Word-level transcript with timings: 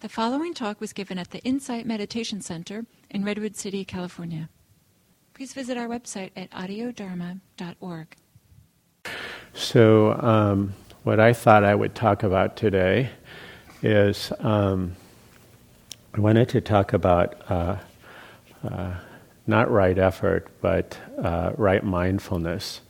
The 0.00 0.08
following 0.08 0.54
talk 0.54 0.80
was 0.80 0.94
given 0.94 1.18
at 1.18 1.30
the 1.30 1.40
Insight 1.40 1.84
Meditation 1.84 2.40
Center 2.40 2.86
in 3.10 3.22
Redwood 3.22 3.54
City, 3.54 3.84
California. 3.84 4.48
Please 5.34 5.52
visit 5.52 5.76
our 5.76 5.88
website 5.88 6.30
at 6.34 6.50
audiodharma.org. 6.52 8.16
So, 9.52 10.12
um, 10.14 10.72
what 11.02 11.20
I 11.20 11.34
thought 11.34 11.64
I 11.64 11.74
would 11.74 11.94
talk 11.94 12.22
about 12.22 12.56
today 12.56 13.10
is 13.82 14.32
um, 14.38 14.96
I 16.14 16.20
wanted 16.20 16.48
to 16.48 16.62
talk 16.62 16.94
about 16.94 17.34
uh, 17.50 17.76
uh, 18.66 18.94
not 19.46 19.70
right 19.70 19.98
effort, 19.98 20.48
but 20.62 20.96
uh, 21.22 21.52
right 21.58 21.84
mindfulness. 21.84 22.80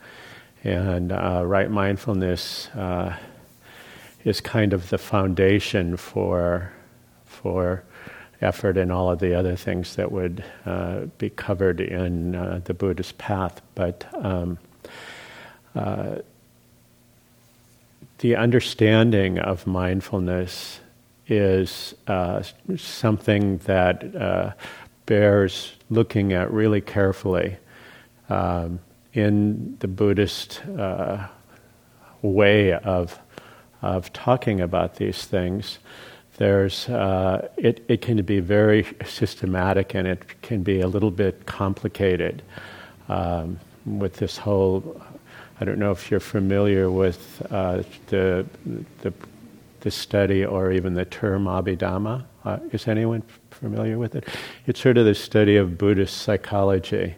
And 0.63 1.11
uh, 1.11 1.43
right 1.45 1.73
mindfulness 1.73 2.69
uh, 2.69 3.17
is 4.25 4.41
kind 4.41 4.73
of 4.73 4.91
the 4.91 4.99
foundation 4.99 5.97
for 5.97 6.73
for 7.43 7.83
effort 8.41 8.77
and 8.77 8.91
all 8.91 9.11
of 9.11 9.19
the 9.19 9.35
other 9.35 9.57
things 9.57 9.97
that 9.97 10.11
would 10.11 10.43
uh, 10.65 11.01
be 11.19 11.31
covered 11.31 11.81
in 11.81 12.35
uh, 12.35 12.61
the 12.65 12.75
Buddhist 12.75 13.19
path. 13.19 13.61
But 13.75 14.07
um, 14.15 14.59
uh, 15.75 16.17
the 18.19 18.37
understanding 18.37 19.39
of 19.39 19.67
mindfulness 19.67 20.81
is 21.27 21.95
uh, 22.07 22.43
something 22.77 23.59
that 23.59 24.15
uh, 24.17 24.53
bears 25.07 25.73
looking 25.89 26.33
at 26.33 26.53
really 26.53 26.81
carefully. 26.81 27.57
Um, 28.29 28.81
in 29.13 29.77
the 29.81 29.89
Buddhist 29.89 30.63
uh, 30.67 31.27
way 32.23 32.73
of, 32.73 33.19
of 33.83 34.13
talking 34.13 34.61
about 34.61 34.97
these 34.97 35.25
things, 35.25 35.79
there's 36.41 36.89
uh, 36.89 37.47
it, 37.59 37.85
it 37.87 38.01
can 38.01 38.23
be 38.23 38.41
very 38.41 38.87
systematic 39.05 39.95
and 39.95 40.09
it 40.09 40.41
can 40.41 40.63
be 40.63 40.81
a 40.81 40.87
little 40.87 41.11
bit 41.11 41.45
complicated 41.45 42.43
um, 43.11 43.61
with 43.85 44.17
this 44.17 44.39
whole 44.39 45.03
I 45.61 45.67
don't 45.67 45.79
know 45.79 45.91
if 45.91 46.11
you're 46.11 46.19
familiar 46.19 46.91
with 46.91 47.47
uh, 47.51 47.83
the, 48.07 48.47
the, 49.03 49.13
the 49.81 49.91
study 49.91 50.43
or 50.43 50.73
even 50.73 50.95
the 50.95 51.05
term 51.05 51.45
Abhidhamma. 51.45 52.25
Uh, 52.47 52.59
is 52.73 52.89
anyone 52.89 53.23
familiar 53.51 53.99
with 53.99 54.15
it? 54.15 54.27
It's 54.67 54.81
sort 54.81 54.97
of 54.97 55.05
the 55.05 55.15
study 55.15 55.57
of 55.57 55.77
Buddhist 55.77 56.23
psychology 56.23 57.17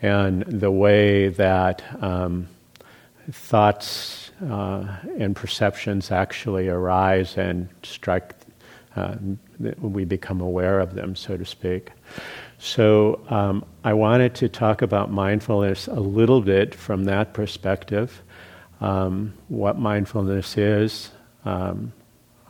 and 0.00 0.44
the 0.44 0.70
way 0.70 1.28
that 1.28 1.82
um, 2.02 2.48
thoughts 3.30 4.30
uh, 4.50 4.96
and 5.18 5.36
perceptions 5.36 6.10
actually 6.10 6.68
arise 6.68 7.36
and 7.36 7.68
strike 7.82 8.32
uh, 8.96 9.16
we 9.80 10.04
become 10.04 10.40
aware 10.40 10.80
of 10.80 10.94
them, 10.94 11.16
so 11.16 11.36
to 11.36 11.44
speak. 11.44 11.90
So 12.58 13.20
um, 13.28 13.64
I 13.84 13.92
wanted 13.94 14.34
to 14.36 14.48
talk 14.48 14.82
about 14.82 15.10
mindfulness 15.10 15.88
a 15.88 16.00
little 16.00 16.40
bit 16.40 16.74
from 16.74 17.04
that 17.04 17.32
perspective, 17.34 18.22
um, 18.80 19.34
what 19.48 19.78
mindfulness 19.78 20.56
is, 20.58 21.10
um, 21.44 21.92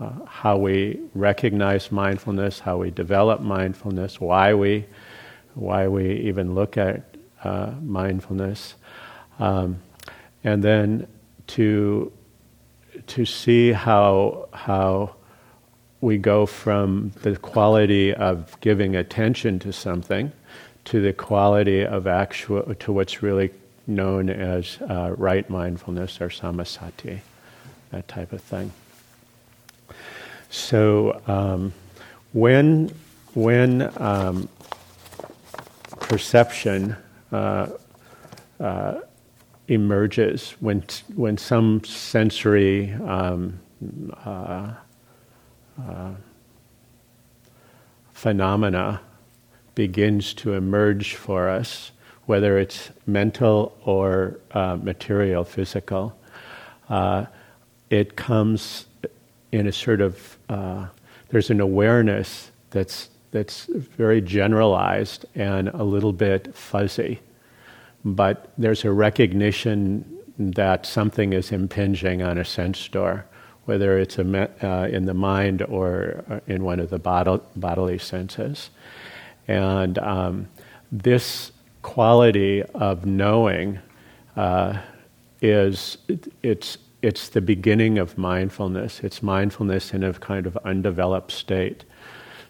uh, 0.01 0.11
how 0.27 0.57
we 0.57 1.01
recognize 1.15 1.93
mindfulness, 1.93 2.59
how 2.59 2.79
we 2.79 2.91
develop 2.91 3.41
mindfulness, 3.41 4.21
why 4.21 4.55
we, 4.55 4.87
why 5.55 5.87
we 5.87 6.15
even 6.21 6.55
look 6.55 6.77
at 6.77 7.17
uh, 7.45 7.73
mindfulness, 7.83 8.75
um, 9.39 9.81
and 10.45 10.63
then 10.63 11.07
to 11.47 12.13
to 13.07 13.25
see 13.25 13.73
how 13.73 14.49
how 14.53 15.15
we 16.03 16.19
go 16.19 16.45
from 16.45 17.13
the 17.23 17.37
quality 17.37 18.13
of 18.13 18.61
giving 18.61 18.97
attention 18.97 19.59
to 19.61 19.73
something 19.73 20.33
to 20.85 21.01
the 21.01 21.13
quality 21.13 21.87
of 21.87 22.09
actual 22.09 22.75
to 22.75 22.93
what's 22.93 23.23
really 23.23 23.51
known 23.87 24.29
as 24.29 24.79
uh, 24.83 25.15
right 25.17 25.49
mindfulness 25.49 26.21
or 26.21 26.29
samasati, 26.29 27.21
that 27.91 28.07
type 28.09 28.33
of 28.33 28.43
thing. 28.43 28.73
So 30.51 31.23
um, 31.29 31.73
when 32.33 32.93
when 33.35 33.91
um, 34.03 34.49
perception 36.01 36.97
uh, 37.31 37.69
uh, 38.59 39.01
emerges, 39.69 40.51
when 40.59 40.85
when 41.15 41.39
some 41.39 41.85
sensory 41.85 42.93
um, 42.93 43.61
uh, 45.81 46.11
phenomena 48.13 49.01
begins 49.75 50.35
to 50.35 50.53
emerge 50.55 51.15
for 51.15 51.49
us, 51.49 51.93
whether 52.27 52.59
it's 52.59 52.91
mental 53.07 53.77
or 53.85 54.39
uh, 54.53 54.77
material, 54.77 55.45
physical. 55.45 56.17
Uh, 56.89 57.27
it 57.91 58.17
comes 58.17 58.87
in 59.51 59.67
a 59.67 59.73
sort 59.73 60.01
of 60.01 60.39
uh, 60.49 60.87
there's 61.31 61.51
an 61.51 61.61
awareness 61.61 62.51
that's 62.71 63.09
that's 63.31 63.65
very 63.65 64.21
generalized 64.21 65.25
and 65.35 65.69
a 65.69 65.83
little 65.83 66.13
bit 66.13 66.55
fuzzy, 66.55 67.19
but 68.05 68.53
there's 68.59 68.85
a 68.85 68.93
recognition 68.93 70.05
that 70.39 70.85
something 70.85 71.33
is 71.33 71.51
impinging 71.51 72.23
on 72.23 72.37
a 72.37 72.45
sense 72.45 72.89
door 72.89 73.25
whether 73.65 73.99
it's 73.99 74.19
a, 74.19 74.51
uh, 74.67 74.87
in 74.89 75.05
the 75.05 75.15
mind 75.15 75.63
or 75.63 76.25
uh, 76.29 76.41
in 76.47 76.65
one 76.65 76.81
of 76.81 76.91
the 76.91 76.99
bod- 76.99 77.43
bodily 77.57 77.99
senses. 77.99 78.71
And 79.49 79.99
um, 79.99 80.49
this 80.91 81.53
quality 81.83 82.63
of 82.63 83.05
knowing 83.07 83.79
uh, 84.37 84.79
is 85.41 85.99
it's 86.43 86.79
it's 87.03 87.29
the 87.31 87.41
beginning 87.41 87.99
of 87.99 88.17
mindfulness. 88.17 89.01
It's 89.01 89.23
mindfulness 89.23 89.93
in 89.93 90.05
a 90.05 90.13
kind 90.13 90.47
of 90.47 90.57
undeveloped 90.59 91.33
state. 91.33 91.85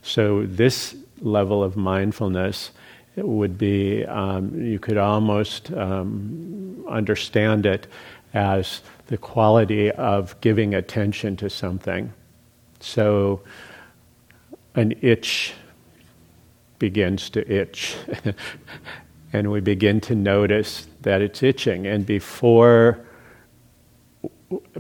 So 0.03 0.45
this 0.45 0.95
level 1.21 1.65
of 1.65 1.75
mindfulness 1.75 2.71
would 3.17 3.57
be 3.57 4.05
um, 4.05 4.61
you 4.61 4.79
could 4.79 4.99
almost 4.99 5.73
um, 5.73 6.85
understand 6.89 7.65
it 7.65 7.87
as 8.35 8.83
the 9.13 9.19
quality 9.19 9.91
of 9.91 10.41
giving 10.41 10.75
attention 10.75 11.37
to 11.37 11.51
something. 11.51 12.11
So 12.81 13.43
an 14.75 14.95
itch 15.03 15.53
begins 16.79 17.29
to 17.29 17.47
itch, 17.47 17.95
and 19.35 19.51
we 19.51 19.61
begin 19.61 20.01
to 20.01 20.15
notice 20.15 20.87
that 21.03 21.21
it's 21.21 21.43
itching. 21.43 21.87
And 21.87 22.07
before 22.07 23.05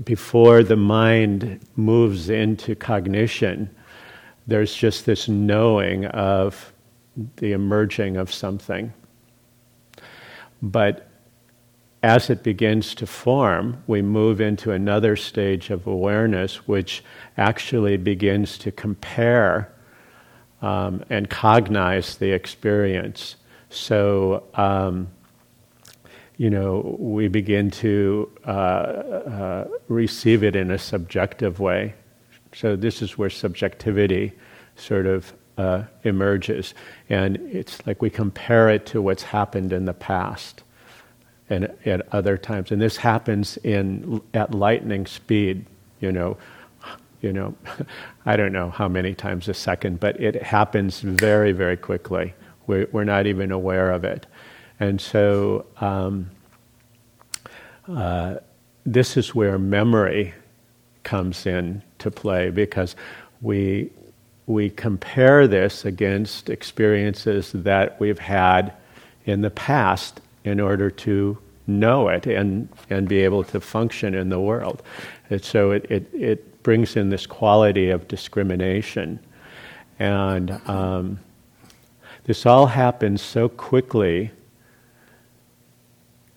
before 0.03 0.63
the 0.63 0.77
mind 0.77 1.61
moves 1.77 2.31
into 2.31 2.75
cognition, 2.75 3.69
there's 4.47 4.75
just 4.75 5.05
this 5.05 5.29
knowing 5.29 6.07
of 6.07 6.73
the 7.37 7.53
emerging 7.53 8.17
of 8.17 8.33
something. 8.33 8.95
But 10.63 11.12
as 12.03 12.31
it 12.31 12.43
begins 12.43 12.95
to 12.97 13.07
form, 13.07 13.83
we 13.87 14.03
move 14.03 14.41
into 14.41 14.73
another 14.73 15.15
stage 15.15 15.71
of 15.71 15.87
awareness, 15.87 16.67
which 16.67 17.05
actually 17.37 17.97
begins 17.97 18.59
to 18.59 18.73
compare 18.73 19.73
um, 20.61 21.05
and 21.11 21.31
cognize 21.31 22.17
the 22.17 22.33
experience. 22.33 23.37
So, 23.71 24.45
um, 24.55 25.09
you 26.37 26.51
know, 26.51 26.97
we 26.99 27.29
begin 27.29 27.71
to 27.71 28.31
uh, 28.47 28.51
uh, 28.51 29.69
receive 29.89 30.43
it 30.43 30.57
in 30.57 30.73
a 30.73 30.79
subjective 30.79 31.61
way. 31.61 31.95
So, 32.53 32.75
this 32.75 33.01
is 33.01 33.17
where 33.17 33.31
subjectivity 33.31 34.33
sort 34.75 35.07
of 35.07 35.33
uh, 35.57 35.85
emerges. 36.03 36.75
And 37.09 37.37
it's 37.37 37.87
like 37.87 38.03
we 38.03 38.11
compare 38.11 38.69
it 38.71 38.87
to 38.87 39.01
what's 39.01 39.23
happened 39.23 39.73
in 39.73 39.85
the 39.85 39.95
past 39.95 40.63
and 41.53 41.71
at 41.85 42.07
other 42.13 42.39
times. 42.39 42.73
And 42.73 42.81
this 42.81 42.97
happens 42.97 43.59
in 43.59 44.21
at 44.33 44.55
lightning 44.55 45.07
speed. 45.07 45.67
You 46.01 46.11
know, 46.11 46.37
you 47.21 47.33
know, 47.33 47.55
I 48.27 48.37
don't 48.37 48.53
know 48.53 48.71
how 48.71 48.89
many 48.89 49.15
times 49.15 49.49
a 49.49 49.55
second, 49.55 50.01
but 50.01 50.19
it 50.21 50.43
happens 50.43 51.01
very, 51.01 51.53
very 51.53 51.77
quickly. 51.77 52.35
We're, 52.67 52.89
we're 52.93 53.05
not 53.05 53.27
even 53.27 53.53
aware 53.53 53.91
of 53.91 54.05
it, 54.05 54.27
and 54.81 55.01
so 55.01 55.67
um, 55.81 56.31
uh, 57.89 58.37
this 58.87 59.17
is 59.17 59.35
where 59.35 59.59
memory 59.59 60.35
comes 61.03 61.47
in 61.47 61.83
to 61.99 62.11
play 62.11 62.51
because 62.51 62.97
we 63.41 63.91
we 64.47 64.71
compare 64.71 65.47
this 65.47 65.85
against 65.85 66.51
experiences 66.51 67.53
that 67.53 67.99
we've 68.01 68.19
had 68.19 68.73
in 69.25 69.41
the 69.41 69.51
past 69.51 70.21
in 70.45 70.61
order 70.61 70.91
to 70.91 71.39
know 71.67 72.09
it 72.09 72.27
and, 72.27 72.69
and 72.91 73.09
be 73.09 73.21
able 73.21 73.45
to 73.45 73.61
function 73.61 74.15
in 74.15 74.29
the 74.29 74.41
world. 74.41 74.83
And 75.31 75.43
so 75.43 75.71
it, 75.71 75.87
it, 75.91 76.15
it 76.15 76.63
brings 76.63 76.97
in 76.97 77.11
this 77.11 77.27
quality 77.27 77.91
of 77.91 78.09
discrimination. 78.09 79.19
And 79.99 80.51
um, 80.69 81.21
this 82.25 82.47
all 82.47 82.67
happens 82.67 83.23
so 83.23 83.49
quickly 83.49 84.31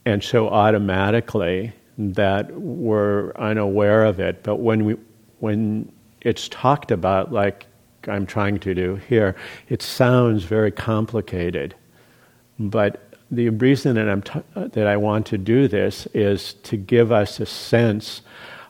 and 0.06 0.24
so 0.24 0.50
automatically 0.50 1.74
that 1.98 2.52
we're 2.52 3.32
unaware 3.34 4.06
of 4.06 4.20
it. 4.20 4.44
But 4.44 4.58
when 4.58 4.86
we, 4.86 4.96
when 5.40 5.92
it's 6.22 6.48
talked 6.50 6.92
about, 6.92 7.32
like 7.32 7.66
I'm 8.08 8.26
trying 8.26 8.60
to 8.60 8.76
do 8.76 8.96
here, 9.08 9.36
it 9.70 9.82
sounds 9.82 10.44
very 10.44 10.72
complicated. 10.72 11.74
But 12.60 13.15
the 13.32 13.50
reason 13.50 13.96
that, 13.96 14.08
I'm 14.08 14.22
t- 14.22 14.42
that 14.56 14.88
I 14.88 14.98
want 14.98 15.26
to 15.28 15.38
do 15.38 15.68
this 15.68 16.08
is 16.14 16.54
to 16.64 16.78
give 16.78 17.12
us 17.12 17.40
a 17.40 17.46
sense 17.46 18.22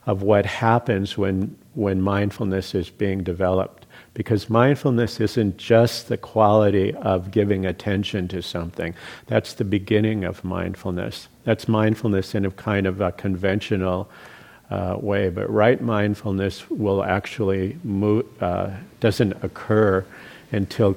of 0.06 0.22
what 0.22 0.46
happens 0.46 1.18
when, 1.18 1.58
when 1.74 2.02
mindfulness 2.02 2.76
is 2.76 2.90
being 2.90 3.24
developed. 3.24 3.86
Because 4.14 4.50
mindfulness 4.50 5.20
isn't 5.20 5.58
just 5.58 6.08
the 6.08 6.18
quality 6.18 6.94
of 6.96 7.32
giving 7.32 7.66
attention 7.66 8.30
to 8.30 8.42
something, 8.42 8.96
that's 9.28 9.54
the 9.54 9.66
beginning 9.66 10.24
of 10.24 10.44
mindfulness. 10.44 11.28
That's 11.44 11.68
mindfulness 11.68 12.34
in 12.34 12.46
a 12.46 12.52
kind 12.52 12.88
of 12.88 13.02
a 13.02 13.12
conventional 13.12 14.10
uh, 14.70 14.98
way. 15.00 15.30
But 15.30 15.50
right 15.50 15.82
mindfulness 15.82 16.70
will 16.70 17.04
actually 17.04 17.78
move, 17.84 18.26
uh, 18.42 18.72
doesn't 19.02 19.34
occur 19.44 20.06
until, 20.52 20.96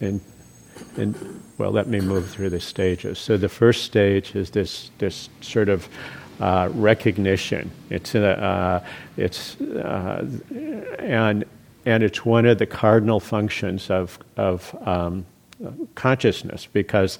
in, 0.00 0.20
in, 0.96 1.14
well, 1.58 1.70
let 1.70 1.86
me 1.86 2.00
move 2.00 2.28
through 2.28 2.50
the 2.50 2.60
stages. 2.60 3.18
So 3.18 3.36
the 3.36 3.48
first 3.48 3.84
stage 3.84 4.34
is 4.34 4.50
this, 4.50 4.90
this 4.98 5.28
sort 5.40 5.68
of 5.68 5.88
uh, 6.40 6.68
recognition. 6.74 7.70
It's, 7.88 8.14
a, 8.14 8.42
uh, 8.42 8.84
it's 9.16 9.58
uh, 9.60 10.26
and, 10.98 11.44
and 11.86 12.02
it's 12.02 12.24
one 12.26 12.44
of 12.44 12.58
the 12.58 12.66
cardinal 12.66 13.20
functions 13.20 13.90
of, 13.90 14.18
of 14.36 14.76
um, 14.86 15.24
consciousness 15.94 16.68
because 16.70 17.18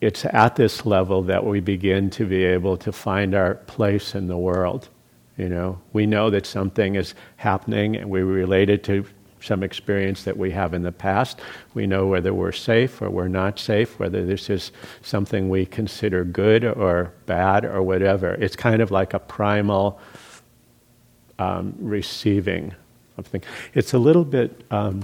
it's 0.00 0.26
at 0.26 0.56
this 0.56 0.84
level 0.84 1.22
that 1.22 1.44
we 1.44 1.60
begin 1.60 2.10
to 2.10 2.26
be 2.26 2.44
able 2.44 2.76
to 2.76 2.92
find 2.92 3.34
our 3.34 3.54
place 3.54 4.14
in 4.14 4.26
the 4.28 4.36
world. 4.36 4.88
You 5.38 5.48
know, 5.48 5.80
we 5.92 6.04
know 6.06 6.28
that 6.30 6.46
something 6.46 6.96
is 6.96 7.14
happening 7.36 7.96
and 7.96 8.10
we 8.10 8.20
relate 8.20 8.68
it 8.68 8.84
to 8.84 9.06
some 9.44 9.62
experience 9.62 10.24
that 10.24 10.36
we 10.36 10.50
have 10.50 10.74
in 10.74 10.82
the 10.82 10.92
past. 10.92 11.40
We 11.74 11.86
know 11.86 12.06
whether 12.06 12.32
we're 12.32 12.52
safe 12.52 13.00
or 13.02 13.10
we're 13.10 13.28
not 13.28 13.58
safe, 13.58 13.98
whether 13.98 14.24
this 14.24 14.50
is 14.50 14.72
something 15.02 15.48
we 15.48 15.66
consider 15.66 16.24
good 16.24 16.64
or 16.64 17.12
bad 17.26 17.64
or 17.64 17.82
whatever. 17.82 18.34
It's 18.34 18.56
kind 18.56 18.80
of 18.82 18.90
like 18.90 19.14
a 19.14 19.18
primal 19.18 20.00
um, 21.38 21.74
receiving 21.78 22.74
of 23.16 23.26
things. 23.26 23.44
It's 23.74 23.92
a 23.92 23.98
little 23.98 24.24
bit 24.24 24.64
um, 24.70 25.02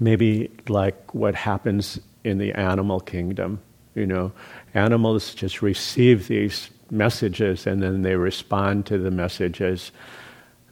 maybe 0.00 0.50
like 0.68 1.14
what 1.14 1.34
happens 1.34 2.00
in 2.24 2.38
the 2.38 2.52
animal 2.52 3.00
kingdom. 3.00 3.60
You 3.94 4.06
know, 4.06 4.32
animals 4.74 5.34
just 5.34 5.62
receive 5.62 6.28
these 6.28 6.70
messages 6.90 7.66
and 7.66 7.82
then 7.82 8.02
they 8.02 8.16
respond 8.16 8.86
to 8.86 8.98
the 8.98 9.10
messages 9.10 9.92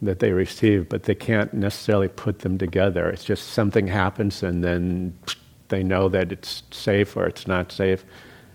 that 0.03 0.19
they 0.19 0.33
receive, 0.33 0.89
but 0.89 1.05
they 1.05 1.15
can't 1.15 1.55
necessarily 1.55 2.09
put 2.09 2.41
them 2.41 2.59
together. 2.59 3.09
It's 3.09 3.25
just 3.25 3.51
something 3.51 3.87
happens 3.87 4.43
and 4.43 4.63
then 4.63 5.17
they 5.69 5.83
know 5.83 6.09
that 6.09 6.33
it's 6.33 6.65
safe 6.73 7.17
or 7.17 7.27
it's 7.27 7.47
not 7.47 7.73
safe. 7.73 8.05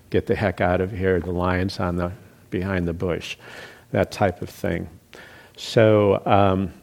Get 0.10 0.28
the 0.28 0.36
heck 0.36 0.62
out 0.62 0.82
of 0.82 0.92
here. 0.92 1.20
The 1.20 1.32
lion's 1.32 1.80
on 1.80 1.96
the 1.96 2.12
behind 2.50 2.88
the 2.88 2.94
bush, 2.94 3.38
that 3.92 4.12
type 4.12 4.42
of 4.42 4.50
thing. 4.50 4.90
So 5.56 6.22
um, 6.26 6.74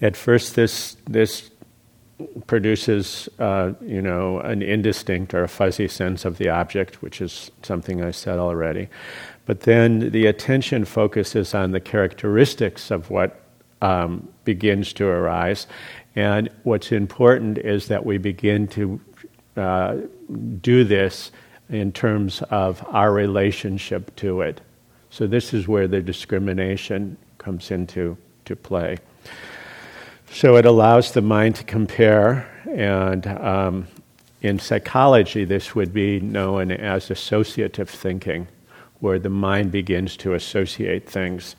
at 0.00 0.16
first, 0.16 0.56
this 0.56 0.96
this 1.06 1.50
produces, 2.46 3.28
uh, 3.38 3.72
you 3.80 4.02
know, 4.02 4.40
an 4.40 4.62
indistinct 4.62 5.32
or 5.32 5.42
a 5.42 5.48
fuzzy 5.48 5.88
sense 5.88 6.24
of 6.24 6.38
the 6.38 6.48
object, 6.48 7.02
which 7.02 7.20
is 7.20 7.50
something 7.62 8.02
I 8.02 8.10
said 8.10 8.38
already. 8.38 8.88
But 9.46 9.60
then 9.60 10.10
the 10.10 10.26
attention 10.26 10.84
focuses 10.84 11.54
on 11.54 11.72
the 11.72 11.80
characteristics 11.80 12.90
of 12.90 13.10
what 13.10 13.40
um, 13.82 14.28
begins 14.44 14.92
to 14.94 15.06
arise. 15.06 15.66
And 16.14 16.48
what's 16.62 16.92
important 16.92 17.58
is 17.58 17.88
that 17.88 18.04
we 18.04 18.18
begin 18.18 18.68
to 18.68 19.00
uh, 19.56 19.96
do 20.60 20.84
this 20.84 21.32
in 21.68 21.92
terms 21.92 22.42
of 22.50 22.84
our 22.88 23.12
relationship 23.12 24.14
to 24.16 24.40
it. 24.42 24.60
So, 25.10 25.26
this 25.26 25.52
is 25.52 25.66
where 25.66 25.88
the 25.88 26.00
discrimination 26.00 27.16
comes 27.38 27.70
into 27.70 28.16
to 28.44 28.54
play. 28.54 28.98
So 30.32 30.56
it 30.56 30.64
allows 30.64 31.12
the 31.12 31.22
mind 31.22 31.56
to 31.56 31.64
compare, 31.64 32.48
and 32.70 33.26
um, 33.26 33.88
in 34.42 34.60
psychology, 34.60 35.44
this 35.44 35.74
would 35.74 35.92
be 35.92 36.20
known 36.20 36.70
as 36.70 37.10
associative 37.10 37.90
thinking, 37.90 38.46
where 39.00 39.18
the 39.18 39.30
mind 39.30 39.72
begins 39.72 40.16
to 40.18 40.34
associate 40.34 41.08
things. 41.08 41.56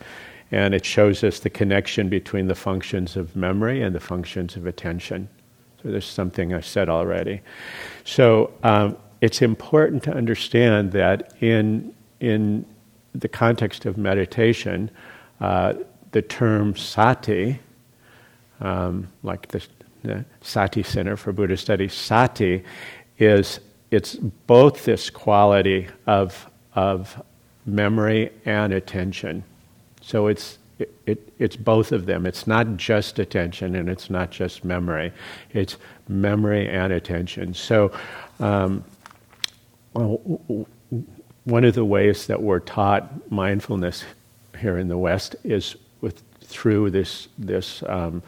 And 0.52 0.74
it 0.74 0.86
shows 0.86 1.24
us 1.24 1.40
the 1.40 1.50
connection 1.50 2.10
between 2.10 2.48
the 2.48 2.56
functions 2.56 3.16
of 3.16 3.36
memory 3.36 3.82
and 3.82 3.96
the 3.96 4.00
functions 4.00 4.56
of 4.56 4.66
attention. 4.66 5.30
So 5.82 5.90
there's 5.90 6.06
something 6.06 6.54
I 6.54 6.62
said 6.62 6.90
already. 6.90 7.42
So 8.04 8.52
um, 8.64 8.98
it's 9.22 9.42
important 9.42 10.04
to 10.04 10.14
understand 10.14 10.92
that 10.92 11.34
in, 11.42 11.94
in 12.20 12.66
the 13.14 13.28
context 13.28 13.86
of 13.86 13.98
meditation, 13.98 14.92
uh, 15.40 15.74
the 16.12 16.22
term 16.22 16.76
sati, 16.76 17.60
um, 18.60 19.08
like 19.24 19.48
the, 19.48 19.66
the, 20.04 20.26
Sati 20.42 20.84
Center 20.84 21.18
for 21.18 21.32
Buddhist 21.32 21.64
Studies, 21.64 21.94
sati 21.94 22.64
is 23.18 23.60
it's 23.92 24.16
both 24.16 24.86
this 24.86 25.10
quality 25.10 25.88
of, 26.08 26.50
of 26.76 27.22
memory 27.66 28.32
and 28.46 28.74
attention. 28.74 29.44
So 30.02 30.28
it's, 30.28 30.58
it, 30.80 30.94
it, 31.06 31.34
it's 31.38 31.56
both 31.56 31.92
of 31.92 32.06
them. 32.06 32.26
It's 32.26 32.48
not 32.48 32.78
just 32.78 33.20
attention 33.20 33.76
and 33.76 33.90
it's 33.90 34.10
not 34.10 34.32
just 34.32 34.66
memory. 34.66 35.12
It's 35.54 35.78
memory 36.08 36.68
and 36.68 36.92
attention. 36.94 37.54
So, 37.54 37.92
um, 38.40 38.84
one 39.94 41.66
of 41.66 41.74
the 41.76 41.84
ways 41.84 42.28
that 42.28 42.42
we're 42.42 42.60
taught 42.60 43.30
mindfulness 43.32 44.06
here 44.60 44.78
in 44.78 44.88
the 44.88 44.98
West 44.98 45.36
is 45.44 45.76
with 46.00 46.24
through 46.44 46.90
this, 46.92 47.28
this 47.38 47.84
um, 47.88 48.22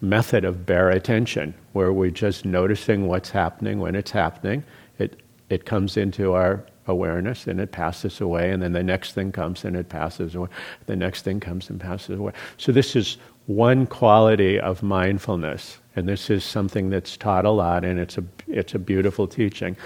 method 0.00 0.44
of 0.44 0.64
bare 0.66 0.90
attention, 0.90 1.54
where 1.72 1.92
we're 1.92 2.10
just 2.10 2.44
noticing 2.44 3.06
what's 3.06 3.30
happening 3.30 3.78
when 3.78 3.94
it's 3.94 4.10
happening. 4.10 4.64
It, 4.98 5.20
it 5.50 5.64
comes 5.64 5.96
into 5.96 6.32
our 6.32 6.64
awareness 6.88 7.46
and 7.46 7.60
it 7.60 7.72
passes 7.72 8.20
away, 8.20 8.50
and 8.50 8.62
then 8.62 8.72
the 8.72 8.82
next 8.82 9.12
thing 9.12 9.32
comes 9.32 9.64
and 9.64 9.76
it 9.76 9.88
passes 9.88 10.34
away. 10.34 10.48
The 10.86 10.96
next 10.96 11.22
thing 11.22 11.40
comes 11.40 11.70
and 11.70 11.80
passes 11.80 12.18
away. 12.18 12.32
So, 12.56 12.72
this 12.72 12.96
is 12.96 13.18
one 13.46 13.86
quality 13.86 14.60
of 14.60 14.82
mindfulness, 14.82 15.78
and 15.96 16.08
this 16.08 16.30
is 16.30 16.44
something 16.44 16.90
that's 16.90 17.16
taught 17.16 17.44
a 17.44 17.50
lot, 17.50 17.84
and 17.84 17.98
it's 17.98 18.18
a, 18.18 18.24
it's 18.46 18.74
a 18.74 18.78
beautiful 18.78 19.26
teaching. 19.26 19.76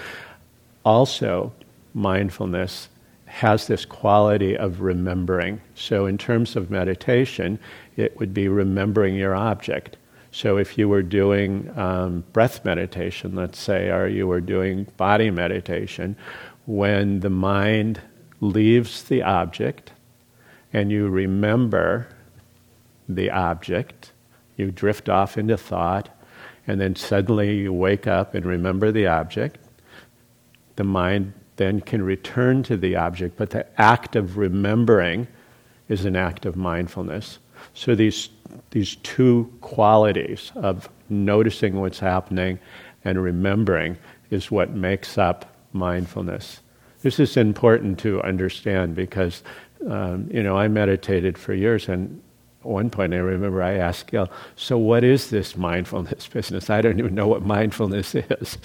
Also, 0.85 1.53
mindfulness 1.93 2.89
has 3.25 3.65
this 3.67 3.83
quality 3.83 4.55
of 4.55 4.81
remembering. 4.81 5.59
So, 5.75 6.05
in 6.05 6.17
terms 6.17 6.55
of 6.55 6.69
meditation, 6.69 7.57
it 7.95 8.17
would 8.19 8.33
be 8.33 8.47
remembering 8.47 9.15
your 9.15 9.33
object. 9.33 9.97
So, 10.31 10.57
if 10.57 10.77
you 10.77 10.89
were 10.89 11.01
doing 11.01 11.71
um, 11.77 12.23
breath 12.33 12.65
meditation, 12.65 13.35
let's 13.35 13.59
say, 13.59 13.89
or 13.89 14.07
you 14.07 14.27
were 14.27 14.41
doing 14.41 14.85
body 14.97 15.31
meditation, 15.31 16.15
when 16.65 17.19
the 17.19 17.29
mind 17.29 18.01
leaves 18.39 19.03
the 19.03 19.21
object 19.21 19.91
and 20.71 20.91
you 20.91 21.07
remember 21.09 22.07
the 23.07 23.29
object, 23.29 24.11
you 24.57 24.71
drift 24.71 25.09
off 25.09 25.37
into 25.37 25.57
thought, 25.57 26.09
and 26.65 26.79
then 26.79 26.95
suddenly 26.95 27.57
you 27.57 27.73
wake 27.73 28.07
up 28.07 28.33
and 28.33 28.45
remember 28.45 28.91
the 28.91 29.07
object, 29.07 29.57
the 30.75 30.83
mind 30.83 31.33
then 31.57 31.81
can 31.81 32.01
return 32.01 32.63
to 32.63 32.77
the 32.77 32.95
object, 32.95 33.37
but 33.37 33.51
the 33.51 33.65
act 33.79 34.15
of 34.15 34.37
remembering 34.37 35.27
is 35.89 36.05
an 36.05 36.15
act 36.15 36.45
of 36.45 36.55
mindfulness. 36.55 37.39
So 37.73 37.93
these, 37.93 38.29
these 38.71 38.95
two 38.97 39.53
qualities 39.61 40.51
of 40.55 40.89
noticing 41.09 41.79
what's 41.79 41.99
happening 41.99 42.57
and 43.05 43.21
remembering 43.21 43.97
is 44.31 44.49
what 44.49 44.71
makes 44.71 45.17
up 45.17 45.52
mindfulness. 45.73 46.61
This 47.01 47.19
is 47.19 47.37
important 47.37 47.99
to 47.99 48.21
understand 48.21 48.95
because, 48.95 49.43
um, 49.89 50.29
you 50.31 50.41
know, 50.41 50.57
I 50.57 50.67
meditated 50.67 51.37
for 51.37 51.53
years 51.53 51.89
and 51.89 52.21
at 52.61 52.67
one 52.69 52.89
point 52.89 53.13
I 53.13 53.17
remember 53.17 53.61
I 53.61 53.73
asked 53.73 54.07
Gail, 54.07 54.31
so 54.55 54.77
what 54.77 55.03
is 55.03 55.29
this 55.29 55.57
mindfulness 55.57 56.27
business? 56.33 56.69
I 56.69 56.81
don't 56.81 56.97
even 56.97 57.13
know 57.13 57.27
what 57.27 57.43
mindfulness 57.43 58.15
is. 58.15 58.57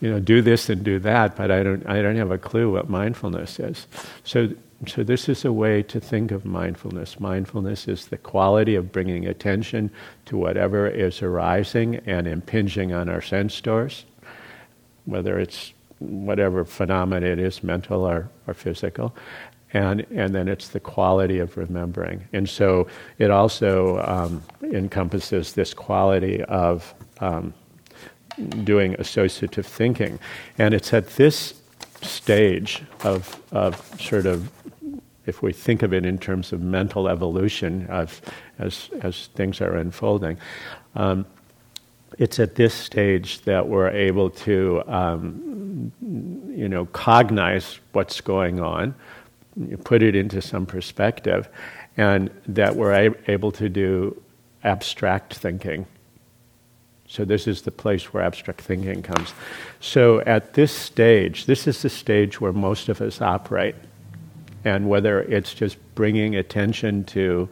You 0.00 0.10
know, 0.10 0.20
do 0.20 0.40
this 0.40 0.70
and 0.70 0.82
do 0.82 0.98
that, 1.00 1.36
but 1.36 1.50
I 1.50 1.62
don't, 1.62 1.86
I 1.86 2.00
don't 2.00 2.16
have 2.16 2.30
a 2.30 2.38
clue 2.38 2.72
what 2.72 2.88
mindfulness 2.88 3.60
is. 3.60 3.86
So 4.24 4.48
So, 4.88 5.04
this 5.04 5.28
is 5.28 5.44
a 5.44 5.52
way 5.52 5.82
to 5.84 6.00
think 6.00 6.32
of 6.32 6.44
mindfulness. 6.44 7.20
Mindfulness 7.20 7.86
is 7.86 8.06
the 8.06 8.16
quality 8.18 8.74
of 8.74 8.90
bringing 8.90 9.26
attention 9.26 9.90
to 10.26 10.36
whatever 10.36 10.88
is 10.88 11.22
arising 11.22 11.96
and 12.06 12.26
impinging 12.26 12.92
on 12.92 13.08
our 13.08 13.22
sense 13.22 13.60
doors, 13.60 14.04
whether 15.04 15.38
it's 15.38 15.72
whatever 16.02 16.64
phenomena 16.64 17.26
it 17.26 17.38
is, 17.38 17.62
mental 17.62 18.04
or, 18.04 18.28
or 18.46 18.54
physical. 18.54 19.14
And, 19.74 20.06
and 20.10 20.34
then 20.34 20.48
it's 20.48 20.68
the 20.68 20.80
quality 20.80 21.38
of 21.38 21.56
remembering. 21.56 22.28
And 22.32 22.48
so 22.48 22.88
it 23.18 23.30
also 23.30 24.00
um, 24.00 24.42
encompasses 24.62 25.54
this 25.54 25.72
quality 25.72 26.42
of 26.44 26.94
um, 27.20 27.54
doing 28.64 28.94
associative 28.98 29.66
thinking. 29.66 30.18
And 30.58 30.74
it's 30.74 30.92
at 30.92 31.06
this 31.16 31.54
stage 32.02 32.82
of, 33.04 33.40
of 33.52 33.76
sort 34.00 34.26
of 34.26 34.50
if 35.26 35.42
we 35.42 35.52
think 35.52 35.82
of 35.82 35.92
it 35.92 36.04
in 36.04 36.18
terms 36.18 36.52
of 36.52 36.60
mental 36.60 37.08
evolution 37.08 37.86
as, 37.88 38.20
as, 38.58 38.90
as 39.02 39.28
things 39.28 39.60
are 39.60 39.76
unfolding, 39.76 40.36
um, 40.94 41.24
it's 42.18 42.38
at 42.38 42.54
this 42.54 42.74
stage 42.74 43.40
that 43.42 43.68
we're 43.68 43.90
able 43.90 44.30
to, 44.30 44.82
um, 44.86 45.92
you 46.54 46.68
know, 46.68 46.86
cognize 46.86 47.78
what's 47.92 48.20
going 48.20 48.60
on, 48.60 48.94
put 49.84 50.02
it 50.02 50.14
into 50.14 50.40
some 50.40 50.66
perspective, 50.66 51.48
and 51.96 52.30
that 52.46 52.76
we're 52.76 53.14
able 53.26 53.52
to 53.52 53.68
do 53.68 54.20
abstract 54.64 55.34
thinking. 55.34 55.86
So, 57.06 57.24
this 57.26 57.46
is 57.46 57.62
the 57.62 57.70
place 57.70 58.12
where 58.12 58.22
abstract 58.22 58.62
thinking 58.62 59.02
comes. 59.02 59.34
So, 59.80 60.20
at 60.20 60.54
this 60.54 60.72
stage, 60.72 61.44
this 61.44 61.66
is 61.66 61.82
the 61.82 61.90
stage 61.90 62.40
where 62.40 62.52
most 62.52 62.88
of 62.88 63.02
us 63.02 63.20
operate 63.20 63.74
and 64.64 64.88
whether 64.88 65.20
it's 65.22 65.52
just 65.52 65.76
bringing 65.94 66.36
attention 66.36 67.04
to 67.04 67.48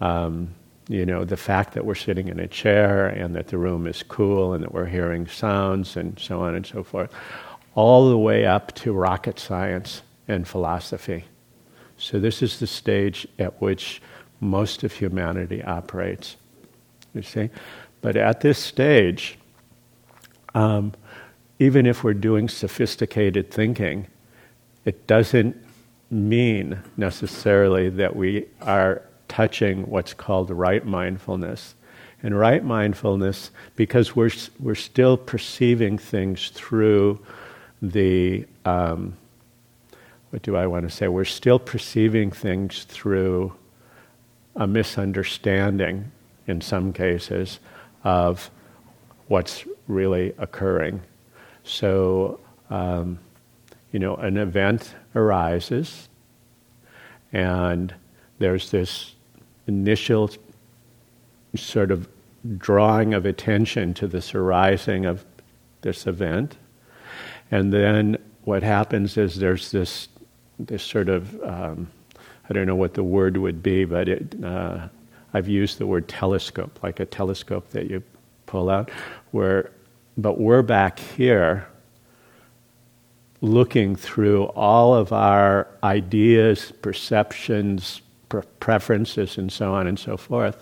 um, 0.00 0.48
you 0.88 1.04
know 1.04 1.24
the 1.24 1.36
fact 1.36 1.74
that 1.74 1.84
we're 1.84 1.94
sitting 1.94 2.28
in 2.28 2.40
a 2.40 2.48
chair 2.48 3.06
and 3.06 3.36
that 3.36 3.48
the 3.48 3.58
room 3.58 3.86
is 3.86 4.02
cool 4.02 4.54
and 4.54 4.64
that 4.64 4.72
we're 4.72 4.86
hearing 4.86 5.26
sounds 5.26 5.96
and 5.96 6.18
so 6.18 6.40
on 6.40 6.54
and 6.54 6.66
so 6.66 6.82
forth 6.82 7.12
all 7.74 8.08
the 8.08 8.18
way 8.18 8.46
up 8.46 8.74
to 8.74 8.92
rocket 8.92 9.38
science 9.38 10.02
and 10.26 10.48
philosophy. 10.48 11.24
So 11.96 12.18
this 12.18 12.42
is 12.42 12.58
the 12.58 12.66
stage 12.66 13.26
at 13.38 13.60
which 13.60 14.00
most 14.40 14.82
of 14.82 14.92
humanity 14.92 15.62
operates 15.62 16.36
you 17.14 17.22
see? 17.22 17.50
But 18.00 18.16
at 18.16 18.40
this 18.40 18.58
stage 18.58 19.38
um, 20.54 20.94
even 21.58 21.86
if 21.86 22.02
we're 22.02 22.14
doing 22.14 22.48
sophisticated 22.48 23.50
thinking 23.50 24.06
it 24.84 25.06
doesn't 25.06 25.56
mean 26.10 26.80
necessarily 26.96 27.90
that 27.90 28.16
we 28.16 28.46
are 28.62 29.02
touching 29.28 29.88
what's 29.88 30.14
called 30.14 30.50
right 30.50 30.84
mindfulness. 30.84 31.74
And 32.22 32.36
right 32.36 32.64
mindfulness, 32.64 33.52
because 33.76 34.16
we're, 34.16 34.32
we're 34.58 34.74
still 34.74 35.16
perceiving 35.16 35.98
things 35.98 36.50
through 36.50 37.24
the, 37.80 38.44
um, 38.64 39.16
what 40.30 40.42
do 40.42 40.56
I 40.56 40.66
want 40.66 40.88
to 40.88 40.94
say? 40.94 41.06
We're 41.06 41.24
still 41.24 41.60
perceiving 41.60 42.32
things 42.32 42.84
through 42.84 43.54
a 44.56 44.66
misunderstanding, 44.66 46.10
in 46.48 46.60
some 46.60 46.92
cases, 46.92 47.60
of 48.02 48.50
what's 49.28 49.64
really 49.86 50.34
occurring. 50.38 51.00
So, 51.62 52.40
um, 52.70 53.20
you 53.92 54.00
know, 54.00 54.16
an 54.16 54.36
event 54.36 54.94
arises, 55.14 56.08
and 57.32 57.94
there's 58.38 58.70
this 58.70 59.14
initial 59.68 60.30
sort 61.54 61.90
of 61.90 62.08
drawing 62.56 63.14
of 63.14 63.26
attention 63.26 63.94
to 63.94 64.06
this 64.06 64.34
arising 64.34 65.04
of 65.04 65.24
this 65.82 66.06
event. 66.06 66.56
And 67.50 67.72
then 67.72 68.16
what 68.44 68.62
happens 68.62 69.16
is 69.16 69.36
there's 69.36 69.70
this, 69.70 70.08
this 70.58 70.82
sort 70.82 71.08
of, 71.08 71.42
um, 71.42 71.88
I 72.48 72.52
don't 72.52 72.66
know 72.66 72.76
what 72.76 72.94
the 72.94 73.02
word 73.02 73.36
would 73.36 73.62
be, 73.62 73.84
but 73.84 74.08
it, 74.08 74.42
uh, 74.42 74.88
I've 75.34 75.48
used 75.48 75.78
the 75.78 75.86
word 75.86 76.08
telescope, 76.08 76.82
like 76.82 77.00
a 77.00 77.06
telescope 77.06 77.70
that 77.70 77.90
you 77.90 78.02
pull 78.46 78.70
out, 78.70 78.90
where, 79.32 79.70
but 80.16 80.40
we're 80.40 80.62
back 80.62 80.98
here 80.98 81.66
looking 83.40 83.94
through 83.94 84.44
all 84.44 84.94
of 84.94 85.12
our 85.12 85.68
ideas, 85.84 86.72
perceptions, 86.82 88.00
pre- 88.28 88.42
preferences, 88.60 89.38
and 89.38 89.50
so 89.52 89.74
on 89.74 89.86
and 89.86 89.98
so 89.98 90.16
forth 90.16 90.56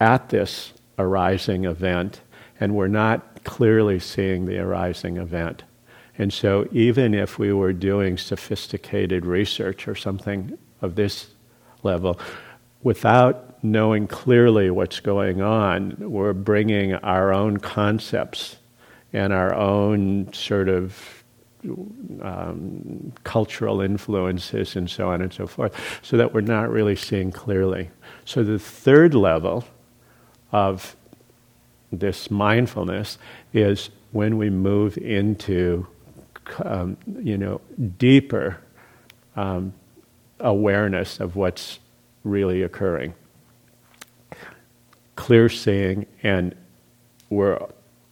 at 0.00 0.28
this 0.28 0.72
arising 0.98 1.64
event, 1.64 2.20
and 2.60 2.74
we're 2.74 2.88
not 2.88 3.42
clearly 3.44 3.98
seeing 3.98 4.46
the 4.46 4.58
arising 4.58 5.16
event. 5.16 5.62
And 6.18 6.32
so, 6.32 6.68
even 6.72 7.14
if 7.14 7.38
we 7.38 7.52
were 7.52 7.72
doing 7.72 8.16
sophisticated 8.18 9.26
research 9.26 9.88
or 9.88 9.94
something 9.94 10.56
of 10.80 10.94
this 10.94 11.28
level, 11.82 12.20
without 12.82 13.62
knowing 13.64 14.06
clearly 14.06 14.70
what's 14.70 15.00
going 15.00 15.40
on, 15.40 15.96
we're 15.98 16.32
bringing 16.32 16.94
our 16.94 17.32
own 17.32 17.56
concepts 17.56 18.56
and 19.12 19.32
our 19.32 19.54
own 19.54 20.32
sort 20.32 20.68
of 20.68 21.23
um, 22.22 23.12
cultural 23.24 23.80
influences 23.80 24.76
and 24.76 24.88
so 24.88 25.08
on 25.08 25.22
and 25.22 25.32
so 25.32 25.46
forth, 25.46 26.00
so 26.02 26.16
that 26.16 26.34
we're 26.34 26.40
not 26.40 26.70
really 26.70 26.96
seeing 26.96 27.30
clearly. 27.32 27.90
So 28.24 28.42
the 28.42 28.58
third 28.58 29.14
level 29.14 29.64
of 30.52 30.96
this 31.90 32.30
mindfulness 32.30 33.18
is 33.52 33.90
when 34.12 34.36
we 34.38 34.50
move 34.50 34.96
into, 34.98 35.86
um, 36.64 36.96
you 37.22 37.36
know, 37.36 37.60
deeper 37.98 38.58
um, 39.36 39.72
awareness 40.40 41.20
of 41.20 41.36
what's 41.36 41.78
really 42.22 42.62
occurring. 42.62 43.14
Clear 45.16 45.48
seeing, 45.48 46.06
and 46.22 46.54
we're 47.30 47.58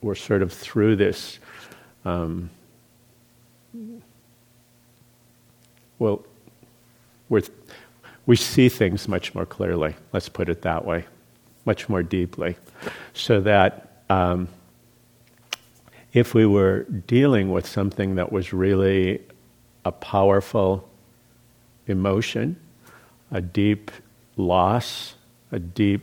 we're 0.01 0.15
sort 0.15 0.43
of 0.43 0.53
through 0.53 0.97
this. 0.97 1.39
Um, 2.05 2.51
well, 6.03 6.25
we 7.29 7.43
we 8.27 8.35
see 8.35 8.69
things 8.69 9.07
much 9.07 9.37
more 9.37 9.47
clearly, 9.47 9.95
let's 10.13 10.29
put 10.29 10.49
it 10.49 10.63
that 10.63 10.85
way, 10.85 11.05
much 11.65 11.89
more 11.89 12.03
deeply. 12.03 12.57
So 13.15 13.41
that 13.43 14.03
um, 14.11 14.49
if 16.13 16.35
we 16.35 16.45
were 16.45 16.83
dealing 17.07 17.53
with 17.53 17.67
something 17.69 18.17
that 18.17 18.33
was 18.33 18.53
really 18.53 19.23
a 19.85 19.93
powerful 19.93 20.89
emotion, 21.87 22.57
a 23.31 23.41
deep 23.41 23.93
loss, 24.37 25.15
a 25.53 25.61
deep 25.61 26.03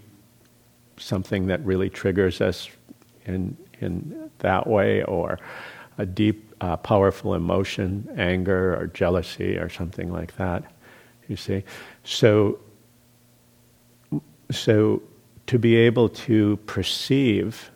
something 0.96 1.48
that 1.48 1.60
really 1.66 1.90
triggers 1.90 2.40
us 2.40 2.70
in, 3.26 3.58
in 3.82 4.30
that 4.40 4.66
way, 4.66 5.04
or 5.04 5.40
a 5.98 6.06
deep 6.06 6.49
uh, 6.62 6.78
powerful 6.78 7.34
emotion, 7.34 8.08
anger 8.18 8.76
or 8.76 8.88
jealousy 8.88 9.58
or 9.58 9.70
something 9.70 10.12
like 10.12 10.36
that. 10.38 10.64
You 11.28 11.36
see, 11.36 11.64
so 12.04 12.60
so 14.52 15.02
to 15.48 15.60
be 15.60 15.76
able 15.76 16.10
to 16.10 16.58
perceive 16.66 17.72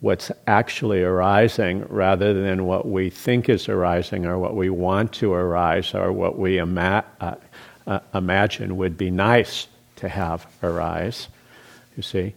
what's 0.00 0.30
actually 0.46 1.02
arising 1.02 1.84
rather 1.88 2.32
than 2.32 2.64
what 2.64 2.86
we 2.86 3.10
think 3.10 3.48
is 3.48 3.68
arising 3.68 4.24
or 4.24 4.38
what 4.38 4.56
we 4.56 4.70
want 4.70 5.12
to 5.12 5.32
arise 5.32 5.94
or 5.94 6.10
what 6.12 6.38
we 6.38 6.58
ima- 6.58 7.04
uh, 7.20 7.34
uh, 7.86 8.00
imagine 8.14 8.76
would 8.76 8.96
be 8.96 9.10
nice 9.10 9.66
to 9.96 10.08
have 10.08 10.46
arise, 10.62 11.28
you 11.96 12.02
see, 12.02 12.34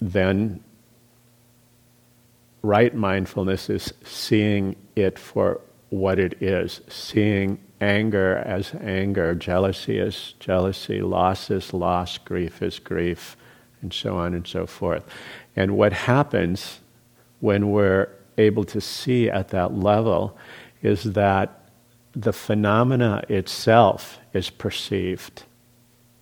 then 0.00 0.62
right 2.62 2.94
mindfulness 2.94 3.68
is 3.68 3.92
seeing 4.04 4.76
it 4.96 5.18
for 5.18 5.60
what 5.90 6.18
it 6.18 6.40
is, 6.40 6.80
seeing 6.88 7.60
anger 7.80 8.36
as 8.46 8.74
anger, 8.80 9.34
jealousy 9.34 9.98
as 9.98 10.34
jealousy, 10.38 11.02
loss 11.02 11.50
as 11.50 11.74
loss, 11.74 12.16
grief 12.18 12.62
as 12.62 12.78
grief, 12.78 13.36
and 13.82 13.92
so 13.92 14.16
on 14.16 14.32
and 14.32 14.46
so 14.46 14.66
forth. 14.66 15.04
And 15.56 15.76
what 15.76 15.92
happens 15.92 16.80
when 17.40 17.72
we're 17.72 18.08
able 18.38 18.64
to 18.64 18.80
see 18.80 19.28
at 19.28 19.48
that 19.48 19.74
level 19.74 20.38
is 20.80 21.02
that 21.02 21.68
the 22.14 22.32
phenomena 22.32 23.24
itself 23.28 24.18
is 24.32 24.48
perceived 24.48 25.42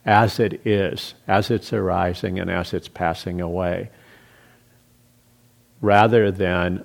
as 0.06 0.40
it 0.40 0.66
is, 0.66 1.14
as 1.28 1.50
it's 1.50 1.73
arising 1.73 2.38
and 2.38 2.50
as 2.50 2.73
it's 2.73 2.88
passing 2.88 3.40
away 3.40 3.90
rather 5.80 6.30
than 6.30 6.84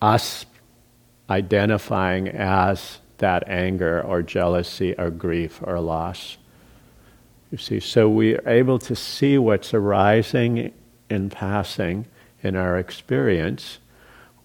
us 0.00 0.46
identifying 1.28 2.28
as 2.28 2.98
that 3.18 3.46
anger 3.48 4.00
or 4.02 4.22
jealousy 4.22 4.94
or 4.96 5.10
grief 5.10 5.60
or 5.62 5.80
loss. 5.80 6.36
You 7.50 7.58
see, 7.58 7.80
so 7.80 8.08
we 8.08 8.36
are 8.36 8.48
able 8.48 8.78
to 8.80 8.94
see 8.94 9.38
what's 9.38 9.74
arising 9.74 10.72
and 11.10 11.30
passing 11.30 12.06
in 12.42 12.56
our 12.56 12.78
experience 12.78 13.78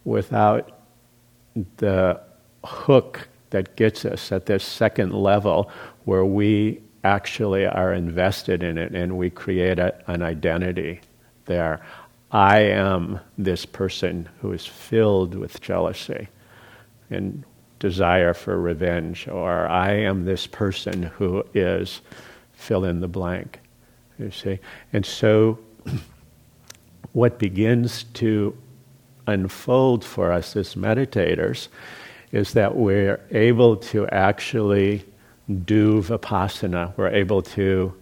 without 0.03 0.79
the 1.77 2.19
hook 2.63 3.27
that 3.51 3.75
gets 3.75 4.05
us 4.05 4.31
at 4.31 4.47
this 4.47 4.63
second 4.63 5.13
level 5.13 5.69
where 6.05 6.25
we 6.25 6.81
actually 7.03 7.65
are 7.65 7.93
invested 7.93 8.63
in 8.63 8.77
it 8.77 8.93
and 8.95 9.17
we 9.17 9.29
create 9.29 9.77
a, 9.77 9.93
an 10.09 10.23
identity 10.23 10.99
there. 11.45 11.85
I 12.33 12.61
am 12.61 13.19
this 13.37 13.63
person 13.63 14.27
who 14.41 14.51
is 14.53 14.65
filled 14.65 15.35
with 15.35 15.61
jealousy 15.61 16.29
and 17.11 17.43
desire 17.77 18.33
for 18.33 18.59
revenge, 18.59 19.27
or 19.27 19.67
I 19.67 19.91
am 19.91 20.25
this 20.25 20.47
person 20.47 21.03
who 21.03 21.45
is 21.53 22.01
fill 22.53 22.85
in 22.85 23.01
the 23.01 23.07
blank. 23.07 23.59
You 24.17 24.31
see? 24.31 24.59
And 24.91 25.05
so, 25.05 25.59
what 27.13 27.37
begins 27.37 28.05
to 28.15 28.57
unfold 29.27 30.03
for 30.03 30.31
us 30.31 30.55
as 30.55 30.73
meditators 30.73 31.67
is 32.31 32.53
that 32.53 32.75
we're 32.75 33.21
able 33.29 33.77
to 33.77 34.07
actually 34.07 35.05
do 35.65 36.01
vipassana. 36.01 36.97
We're 36.97 37.09
able 37.09 37.43
to 37.43 37.93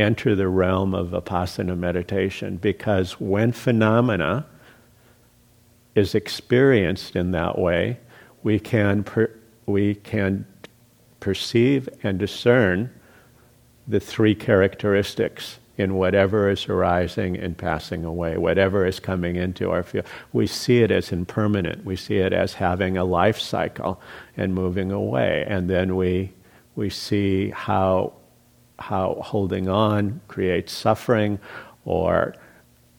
enter 0.00 0.34
the 0.34 0.48
realm 0.48 0.94
of 0.94 1.08
vipassana 1.08 1.76
meditation 1.76 2.56
because 2.56 3.20
when 3.20 3.52
phenomena 3.52 4.46
is 5.94 6.14
experienced 6.14 7.16
in 7.16 7.32
that 7.32 7.58
way, 7.58 7.98
we 8.42 8.58
can, 8.58 9.04
per, 9.04 9.30
we 9.66 9.94
can 9.96 10.46
perceive 11.20 11.88
and 12.02 12.18
discern 12.18 12.90
the 13.86 14.00
three 14.00 14.34
characteristics 14.34 15.58
in 15.76 15.94
whatever 15.94 16.50
is 16.50 16.68
arising 16.68 17.36
and 17.36 17.56
passing 17.56 18.04
away, 18.04 18.36
whatever 18.36 18.86
is 18.86 19.00
coming 19.00 19.36
into 19.36 19.70
our 19.70 19.82
field. 19.82 20.04
We 20.32 20.46
see 20.46 20.82
it 20.82 20.90
as 20.90 21.10
impermanent. 21.10 21.84
We 21.84 21.96
see 21.96 22.18
it 22.18 22.32
as 22.32 22.54
having 22.54 22.96
a 22.96 23.04
life 23.04 23.38
cycle 23.38 24.00
and 24.36 24.54
moving 24.54 24.92
away. 24.92 25.44
And 25.48 25.70
then 25.70 25.96
we, 25.96 26.32
we 26.76 26.90
see 26.90 27.50
how, 27.50 28.12
how 28.80 29.20
holding 29.22 29.68
on 29.68 30.20
creates 30.28 30.72
suffering 30.72 31.38
or 31.84 32.34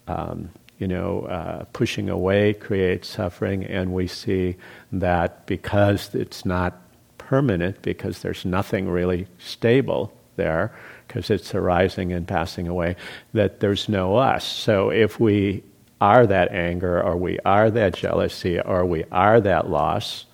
um, 0.07 0.49
you 0.81 0.87
know, 0.87 1.21
uh, 1.25 1.63
pushing 1.73 2.09
away 2.09 2.53
creates 2.53 3.07
suffering, 3.07 3.63
and 3.63 3.93
we 3.93 4.07
see 4.07 4.55
that 4.91 5.45
because 5.45 6.15
it's 6.15 6.43
not 6.43 6.81
permanent, 7.19 7.79
because 7.83 8.23
there's 8.23 8.45
nothing 8.45 8.89
really 8.89 9.27
stable 9.37 10.11
there, 10.37 10.73
because 11.07 11.29
it's 11.29 11.53
arising 11.53 12.11
and 12.11 12.27
passing 12.27 12.67
away, 12.67 12.95
that 13.33 13.59
there's 13.59 13.87
no 13.87 14.15
us. 14.15 14.43
So 14.43 14.89
if 14.89 15.19
we 15.19 15.63
are 16.01 16.25
that 16.25 16.51
anger, 16.51 16.99
or 16.99 17.15
we 17.15 17.37
are 17.45 17.69
that 17.69 17.93
jealousy, 17.93 18.59
or 18.59 18.83
we 18.83 19.03
are 19.11 19.39
that 19.39 19.69
loss, 19.69 20.25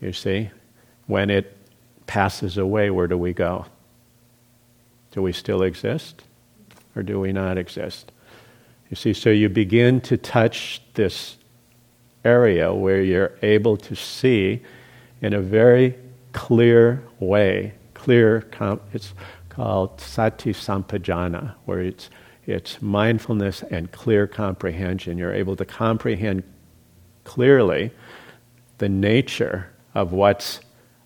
you 0.00 0.12
see, 0.12 0.50
when 1.08 1.30
it 1.30 1.56
passes 2.06 2.58
away, 2.58 2.90
where 2.90 3.08
do 3.08 3.18
we 3.18 3.32
go? 3.32 3.66
Do 5.14 5.22
we 5.22 5.32
still 5.32 5.62
exist, 5.62 6.24
or 6.96 7.04
do 7.04 7.20
we 7.20 7.32
not 7.32 7.56
exist? 7.56 8.10
You 8.90 8.96
see, 8.96 9.12
so 9.12 9.30
you 9.30 9.48
begin 9.48 10.00
to 10.00 10.16
touch 10.16 10.82
this 10.94 11.36
area 12.24 12.74
where 12.74 13.00
you're 13.00 13.32
able 13.40 13.76
to 13.76 13.94
see 13.94 14.60
in 15.20 15.32
a 15.32 15.40
very 15.40 15.94
clear 16.32 17.00
way, 17.20 17.74
clear, 17.94 18.44
it's 18.92 19.14
called 19.50 20.00
sati 20.00 20.52
sampajana, 20.52 21.54
where 21.64 21.80
it's, 21.80 22.10
it's 22.44 22.82
mindfulness 22.82 23.62
and 23.70 23.92
clear 23.92 24.26
comprehension. 24.26 25.16
You're 25.16 25.32
able 25.32 25.54
to 25.54 25.64
comprehend 25.64 26.42
clearly 27.22 27.92
the 28.78 28.88
nature 28.88 29.70
of 29.94 30.10
what's 30.10 30.58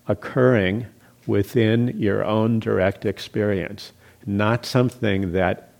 occurring 0.06 0.87
within 1.26 1.88
your 1.98 2.24
own 2.24 2.59
direct 2.59 3.04
experience, 3.04 3.92
not 4.28 4.66
something 4.66 5.32
that 5.32 5.70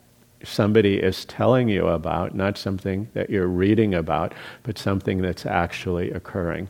somebody 0.43 0.97
is 0.97 1.27
telling 1.27 1.69
you 1.69 1.87
about, 1.87 2.35
not 2.35 2.57
something 2.57 3.07
that 3.13 3.29
you're 3.29 3.47
reading 3.47 3.95
about, 3.95 4.33
but 4.63 4.79
something 4.79 5.21
that's 5.21 5.45
actually 5.45 6.11
occurring. 6.11 6.69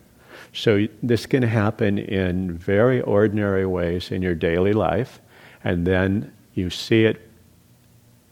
So, 0.52 0.88
this 1.02 1.24
can 1.24 1.42
happen 1.44 1.98
in 1.98 2.56
very 2.58 3.00
ordinary 3.02 3.64
ways 3.64 4.10
in 4.10 4.22
your 4.22 4.34
daily 4.34 4.72
life, 4.72 5.20
and 5.62 5.86
then 5.86 6.32
you 6.54 6.68
see 6.68 7.04
it 7.04 7.30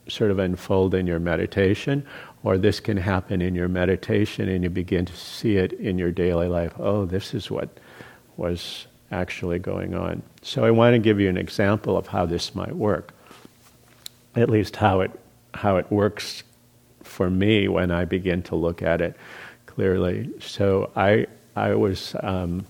sort 0.08 0.32
of 0.32 0.40
unfold 0.40 0.94
in 0.94 1.06
your 1.06 1.20
meditation, 1.20 2.04
or 2.42 2.58
this 2.58 2.80
can 2.80 2.96
happen 2.96 3.40
in 3.40 3.54
your 3.54 3.68
meditation 3.68 4.48
and 4.48 4.64
you 4.64 4.70
begin 4.70 5.04
to 5.04 5.16
see 5.16 5.56
it 5.56 5.72
in 5.74 5.98
your 5.98 6.10
daily 6.12 6.48
life. 6.48 6.72
Oh, 6.78 7.04
this 7.04 7.34
is 7.34 7.50
what 7.50 7.68
was 8.36 8.86
actually 9.10 9.58
going 9.58 9.94
on. 9.94 10.22
So, 10.42 10.64
I 10.64 10.72
want 10.72 10.94
to 10.94 10.98
give 10.98 11.20
you 11.20 11.28
an 11.28 11.36
example 11.36 11.96
of 11.96 12.08
how 12.08 12.26
this 12.26 12.56
might 12.56 12.74
work, 12.74 13.12
at 14.36 14.50
least 14.50 14.76
how 14.76 15.00
it 15.00 15.10
how 15.54 15.76
it 15.76 15.90
works 15.90 16.42
for 17.02 17.30
me 17.30 17.68
when 17.68 17.90
I 17.90 18.04
begin 18.04 18.42
to 18.44 18.56
look 18.56 18.82
at 18.82 19.00
it 19.00 19.16
clearly. 19.66 20.30
So 20.40 20.90
I 20.96 21.26
I 21.54 21.74
was 21.74 22.14
um, 22.22 22.66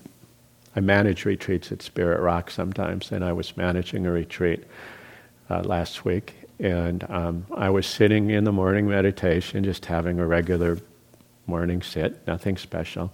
I 0.75 0.79
manage 0.79 1.25
retreats 1.25 1.71
at 1.71 1.81
Spirit 1.81 2.21
Rock 2.21 2.51
sometimes, 2.51 3.11
and 3.11 3.23
I 3.23 3.33
was 3.33 3.57
managing 3.57 4.05
a 4.05 4.11
retreat 4.11 4.63
uh, 5.49 5.61
last 5.63 6.05
week, 6.05 6.35
and 6.59 7.03
um, 7.09 7.45
I 7.55 7.69
was 7.69 7.85
sitting 7.85 8.29
in 8.29 8.43
the 8.43 8.51
morning 8.51 8.87
meditation, 8.87 9.63
just 9.63 9.85
having 9.85 10.19
a 10.19 10.27
regular 10.27 10.77
morning 11.47 11.81
sit, 11.81 12.25
nothing 12.27 12.57
special. 12.57 13.11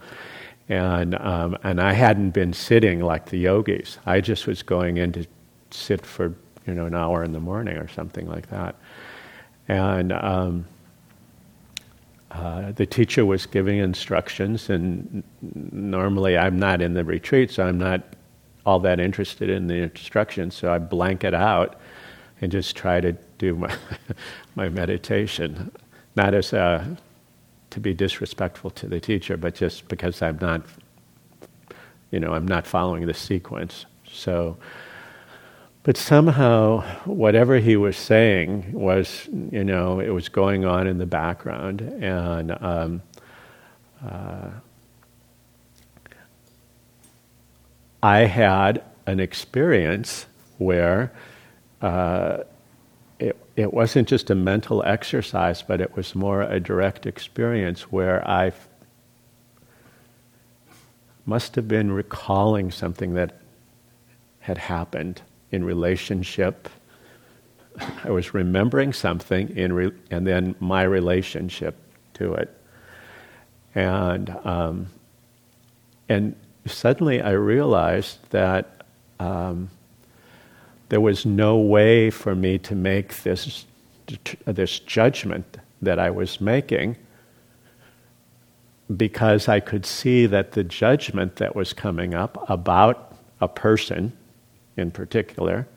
And, 0.70 1.16
um, 1.16 1.58
and 1.64 1.80
I 1.82 1.94
hadn't 1.94 2.32
been 2.32 2.54
sitting 2.54 3.02
like 3.02 3.28
the 3.28 3.38
yogis. 3.38 4.00
I 4.06 4.22
just 4.22 4.48
was 4.48 4.64
going 4.64 4.98
in 4.98 5.12
to 5.14 5.26
sit 5.72 6.06
for 6.06 6.34
you 6.66 6.74
know 6.74 6.86
an 6.86 6.96
hour 6.96 7.24
in 7.24 7.32
the 7.34 7.40
morning 7.40 7.78
or 7.78 7.88
something 7.88 8.28
like 8.28 8.50
that. 8.50 8.76
And 9.68 10.12
um, 10.12 10.66
uh, 12.32 12.72
the 12.72 12.86
teacher 12.86 13.26
was 13.26 13.46
giving 13.46 13.78
instructions, 13.78 14.70
and 14.70 15.24
normally 15.42 16.38
I'm 16.38 16.58
not 16.58 16.82
in 16.82 16.94
the 16.94 17.04
retreat, 17.04 17.52
so 17.52 17.66
I'm 17.66 17.78
not 17.78 18.02
all 18.66 18.80
that 18.80 19.00
interested 19.00 19.50
in 19.50 19.68
the 19.68 19.76
instructions, 19.76 20.56
so 20.56 20.74
I 20.74 20.80
blank 20.80 21.24
it 21.24 21.34
out 21.34 21.80
and 22.42 22.52
just 22.52 22.76
try 22.76 23.00
to 23.02 23.14
do 23.38 23.56
my, 23.56 23.76
my 24.56 24.70
meditation. 24.70 25.72
Not 26.16 26.34
as 26.34 26.54
a, 26.54 26.98
to 27.70 27.80
be 27.80 27.94
disrespectful 27.94 28.72
to 28.72 28.88
the 28.88 29.00
teacher, 29.00 29.38
but 29.38 29.56
just 29.56 29.88
because 29.88 30.22
I'm 30.22 30.38
not, 30.42 30.66
you 32.12 32.20
know, 32.20 32.34
I'm 32.34 32.48
not 32.48 32.66
following 32.66 33.06
the 33.06 33.14
sequence. 33.14 33.86
So 34.12 34.58
but 35.84 35.98
somehow, 35.98 36.82
whatever 37.04 37.58
he 37.58 37.76
was 37.76 37.98
saying 37.98 38.72
was, 38.72 39.28
you 39.52 39.66
know, 39.66 40.00
it 40.00 40.10
was 40.10 40.30
going 40.30 40.64
on 40.64 40.88
in 40.88 40.98
the 40.98 41.06
background. 41.06 41.82
And 41.82 42.52
um, 42.64 43.02
uh, 44.02 44.50
I 48.02 48.20
had 48.20 48.82
an 49.06 49.20
experience 49.20 50.26
where 50.58 51.12
uh, 51.82 52.44
it, 53.20 53.36
it 53.58 53.74
wasn't 53.74 54.08
just 54.08 54.30
a 54.30 54.36
mental 54.36 54.82
exercise, 54.84 55.62
but 55.62 55.82
it 55.82 55.98
was 55.98 56.16
more 56.16 56.44
a 56.44 56.62
direct 56.62 57.06
experience 57.06 57.92
where 57.92 58.26
I 58.26 58.54
must 61.26 61.56
have 61.56 61.68
been 61.68 61.92
recalling 61.92 62.72
something 62.72 63.16
that 63.16 63.38
had 64.40 64.58
happened 64.58 65.22
in 65.54 65.64
relationship. 65.64 66.68
I 68.04 68.10
was 68.10 68.34
remembering 68.34 68.92
something 68.92 69.56
in 69.56 69.72
re- 69.72 69.92
and 70.10 70.26
then 70.26 70.56
my 70.60 70.82
relationship 70.82 71.76
to 72.16 72.34
it. 72.34 72.58
And, 73.76 74.36
um, 74.44 74.88
and 76.10 76.36
suddenly 76.66 77.22
I 77.22 77.32
realized 77.32 78.18
that 78.32 78.84
um, 79.20 79.70
there 80.90 81.02
was 81.02 81.26
no 81.26 81.58
way 81.58 82.10
for 82.10 82.36
me 82.36 82.58
to 82.60 82.76
make 82.76 83.22
this, 83.22 83.66
this 84.46 84.80
judgment 84.80 85.58
that 85.84 86.00
I 86.00 86.10
was 86.10 86.42
making 86.42 86.98
because 88.98 89.48
I 89.48 89.60
could 89.60 89.86
see 89.86 90.26
that 90.26 90.54
the 90.54 90.64
judgment 90.64 91.36
that 91.38 91.56
was 91.56 91.74
coming 91.74 92.14
up 92.16 92.50
about 92.50 93.16
a 93.40 93.48
person 93.48 94.14
in 94.78 94.92
particular, 94.92 95.68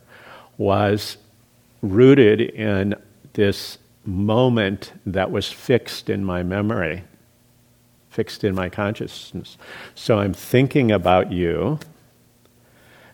was 0.57 1.17
rooted 1.81 2.41
in 2.41 2.95
this 3.33 3.77
moment 4.05 4.93
that 5.05 5.29
was 5.31 5.51
fixed 5.51 6.09
in 6.09 6.23
my 6.23 6.41
memory, 6.41 7.03
fixed 8.09 8.43
in 8.43 8.55
my 8.55 8.69
consciousness. 8.69 9.57
So 9.93 10.19
I'm 10.19 10.33
thinking 10.33 10.91
about 10.91 11.31
you, 11.31 11.79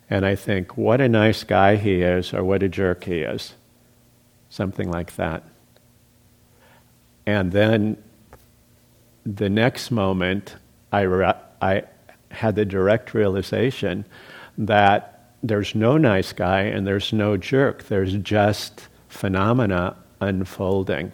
and 0.10 0.26
I 0.26 0.36
think, 0.36 0.78
what 0.78 1.02
a 1.02 1.10
nice 1.10 1.44
guy 1.44 1.76
he 1.76 2.02
is, 2.02 2.34
or 2.34 2.44
what 2.44 2.64
a 2.64 2.70
jerk 2.70 3.06
he 3.06 3.20
is. 3.20 3.56
Something 4.50 4.90
like 4.90 5.16
that. 5.16 5.44
And 7.26 7.52
then 7.52 7.98
the 9.26 9.50
next 9.50 9.90
moment, 9.90 10.56
I, 10.92 11.02
re- 11.02 11.34
I 11.62 11.84
had 12.30 12.56
the 12.56 12.66
direct 12.66 13.14
realization 13.14 14.06
that 14.58 15.13
there's 15.44 15.76
no 15.76 15.98
nice 15.98 16.32
guy 16.32 16.62
and 16.62 16.88
there's 16.88 17.12
no 17.12 17.36
jerk. 17.36 17.84
There's 17.84 18.16
just 18.16 18.88
phenomena 19.10 19.98
unfolding. 20.22 21.12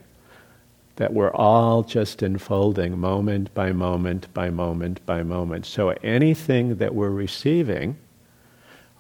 That 0.97 1.13
we're 1.13 1.31
all 1.31 1.81
just 1.83 2.21
unfolding 2.21 2.97
moment 2.99 3.53
by 3.53 3.71
moment 3.71 4.31
by 4.33 4.51
moment 4.51 5.03
by 5.05 5.23
moment. 5.23 5.65
So 5.65 5.89
anything 6.03 6.75
that 6.75 6.93
we're 6.93 7.09
receiving 7.09 7.97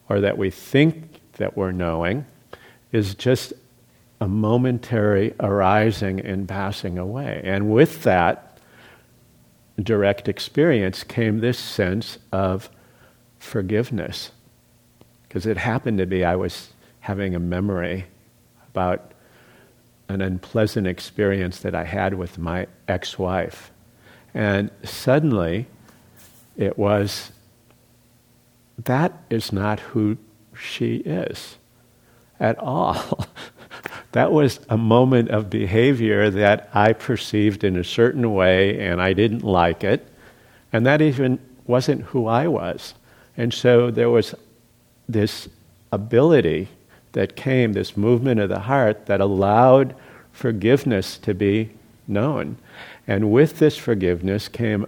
or 0.07 0.19
that 0.21 0.37
we 0.37 0.49
think 0.49 1.21
that 1.33 1.55
we're 1.55 1.73
knowing 1.73 2.25
is 2.91 3.13
just 3.13 3.53
a 4.19 4.27
momentary 4.27 5.35
arising 5.39 6.19
and 6.19 6.47
passing 6.47 6.97
away. 6.97 7.41
And 7.43 7.69
with 7.69 8.03
that 8.03 8.57
direct 9.81 10.27
experience 10.27 11.03
came 11.03 11.39
this 11.39 11.59
sense 11.59 12.17
of 12.31 12.69
forgiveness. 13.37 14.31
Because 15.29 15.45
it 15.45 15.57
happened 15.57 15.99
to 15.99 16.05
be 16.05 16.25
I 16.25 16.35
was 16.35 16.73
having 16.99 17.35
a 17.35 17.39
memory 17.39 18.07
about 18.73 19.13
an 20.09 20.21
unpleasant 20.21 20.87
experience 20.87 21.59
that 21.59 21.73
I 21.73 21.85
had 21.85 22.15
with 22.15 22.37
my 22.37 22.67
ex 22.87 23.17
wife. 23.17 23.71
And 24.33 24.71
suddenly 24.83 25.67
it 26.57 26.77
was 26.77 27.31
that 28.85 29.13
is 29.29 29.53
not 29.53 29.79
who 29.79 30.17
she 30.57 30.97
is 30.97 31.57
at 32.39 32.57
all. 32.57 33.27
that 34.11 34.31
was 34.31 34.59
a 34.69 34.77
moment 34.77 35.29
of 35.29 35.49
behavior 35.49 36.29
that 36.29 36.69
I 36.73 36.93
perceived 36.93 37.63
in 37.63 37.75
a 37.75 37.83
certain 37.83 38.33
way 38.33 38.79
and 38.79 39.01
I 39.01 39.13
didn't 39.13 39.43
like 39.43 39.83
it. 39.83 40.07
And 40.71 40.85
that 40.85 41.01
even 41.01 41.39
wasn't 41.65 42.03
who 42.03 42.27
I 42.27 42.47
was. 42.47 42.93
And 43.35 43.53
so 43.53 43.91
there 43.91 44.09
was 44.09 44.33
this 45.09 45.49
ability 45.91 46.69
that 47.13 47.35
came, 47.35 47.73
this 47.73 47.97
movement 47.97 48.39
of 48.39 48.49
the 48.49 48.59
heart 48.59 49.07
that 49.07 49.19
allowed 49.19 49.95
forgiveness 50.31 51.17
to 51.17 51.33
be 51.33 51.71
known. 52.07 52.57
And 53.07 53.31
with 53.31 53.59
this 53.59 53.77
forgiveness 53.77 54.47
came 54.47 54.85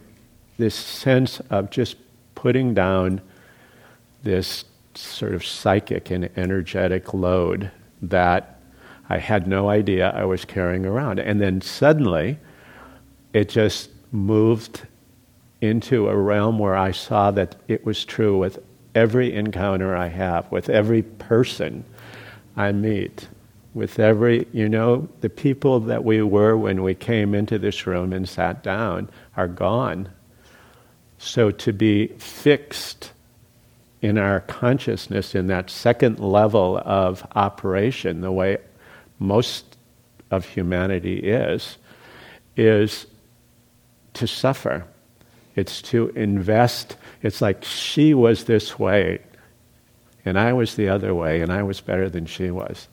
this 0.57 0.75
sense 0.75 1.39
of 1.49 1.71
just 1.71 1.95
putting 2.35 2.73
down 2.73 3.19
this 4.23 4.65
sort 4.93 5.33
of 5.33 5.43
psychic 5.43 6.11
and 6.11 6.29
energetic 6.37 7.13
load 7.13 7.71
that 8.01 8.59
I 9.09 9.17
had 9.17 9.47
no 9.47 9.69
idea 9.69 10.11
I 10.11 10.23
was 10.25 10.45
carrying 10.45 10.85
around. 10.85 11.19
And 11.19 11.41
then 11.41 11.61
suddenly, 11.61 12.37
it 13.33 13.49
just 13.49 13.89
moved 14.11 14.83
into 15.61 16.07
a 16.09 16.15
realm 16.15 16.59
where 16.59 16.75
I 16.75 16.91
saw 16.91 17.31
that 17.31 17.55
it 17.67 17.85
was 17.85 18.05
true 18.05 18.37
with 18.37 18.59
every 18.95 19.33
encounter 19.33 19.95
I 19.95 20.07
have, 20.07 20.51
with 20.51 20.69
every 20.69 21.01
person 21.03 21.83
I 22.55 22.71
meet, 22.71 23.27
with 23.73 23.99
every, 23.99 24.47
you 24.51 24.67
know, 24.67 25.07
the 25.21 25.29
people 25.29 25.79
that 25.81 26.03
we 26.03 26.21
were 26.21 26.57
when 26.57 26.83
we 26.83 26.93
came 26.93 27.33
into 27.33 27.57
this 27.57 27.87
room 27.87 28.11
and 28.11 28.27
sat 28.27 28.63
down 28.63 29.09
are 29.37 29.47
gone. 29.47 30.09
So 31.17 31.51
to 31.51 31.71
be 31.71 32.07
fixed 32.17 33.11
in 34.01 34.17
our 34.17 34.41
consciousness 34.41 35.35
in 35.35 35.47
that 35.47 35.69
second 35.69 36.19
level 36.19 36.81
of 36.83 37.25
operation, 37.35 38.21
the 38.21 38.31
way 38.31 38.57
most 39.19 39.77
of 40.31 40.45
humanity 40.45 41.19
is, 41.19 41.77
is 42.57 43.05
to 44.13 44.27
suffer. 44.27 44.85
It's 45.61 45.81
to 45.83 46.07
invest. 46.09 46.97
It's 47.21 47.39
like 47.39 47.63
she 47.63 48.15
was 48.15 48.45
this 48.45 48.79
way, 48.79 49.21
and 50.25 50.39
I 50.39 50.53
was 50.53 50.75
the 50.75 50.89
other 50.89 51.13
way, 51.13 51.41
and 51.41 51.53
I 51.53 51.61
was 51.61 51.79
better 51.79 52.09
than 52.09 52.25
she 52.25 52.49
was. 52.49 52.87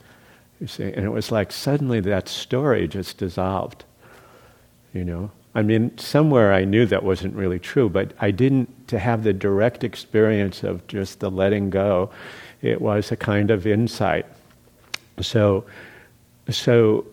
You 0.61 0.67
see, 0.67 0.93
and 0.93 1.07
it 1.07 1.09
was 1.09 1.33
like 1.33 1.51
suddenly 1.51 2.01
that 2.01 2.29
story 2.29 2.87
just 2.87 3.17
dissolved. 3.17 3.85
You 4.93 5.05
know, 5.05 5.31
I 5.55 5.63
mean, 5.63 5.97
somewhere 5.97 6.53
I 6.53 6.65
knew 6.65 6.85
that 6.87 7.03
wasn't 7.03 7.35
really 7.35 7.59
true, 7.59 7.89
but 7.89 8.13
I 8.21 8.31
didn't 8.31 8.89
to 8.89 8.99
have 8.99 9.25
the 9.25 9.33
direct 9.33 9.83
experience 9.83 10.63
of 10.63 10.87
just 10.89 11.21
the 11.21 11.31
letting 11.31 11.71
go. 11.71 12.11
It 12.61 12.83
was 12.83 13.11
a 13.11 13.17
kind 13.17 13.51
of 13.51 13.67
insight. 13.67 14.27
So 15.23 15.65
so 16.51 17.07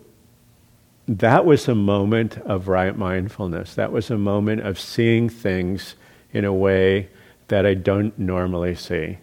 that 1.08 1.44
was 1.44 1.68
a 1.68 1.74
moment 1.74 2.38
of 2.38 2.68
right 2.68 2.96
mindfulness. 2.96 3.74
That 3.74 3.92
was 3.92 4.10
a 4.10 4.18
moment 4.18 4.62
of 4.62 4.78
seeing 4.78 5.28
things 5.28 5.94
in 6.32 6.44
a 6.44 6.52
way 6.52 7.08
that 7.48 7.64
I 7.64 7.74
don't 7.74 8.18
normally 8.18 8.74
see. 8.74 9.18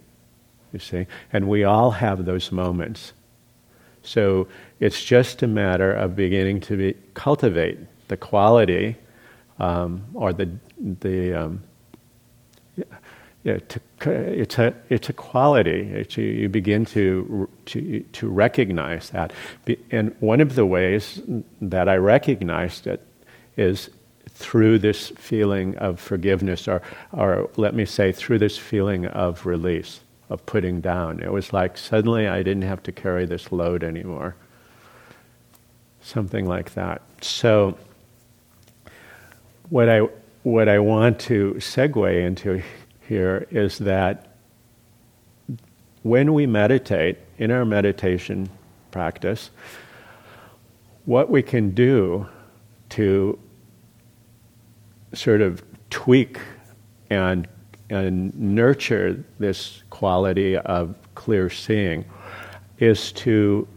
You 0.72 0.80
see? 0.80 1.08
And 1.32 1.48
we 1.48 1.64
all 1.64 1.92
have 1.92 2.26
those 2.26 2.52
moments. 2.52 3.14
So 4.02 4.48
it's 4.80 5.04
just 5.04 5.44
a 5.44 5.48
matter 5.48 5.94
of 5.94 6.16
beginning 6.16 6.62
to 6.62 6.78
be, 6.78 6.98
cultivate 7.14 7.80
the 8.08 8.18
quality 8.18 8.98
um, 9.60 10.06
or 10.14 10.34
the, 10.34 10.50
the 10.80 11.34
um, 11.34 11.64
yeah, 13.44 13.58
to, 13.58 13.82
it's 14.40 14.58
a 14.58 14.74
it's 14.90 15.10
a 15.10 15.14
quality. 15.14 15.82
It's, 15.92 16.16
you 16.16 16.48
begin 16.48 16.86
to 16.88 17.50
to 17.66 18.00
to 18.00 18.30
recognize 18.30 19.10
that, 19.10 19.34
and 19.92 20.16
one 20.22 20.40
of 20.40 20.56
the 20.56 20.66
ways 20.66 21.22
that 21.62 21.90
I 21.90 21.96
recognized 21.98 22.88
it 22.88 23.06
is 23.58 23.90
through 24.30 24.80
this 24.80 25.10
feeling 25.10 25.78
of 25.78 26.00
forgiveness, 26.00 26.70
or 26.70 26.82
or 27.12 27.50
let 27.58 27.74
me 27.76 27.84
say 27.84 28.14
through 28.14 28.40
this 28.40 28.58
feeling 28.58 29.08
of 29.08 29.46
release, 29.46 30.00
of 30.30 30.46
putting 30.46 30.80
down. 30.80 31.20
It 31.20 31.32
was 31.32 31.52
like 31.52 31.78
suddenly 31.78 32.30
I 32.30 32.44
didn't 32.44 32.64
have 32.64 32.82
to 32.84 32.94
carry 32.94 33.26
this 33.26 33.52
load 33.52 33.84
anymore. 33.84 34.36
Something 36.02 36.46
like 36.46 36.76
that. 36.76 37.02
So, 37.20 37.78
what 39.70 39.90
I 39.90 40.08
what 40.44 40.70
I 40.70 40.80
want 40.80 41.20
to 41.22 41.56
segue 41.56 42.26
into 42.26 42.62
here 43.08 43.48
is 43.52 43.78
that 43.80 44.28
when 46.04 46.34
we 46.34 46.46
meditate, 46.46 47.18
in 47.38 47.52
our 47.52 47.66
meditation 47.66 48.50
practice, 48.92 49.50
what 51.06 51.30
we 51.30 51.42
can 51.42 51.72
do 51.72 52.28
to 52.90 53.40
sort 55.14 55.42
of 55.42 55.64
tweak 55.90 56.40
and, 57.10 57.48
and 57.90 58.34
nurture 58.36 59.24
this 59.40 59.84
quality 59.90 60.58
of 60.58 60.96
clear 61.16 61.50
seeing 61.50 62.06
is 62.80 63.12
to 63.12 63.68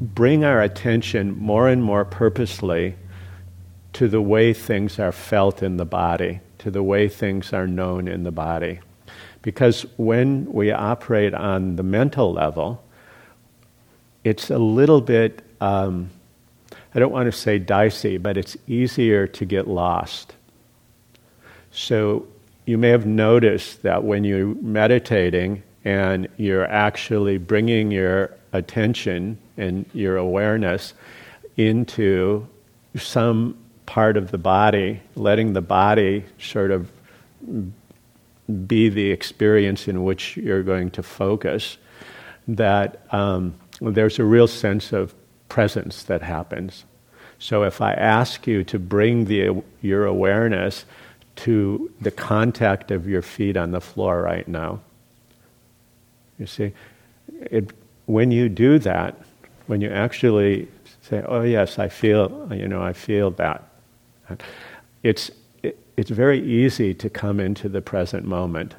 bring 0.00 0.44
our 0.44 0.62
attention 0.62 1.36
more 1.38 1.68
and 1.68 1.82
more 1.82 2.04
purposely 2.04 2.94
to 3.92 4.08
the 4.08 4.20
way 4.20 4.52
things 4.52 4.98
are 4.98 5.12
felt 5.12 5.62
in 5.62 5.78
the 5.78 5.86
body 5.86 6.40
to 6.66 6.70
the 6.72 6.82
way 6.82 7.08
things 7.08 7.52
are 7.52 7.68
known 7.68 8.08
in 8.08 8.24
the 8.24 8.32
body. 8.32 8.80
Because 9.40 9.86
when 9.98 10.52
we 10.52 10.72
operate 10.72 11.32
on 11.32 11.76
the 11.76 11.84
mental 11.84 12.32
level, 12.32 12.82
it's 14.24 14.50
a 14.50 14.58
little 14.58 15.00
bit, 15.00 15.44
um, 15.60 16.10
I 16.92 16.98
don't 16.98 17.12
want 17.12 17.26
to 17.26 17.38
say 17.38 17.60
dicey, 17.60 18.18
but 18.18 18.36
it's 18.36 18.56
easier 18.66 19.28
to 19.28 19.44
get 19.44 19.68
lost. 19.68 20.34
So 21.70 22.26
you 22.64 22.78
may 22.78 22.88
have 22.88 23.06
noticed 23.06 23.84
that 23.84 24.02
when 24.02 24.24
you're 24.24 24.56
meditating 24.56 25.62
and 25.84 26.26
you're 26.36 26.66
actually 26.66 27.38
bringing 27.38 27.92
your 27.92 28.34
attention 28.52 29.38
and 29.56 29.86
your 29.92 30.16
awareness 30.16 30.94
into 31.56 32.44
some 32.96 33.56
part 33.86 34.16
of 34.16 34.30
the 34.30 34.38
body, 34.38 35.00
letting 35.14 35.52
the 35.52 35.62
body 35.62 36.24
sort 36.38 36.70
of 36.70 36.90
be 38.66 38.88
the 38.88 39.10
experience 39.10 39.88
in 39.88 40.04
which 40.04 40.36
you're 40.36 40.62
going 40.62 40.90
to 40.90 41.02
focus, 41.02 41.78
that 42.48 43.00
um, 43.12 43.54
there's 43.80 44.18
a 44.18 44.24
real 44.24 44.46
sense 44.46 44.92
of 44.92 45.14
presence 45.48 46.04
that 46.04 46.22
happens. 46.22 46.84
So 47.38 47.64
if 47.64 47.80
I 47.80 47.92
ask 47.92 48.46
you 48.46 48.64
to 48.64 48.78
bring 48.78 49.26
the, 49.26 49.62
your 49.82 50.06
awareness 50.06 50.84
to 51.36 51.92
the 52.00 52.10
contact 52.10 52.90
of 52.90 53.08
your 53.08 53.22
feet 53.22 53.56
on 53.56 53.72
the 53.72 53.80
floor 53.80 54.22
right 54.22 54.46
now, 54.48 54.80
you 56.38 56.46
see, 56.46 56.72
it, 57.40 57.72
when 58.06 58.30
you 58.30 58.48
do 58.48 58.78
that, 58.80 59.16
when 59.66 59.80
you 59.80 59.90
actually 59.90 60.68
say, 61.02 61.24
"Oh 61.26 61.42
yes, 61.42 61.78
I 61.78 61.88
feel," 61.88 62.48
you 62.52 62.68
know, 62.68 62.82
I 62.82 62.92
feel 62.92 63.30
that 63.32 63.64
it's, 65.02 65.30
it, 65.62 65.78
it's 65.96 66.10
very 66.10 66.40
easy 66.42 66.94
to 66.94 67.10
come 67.10 67.40
into 67.40 67.68
the 67.68 67.80
present 67.82 68.24
moment. 68.24 68.74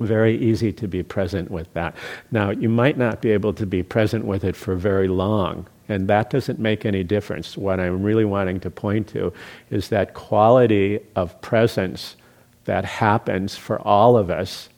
very 0.00 0.36
easy 0.36 0.72
to 0.72 0.88
be 0.88 1.02
present 1.02 1.50
with 1.50 1.72
that. 1.74 1.96
Now, 2.30 2.50
you 2.50 2.68
might 2.68 2.98
not 2.98 3.22
be 3.22 3.30
able 3.30 3.52
to 3.54 3.66
be 3.66 3.82
present 3.82 4.24
with 4.24 4.44
it 4.44 4.56
for 4.56 4.74
very 4.74 5.08
long, 5.08 5.66
and 5.88 6.08
that 6.08 6.30
doesn't 6.30 6.58
make 6.58 6.84
any 6.84 7.04
difference. 7.04 7.56
What 7.56 7.80
I'm 7.80 8.02
really 8.02 8.24
wanting 8.24 8.60
to 8.60 8.70
point 8.70 9.08
to 9.08 9.32
is 9.70 9.88
that 9.88 10.14
quality 10.14 11.00
of 11.16 11.40
presence 11.40 12.16
that 12.64 12.84
happens 12.84 13.56
for 13.56 13.80
all 13.80 14.16
of 14.16 14.30
us 14.30 14.68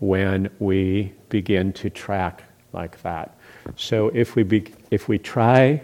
when 0.00 0.50
we 0.58 1.12
begin 1.28 1.72
to 1.74 1.90
track 1.90 2.42
like 2.72 3.00
that. 3.02 3.36
So 3.76 4.08
if 4.14 4.34
we, 4.34 4.42
be, 4.42 4.66
if 4.90 5.08
we 5.08 5.18
try 5.18 5.82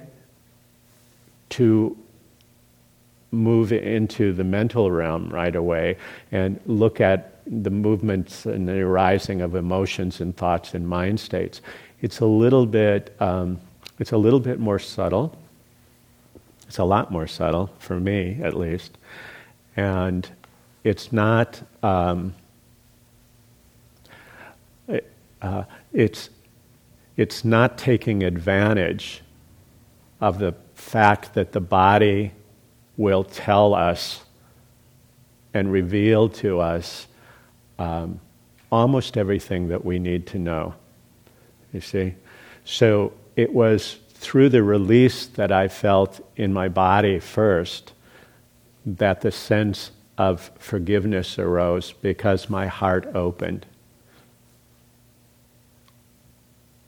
to 1.50 1.96
move 3.30 3.72
into 3.72 4.32
the 4.32 4.44
mental 4.44 4.90
realm 4.90 5.28
right 5.28 5.54
away 5.54 5.96
and 6.32 6.58
look 6.66 7.00
at 7.00 7.34
the 7.46 7.70
movements 7.70 8.46
and 8.46 8.68
the 8.68 8.78
arising 8.80 9.40
of 9.40 9.54
emotions 9.54 10.20
and 10.20 10.36
thoughts 10.36 10.74
and 10.74 10.88
mind 10.88 11.20
states, 11.20 11.60
it's 12.00 12.20
a 12.20 12.26
little 12.26 12.66
bit, 12.66 13.14
um, 13.20 13.60
it's 13.98 14.12
a 14.12 14.16
little 14.16 14.40
bit 14.40 14.58
more 14.58 14.78
subtle. 14.78 15.36
It's 16.66 16.78
a 16.78 16.84
lot 16.84 17.10
more 17.10 17.26
subtle 17.26 17.70
for 17.78 17.98
me, 17.98 18.38
at 18.42 18.54
least, 18.54 18.98
and 19.74 20.28
it's 20.84 21.12
not. 21.12 21.62
Um, 21.82 22.34
uh, 25.40 25.64
it's 25.92 26.30
it's 27.16 27.44
not 27.44 27.78
taking 27.78 28.22
advantage 28.22 29.22
of 30.20 30.38
the 30.38 30.54
fact 30.74 31.34
that 31.34 31.52
the 31.52 31.60
body 31.60 32.32
will 32.98 33.24
tell 33.24 33.72
us 33.72 34.20
and 35.54 35.72
reveal 35.72 36.28
to 36.28 36.60
us 36.60 37.06
um, 37.78 38.20
almost 38.70 39.16
everything 39.16 39.68
that 39.68 39.82
we 39.84 39.98
need 39.98 40.26
to 40.26 40.38
know. 40.38 40.74
You 41.72 41.80
see? 41.80 42.14
So 42.64 43.14
it 43.36 43.54
was 43.54 43.98
through 44.14 44.50
the 44.50 44.62
release 44.62 45.26
that 45.26 45.52
I 45.52 45.68
felt 45.68 46.20
in 46.36 46.52
my 46.52 46.68
body 46.68 47.20
first 47.20 47.92
that 48.84 49.20
the 49.20 49.30
sense 49.30 49.92
of 50.18 50.50
forgiveness 50.58 51.38
arose 51.38 51.92
because 51.92 52.50
my 52.50 52.66
heart 52.66 53.06
opened. 53.14 53.64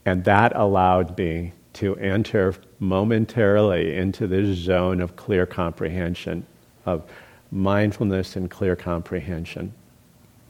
And 0.05 0.25
that 0.25 0.55
allowed 0.55 1.17
me 1.17 1.53
to 1.73 1.95
enter 1.95 2.55
momentarily 2.81 3.95
into 3.95 4.27
this 4.27 4.57
zone 4.57 4.99
of 4.99 5.15
clear 5.15 5.45
comprehension, 5.45 6.45
of 6.85 7.03
mindfulness 7.51 8.35
and 8.35 8.49
clear 8.51 8.75
comprehension 8.75 9.73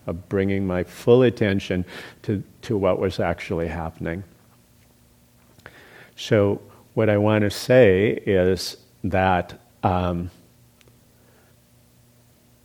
of 0.08 0.30
bringing 0.30 0.66
my 0.66 0.84
full 0.84 1.24
attention 1.24 1.86
to, 2.24 2.44
to 2.64 2.78
what 2.78 3.00
was 3.00 3.20
actually 3.20 3.68
happening. 3.68 4.24
So, 6.16 6.62
what 6.94 7.10
I 7.10 7.18
want 7.18 7.44
to 7.44 7.50
say 7.50 8.22
is 8.26 8.78
that 9.04 9.60
um, 9.84 10.30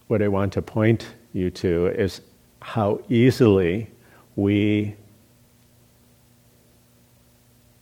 what 0.08 0.22
I 0.22 0.28
want 0.28 0.52
to 0.54 0.62
point 0.62 1.06
you 1.32 1.50
to 1.50 1.86
is 1.86 2.20
how 2.60 3.00
easily 3.08 3.88
we 4.34 4.96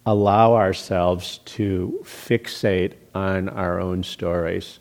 allow 0.06 0.54
ourselves 0.54 1.38
to 1.44 2.00
fixate 2.04 2.92
on 3.14 3.48
our 3.48 3.80
own 3.80 4.02
stories, 4.02 4.80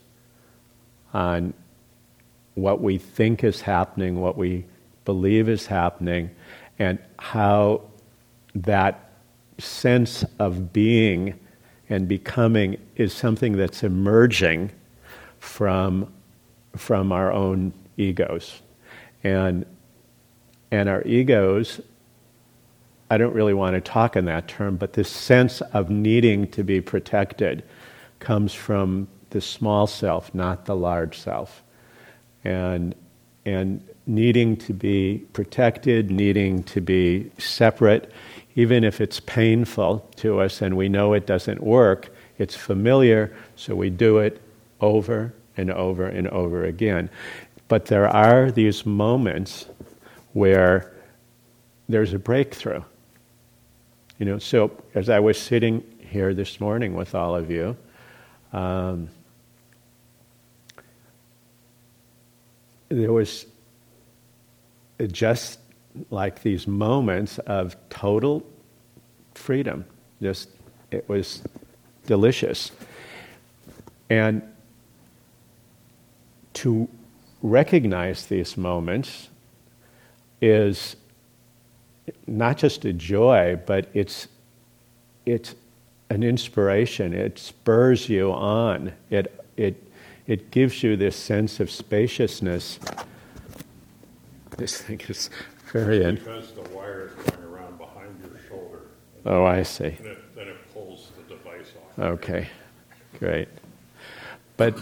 on 1.14 1.54
what 2.56 2.82
we 2.82 2.98
think 2.98 3.44
is 3.44 3.62
happening, 3.62 4.20
what 4.20 4.38
we 4.38 4.66
believe 5.06 5.50
is 5.50 5.66
happening, 5.66 6.30
and 6.80 7.00
how 7.18 7.82
that 8.56 9.12
sense 9.58 10.26
of 10.40 10.74
being 10.74 11.40
and 11.90 12.08
becoming 12.08 12.78
is 12.96 13.14
something 13.14 13.54
that's 13.54 13.84
emerging 13.84 14.72
from, 15.40 16.12
from 16.76 17.12
our 17.12 17.32
own 17.32 17.74
egos. 17.98 18.62
And, 19.24 19.66
and 20.72 20.90
our 20.90 21.04
egos, 21.04 21.80
I 23.10 23.18
don't 23.18 23.34
really 23.34 23.54
want 23.54 23.76
to 23.76 23.82
talk 23.82 24.16
in 24.16 24.26
that 24.26 24.48
term, 24.48 24.78
but 24.78 24.94
this 24.94 25.10
sense 25.10 25.62
of 25.62 25.89
needing 25.89 26.48
to 26.52 26.63
be 26.63 26.82
protected 26.82 27.63
comes 28.20 28.54
from 28.54 29.08
the 29.30 29.42
small 29.42 29.88
self, 29.88 30.34
not 30.34 30.66
the 30.66 30.76
large 30.76 31.20
self 31.20 31.63
and 32.44 32.96
and 33.46 33.86
needing 34.06 34.56
to 34.56 34.74
be 34.74 35.26
protected, 35.34 36.10
needing 36.10 36.63
to 36.63 36.80
be 36.80 37.30
separate, 37.38 38.12
even 38.56 38.84
if 38.84 39.02
it's 39.02 39.20
painful 39.22 40.00
to 40.16 40.39
us 40.39 40.62
and 40.62 40.76
we 40.78 40.88
know 40.88 41.13
it 41.13 41.26
doesn't 41.26 41.62
work, 41.62 42.13
it's 42.38 42.56
familiar, 42.56 43.34
so 43.56 43.76
we 43.76 43.89
do 43.89 44.18
it 44.20 44.42
over 44.80 45.34
and 45.58 45.72
over 45.72 46.06
and 46.06 46.28
over 46.30 46.63
again. 46.66 47.10
But 47.68 47.86
there 47.86 48.08
are 48.08 48.52
these 48.52 48.86
moments 48.86 49.66
where 50.34 50.94
there's 51.89 52.13
a 52.13 52.20
breakthrough. 52.20 52.82
You 54.19 54.26
know, 54.26 54.38
so 54.38 54.71
as 54.93 55.10
I 55.10 55.19
was 55.19 55.39
sitting 55.39 55.84
here 55.99 56.34
this 56.34 56.60
morning 56.60 56.93
with 56.93 57.15
all 57.15 57.36
of 57.36 57.49
you, 57.49 57.76
um, 58.52 59.10
there 62.89 63.12
was 63.12 63.47
just 65.12 65.60
like 66.10 66.43
these 66.43 66.67
moments 66.67 67.39
of 67.39 67.76
total 67.89 68.45
freedom. 69.34 69.86
Just, 70.21 70.49
it 70.91 71.08
was 71.10 71.41
delicious. 72.06 72.71
And 74.10 74.43
to 76.54 76.88
recognize 77.41 78.28
these 78.28 78.56
moments 78.56 79.30
is 80.41 80.95
not 82.28 82.58
just 82.58 82.86
a 82.86 82.94
joy, 82.94 83.60
but 83.66 83.89
it's, 83.94 84.28
it's 85.26 85.56
an 86.10 86.24
inspiration. 86.24 87.13
It 87.13 87.39
spurs 87.39 88.10
you 88.10 88.32
on. 88.32 88.94
It, 89.10 89.44
it 89.58 89.84
it 90.26 90.52
gives 90.52 90.84
you 90.84 90.96
this 90.96 91.16
sense 91.16 91.60
of 91.60 91.70
spaciousness. 91.70 92.80
This 94.58 94.82
thing 94.82 95.02
is 95.10 95.30
very 95.72 96.04
in. 96.04 96.16
Because 96.16 96.54
the 96.54 96.62
wire 96.70 97.08
is 97.18 97.32
going 97.32 97.44
around 97.44 97.78
behind 97.78 98.16
your 98.22 98.39
shoulder. 98.48 98.82
Oh, 99.26 99.44
I 99.44 99.63
see. 99.63 99.86
And 99.86 100.06
it, 100.06 100.36
then 100.36 100.48
it 100.48 100.74
pulls 100.74 101.12
the 101.18 101.36
device 101.36 101.74
off. 101.78 102.00
Okay, 102.00 102.48
great. 103.20 103.50
But 104.56 104.78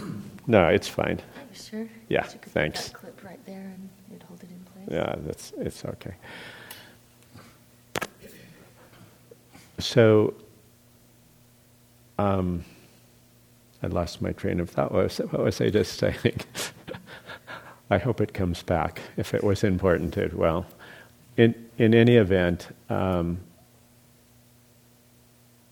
no, 0.46 0.68
it's 0.68 0.88
fine. 0.88 1.18
Are 1.18 1.42
you 1.52 1.60
Sure. 1.60 1.88
Yeah, 2.08 2.22
thanks. 2.22 2.90
That 2.90 2.98
clip 2.98 3.24
right 3.24 3.44
there, 3.46 3.60
and 3.60 3.88
you'd 4.10 4.22
hold 4.22 4.42
it 4.42 4.50
in 4.50 4.86
place. 4.86 4.88
Yeah, 4.90 5.14
that's 5.26 5.52
it's 5.58 5.84
okay. 5.84 6.14
So, 9.82 10.34
um, 12.18 12.64
I 13.82 13.88
lost 13.88 14.22
my 14.22 14.32
train 14.32 14.60
of 14.60 14.70
thought. 14.70 14.92
What 14.92 15.04
was, 15.04 15.18
what 15.18 15.42
was 15.42 15.60
I 15.60 15.70
just 15.70 15.98
saying? 15.98 16.40
I 17.90 17.98
hope 17.98 18.20
it 18.20 18.32
comes 18.32 18.62
back 18.62 19.00
if 19.16 19.34
it 19.34 19.42
was 19.42 19.64
important 19.64 20.14
to 20.14 20.30
well. 20.34 20.66
In, 21.36 21.54
in 21.78 21.94
any 21.94 22.16
event, 22.16 22.68
um, 22.88 23.40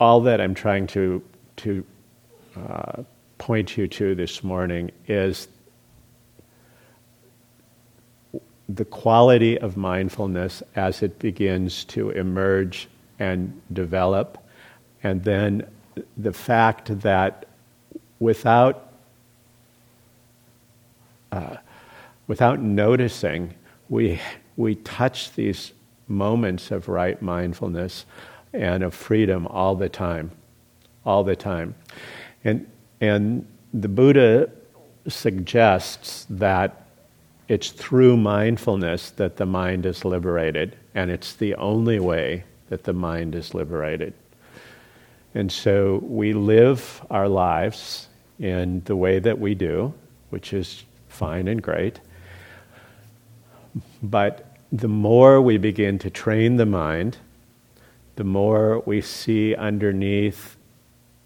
all 0.01 0.21
that 0.23 0.41
I'm 0.41 0.55
trying 0.55 0.87
to, 0.89 1.23
to 1.59 1.85
uh, 2.57 3.03
point 3.39 3.77
you 3.77 3.87
to 3.87 4.15
this 4.15 4.43
morning 4.43 4.91
is 5.07 5.49
the 8.69 8.85
quality 8.85 9.59
of 9.59 9.77
mindfulness 9.77 10.63
as 10.75 11.03
it 11.03 11.19
begins 11.19 11.85
to 11.87 12.11
emerge 12.11 12.89
and 13.21 13.61
develop, 13.73 14.39
and 15.05 15.23
then 15.23 15.69
the 16.17 16.33
fact 16.33 17.01
that 17.01 17.47
without, 18.19 18.93
uh, 21.31 21.57
without 22.27 22.61
noticing, 22.61 23.55
we, 23.89 24.21
we 24.57 24.75
touch 24.75 25.33
these 25.35 25.73
moments 26.09 26.71
of 26.71 26.89
right 26.89 27.21
mindfulness 27.23 28.07
and 28.53 28.83
of 28.83 28.95
freedom 28.95 29.47
all 29.47 29.77
the 29.77 29.89
time. 29.89 30.31
All 31.05 31.23
the 31.23 31.37
time. 31.37 31.75
And, 32.45 32.67
and 33.01 33.47
the 33.73 33.89
Buddha 33.89 34.51
suggests 35.09 36.27
that 36.31 36.87
it's 37.49 37.71
through 37.71 38.17
mindfulness 38.17 39.11
that 39.11 39.37
the 39.37 39.47
mind 39.47 39.87
is 39.87 40.05
liberated, 40.05 40.77
and 40.95 41.11
it's 41.11 41.33
the 41.33 41.55
only 41.57 41.99
way 41.99 42.45
that 42.71 42.85
the 42.85 42.93
mind 42.93 43.35
is 43.35 43.53
liberated. 43.53 44.15
And 45.35 45.53
so 45.53 46.01
we 46.03 46.33
live 46.33 47.05
our 47.11 47.29
lives 47.29 48.09
in 48.39 48.83
the 48.87 48.97
way 48.97 49.19
that 49.19 49.39
we 49.39 49.55
do, 49.55 49.93
which 50.31 50.53
is 50.53 50.85
fine 51.09 51.47
and 51.47 51.63
great. 51.63 52.01
But 54.03 54.57
the 54.73 54.89
more 54.89 55.41
we 55.41 55.59
begin 55.59 55.99
to 55.99 56.11
train 56.11 56.57
the 56.57 56.67
mind, 56.67 57.19
the 58.17 58.25
more 58.25 58.83
we 58.87 59.01
see 59.01 59.55
underneath 59.55 60.57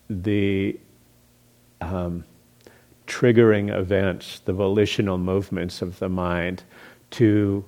the 0.09 0.78
um, 1.80 2.24
triggering 3.07 3.74
events, 3.74 4.40
the 4.44 4.52
volitional 4.52 5.18
movements 5.18 5.83
of 5.83 5.98
the 5.98 6.09
mind, 6.09 6.62
to 7.11 7.64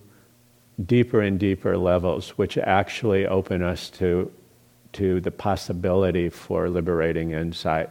deeper 0.84 1.20
and 1.20 1.38
deeper 1.38 1.76
levels, 1.76 2.30
which 2.30 2.58
actually 2.58 3.26
open 3.26 3.62
us 3.62 3.88
to, 3.90 4.30
to 4.92 5.20
the 5.20 5.30
possibility 5.30 6.28
for 6.28 6.68
liberating 6.68 7.32
insight 7.32 7.88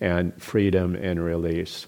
and 0.00 0.40
freedom 0.40 0.94
and 0.94 1.22
release. 1.22 1.86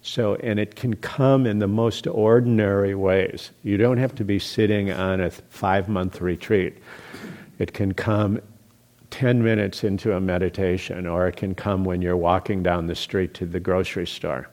So, 0.00 0.36
and 0.36 0.58
it 0.58 0.74
can 0.74 0.94
come 0.96 1.46
in 1.46 1.58
the 1.58 1.68
most 1.68 2.06
ordinary 2.06 2.94
ways. 2.94 3.50
You 3.62 3.76
don't 3.76 3.98
have 3.98 4.14
to 4.16 4.24
be 4.24 4.38
sitting 4.38 4.90
on 4.90 5.20
a 5.20 5.30
five 5.30 5.88
month 5.88 6.20
retreat. 6.20 6.78
It 7.58 7.72
can 7.74 7.92
come 7.92 8.40
10 9.10 9.42
minutes 9.42 9.84
into 9.84 10.14
a 10.14 10.20
meditation, 10.20 11.06
or 11.06 11.26
it 11.28 11.36
can 11.36 11.54
come 11.54 11.84
when 11.84 12.02
you're 12.02 12.16
walking 12.16 12.62
down 12.62 12.86
the 12.86 12.94
street 12.94 13.34
to 13.34 13.46
the 13.46 13.60
grocery 13.60 14.06
store. 14.06 14.48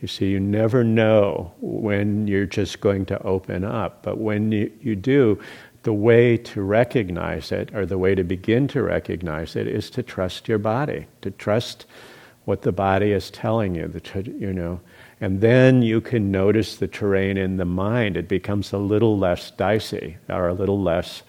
You 0.00 0.08
see, 0.08 0.30
you 0.30 0.40
never 0.40 0.82
know 0.82 1.52
when 1.60 2.26
you're 2.26 2.46
just 2.46 2.80
going 2.80 3.04
to 3.06 3.22
open 3.22 3.64
up, 3.64 4.02
but 4.02 4.18
when 4.18 4.50
you, 4.50 4.72
you 4.80 4.96
do, 4.96 5.38
the 5.82 5.92
way 5.92 6.36
to 6.36 6.62
recognize 6.62 7.52
it, 7.52 7.74
or 7.74 7.86
the 7.86 7.98
way 7.98 8.14
to 8.14 8.24
begin 8.24 8.68
to 8.68 8.82
recognize 8.82 9.56
it, 9.56 9.66
is 9.66 9.90
to 9.90 10.02
trust 10.02 10.48
your 10.48 10.58
body, 10.58 11.06
to 11.22 11.30
trust 11.30 11.86
what 12.44 12.62
the 12.62 12.72
body 12.72 13.12
is 13.12 13.30
telling 13.30 13.74
you, 13.74 13.88
the, 13.88 14.32
you 14.38 14.52
know. 14.52 14.80
And 15.20 15.40
then 15.40 15.82
you 15.82 16.00
can 16.00 16.30
notice 16.30 16.76
the 16.76 16.88
terrain 16.88 17.36
in 17.36 17.58
the 17.58 17.64
mind. 17.64 18.16
It 18.16 18.28
becomes 18.28 18.72
a 18.72 18.78
little 18.78 19.18
less 19.18 19.50
dicey, 19.50 20.16
or 20.28 20.48
a 20.48 20.54
little 20.54 20.80
less 20.80 21.22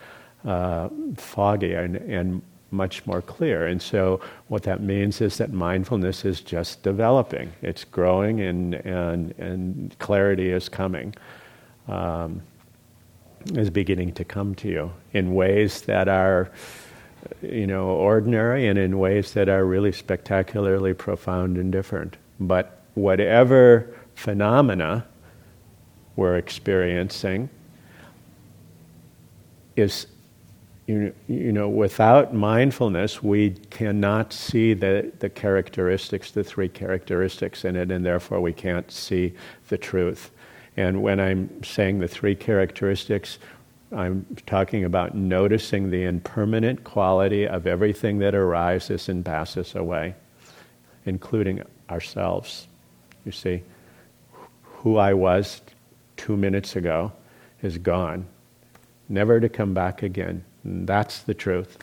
uh, 0.46 0.90
foggy, 1.18 1.74
and, 1.74 1.98
and 1.98 2.42
much 2.72 3.06
more 3.06 3.22
clear. 3.22 3.68
And 3.68 3.82
so, 3.82 4.22
what 4.48 4.64
that 4.64 4.82
means 4.82 5.22
is 5.22 5.38
that 5.38 5.52
mindfulness 5.52 6.26
is 6.26 6.42
just 6.42 6.84
developing, 6.84 7.52
it's 7.62 7.84
growing, 7.84 8.40
and, 8.42 8.76
and, 8.76 9.32
and 9.38 9.96
clarity 10.00 10.52
is 10.52 10.70
coming, 10.70 11.14
um, 11.88 12.42
is 13.54 13.70
beginning 13.70 14.14
to 14.14 14.24
come 14.24 14.56
to 14.56 14.68
you 14.68 14.92
in 15.14 15.34
ways 15.34 15.82
that 15.84 16.08
are. 16.08 16.52
You 17.44 17.68
know, 17.68 17.86
ordinary 17.90 18.68
and 18.68 18.80
in 18.80 18.98
ways 18.98 19.34
that 19.34 19.48
are 19.48 19.64
really 19.64 19.92
spectacularly 19.92 20.96
profound 20.96 21.56
and 21.58 21.72
different. 21.72 22.18
But 22.40 22.82
whatever 22.96 23.96
phenomena 24.16 25.06
we're 26.16 26.38
experiencing 26.38 27.48
is 29.76 30.08
you, 30.92 31.16
you 31.28 31.52
know, 31.52 31.70
without 31.70 32.34
mindfulness, 32.34 33.24
we 33.24 33.52
cannot 33.70 34.34
see 34.34 34.74
the, 34.74 35.12
the 35.20 35.30
characteristics, 35.30 36.32
the 36.32 36.44
three 36.44 36.68
characteristics 36.68 37.64
in 37.64 37.76
it, 37.76 37.92
and 37.92 38.06
therefore 38.06 38.42
we 38.42 38.54
can't 38.54 38.92
see 38.92 39.34
the 39.70 39.78
truth. 39.78 40.32
And 40.76 41.02
when 41.02 41.20
I'm 41.20 41.64
saying 41.64 42.00
the 42.00 42.08
three 42.08 42.36
characteristics, 42.36 43.40
I'm 43.92 44.26
talking 44.46 44.84
about 44.86 45.16
noticing 45.16 45.90
the 45.90 46.04
impermanent 46.04 46.84
quality 46.84 47.48
of 47.48 47.68
everything 47.68 48.20
that 48.20 48.36
arises 48.36 49.10
and 49.10 49.24
passes 49.24 49.76
away, 49.76 50.16
including 51.06 51.64
ourselves. 51.90 52.68
You 53.26 53.32
see, 53.32 53.64
who 54.64 54.98
I 54.98 55.14
was 55.14 55.62
two 56.18 56.36
minutes 56.36 56.76
ago 56.76 57.12
is 57.62 57.78
gone, 57.78 58.26
never 59.10 59.40
to 59.40 59.50
come 59.50 59.74
back 59.74 60.04
again. 60.04 60.44
And 60.64 60.88
that's 60.88 61.20
the 61.20 61.34
truth. 61.34 61.78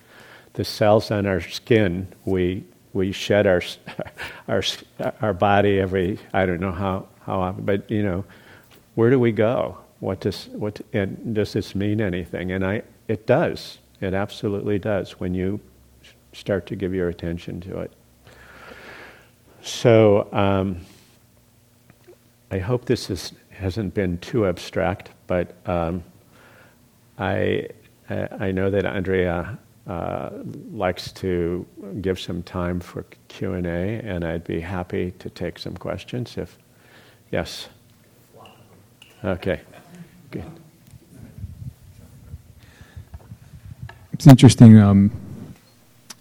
The 0.54 0.64
cells 0.64 1.10
on 1.10 1.26
our 1.26 1.40
skin, 1.40 2.08
we, 2.24 2.64
we 2.92 3.12
shed 3.12 3.46
our, 3.46 3.62
our, 4.48 4.62
our 5.20 5.34
body 5.34 5.78
every, 5.78 6.18
I 6.32 6.46
don't 6.46 6.60
know 6.60 6.72
how, 6.72 7.08
how 7.22 7.40
often, 7.40 7.64
but 7.64 7.90
you 7.90 8.02
know, 8.02 8.24
where 8.94 9.10
do 9.10 9.18
we 9.18 9.32
go? 9.32 9.78
What 10.00 10.20
does, 10.20 10.48
what, 10.48 10.80
and 10.92 11.34
does 11.34 11.52
this 11.52 11.74
mean 11.74 12.00
anything? 12.00 12.52
And 12.52 12.64
I, 12.64 12.82
it 13.08 13.26
does. 13.26 13.78
It 14.00 14.14
absolutely 14.14 14.78
does 14.78 15.18
when 15.20 15.34
you 15.34 15.60
start 16.32 16.66
to 16.66 16.76
give 16.76 16.94
your 16.94 17.08
attention 17.08 17.60
to 17.62 17.78
it. 17.80 17.92
So 19.60 20.28
um, 20.32 20.80
I 22.50 22.58
hope 22.58 22.84
this 22.84 23.10
is, 23.10 23.32
hasn't 23.50 23.94
been 23.94 24.18
too 24.18 24.46
abstract, 24.46 25.10
but 25.26 25.54
um, 25.68 26.04
I 27.18 27.68
I 28.10 28.52
know 28.52 28.70
that 28.70 28.86
Andrea 28.86 29.58
uh, 29.86 30.30
likes 30.70 31.12
to 31.12 31.66
give 32.00 32.18
some 32.18 32.42
time 32.42 32.80
for 32.80 33.04
Q 33.28 33.54
and 33.54 33.66
A, 33.66 34.00
and 34.04 34.24
I'd 34.24 34.44
be 34.44 34.60
happy 34.60 35.12
to 35.18 35.30
take 35.30 35.58
some 35.58 35.76
questions. 35.76 36.36
If 36.36 36.58
yes, 37.30 37.68
okay, 39.24 39.60
good. 40.30 40.44
It's 44.12 44.26
interesting. 44.26 44.78
Um, 44.78 45.10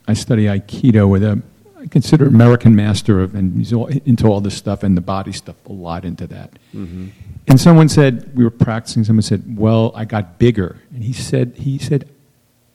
I 0.08 0.13
study 0.13 0.45
Aikido 0.45 1.10
with 1.10 1.23
a 1.23 1.41
I 1.80 1.88
consider 1.88 2.26
American 2.26 2.76
master 2.76 3.21
of, 3.21 3.36
and 3.36 3.58
he's 3.58 3.71
all, 3.71 3.88
into 3.88 4.28
all 4.28 4.41
this 4.41 4.58
stuff 4.58 4.84
and 4.84 4.97
the 4.97 5.02
body 5.02 5.32
stuff 5.32 5.56
a 5.65 5.71
lot 5.71 6.06
into 6.06 6.28
that. 6.28 6.52
Mm-hmm. 6.73 7.08
And 7.47 7.60
someone 7.60 7.88
said 7.88 8.36
we 8.36 8.43
were 8.43 8.49
practicing. 8.49 9.03
Someone 9.03 9.23
said, 9.23 9.57
"Well, 9.57 9.91
I 9.95 10.05
got 10.05 10.38
bigger," 10.38 10.81
and 10.93 11.03
he 11.03 11.13
said, 11.13 11.53
"He 11.57 11.77
said, 11.77 12.07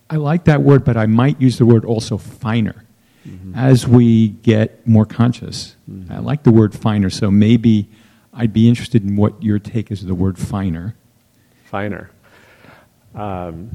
I 0.09 0.17
like 0.17 0.45
that 0.45 0.63
word, 0.63 0.85
but 0.85 0.97
I 0.97 1.07
might 1.07 1.41
use 1.41 1.59
the 1.59 1.67
word 1.67 1.85
also 1.85 2.17
finer." 2.17 2.85
Mm-hmm. 3.27 3.55
As 3.55 3.87
we 3.87 4.29
get 4.29 4.87
more 4.87 5.07
conscious, 5.07 5.77
mm-hmm. 5.89 6.13
I 6.13 6.19
like 6.19 6.43
the 6.43 6.51
word 6.51 6.75
finer. 6.75 7.11
So 7.11 7.31
maybe 7.31 7.89
I'd 8.33 8.53
be 8.53 8.69
interested 8.69 9.05
in 9.05 9.17
what 9.17 9.41
your 9.43 9.59
take 9.59 9.91
is 9.91 10.03
of 10.03 10.09
the 10.09 10.15
word 10.15 10.39
finer. 10.39 10.97
Finer. 11.65 12.11
Um, 13.15 13.71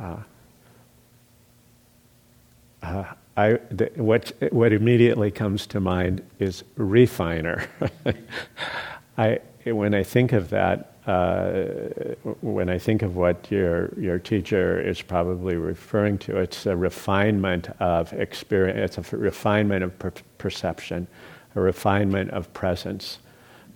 uh, 0.00 0.16
uh, 2.82 3.04
I, 3.36 3.52
what, 3.96 4.32
what 4.50 4.72
immediately 4.72 5.30
comes 5.30 5.66
to 5.68 5.80
mind 5.80 6.22
is 6.38 6.64
refiner. 6.76 7.66
I, 9.18 9.40
when 9.72 9.94
I 9.94 10.02
think 10.02 10.32
of 10.32 10.50
that, 10.50 10.92
uh, 11.06 11.70
when 12.40 12.68
I 12.68 12.78
think 12.78 13.02
of 13.02 13.16
what 13.16 13.50
your, 13.50 13.92
your 13.98 14.18
teacher 14.18 14.80
is 14.80 15.00
probably 15.00 15.56
referring 15.56 16.18
to, 16.18 16.36
it's 16.38 16.66
a 16.66 16.76
refinement 16.76 17.68
of 17.80 18.12
experience, 18.12 18.98
it's 18.98 19.12
a 19.12 19.16
refinement 19.16 19.84
of 19.84 19.98
per- 19.98 20.12
perception, 20.38 21.06
a 21.54 21.60
refinement 21.60 22.30
of 22.30 22.52
presence, 22.52 23.18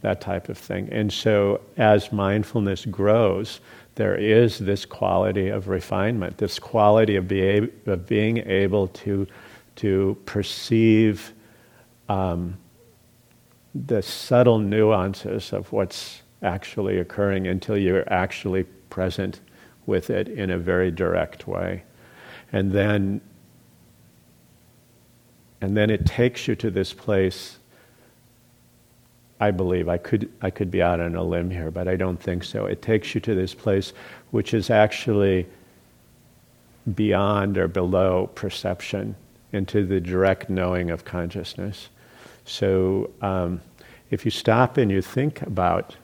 that 0.02 0.20
type 0.20 0.48
of 0.48 0.58
thing. 0.58 0.88
And 0.90 1.12
so 1.12 1.60
as 1.76 2.12
mindfulness 2.12 2.84
grows, 2.86 3.60
there 3.94 4.16
is 4.16 4.58
this 4.58 4.84
quality 4.84 5.48
of 5.48 5.68
refinement, 5.68 6.38
this 6.38 6.58
quality 6.58 7.16
of, 7.16 7.28
be, 7.28 7.68
of 7.86 8.06
being 8.06 8.38
able 8.38 8.88
to 8.88 9.26
to 9.76 10.16
perceive 10.26 11.32
um, 12.08 12.56
the 13.74 14.02
subtle 14.02 14.58
nuances 14.58 15.52
of 15.52 15.72
what's 15.72 16.22
actually 16.42 16.98
occurring 16.98 17.46
until 17.46 17.76
you're 17.76 18.10
actually 18.12 18.64
present 18.90 19.40
with 19.86 20.10
it 20.10 20.28
in 20.28 20.50
a 20.50 20.58
very 20.58 20.90
direct 20.90 21.46
way. 21.46 21.82
And 22.52 22.72
then 22.72 23.20
and 25.60 25.76
then 25.76 25.90
it 25.90 26.04
takes 26.04 26.48
you 26.48 26.56
to 26.56 26.70
this 26.70 26.92
place 26.92 27.58
I 29.40 29.50
believe 29.50 29.88
I 29.88 29.96
could 29.96 30.30
I 30.40 30.50
could 30.50 30.70
be 30.70 30.82
out 30.82 31.00
on 31.00 31.16
a 31.16 31.22
limb 31.22 31.50
here, 31.50 31.70
but 31.70 31.88
I 31.88 31.96
don't 31.96 32.20
think 32.20 32.44
so. 32.44 32.66
It 32.66 32.82
takes 32.82 33.14
you 33.14 33.20
to 33.22 33.34
this 33.34 33.54
place 33.54 33.92
which 34.30 34.54
is 34.54 34.70
actually 34.70 35.46
beyond 36.94 37.58
or 37.58 37.68
below 37.68 38.28
perception 38.34 39.14
into 39.52 39.84
the 39.86 40.00
direct 40.00 40.48
knowing 40.50 40.90
of 40.90 41.04
consciousness. 41.04 41.88
So 42.44 43.10
um, 43.20 43.60
if 44.10 44.24
you 44.24 44.30
stop 44.30 44.76
and 44.76 44.90
you 44.90 45.02
think 45.02 45.42
about 45.42 45.96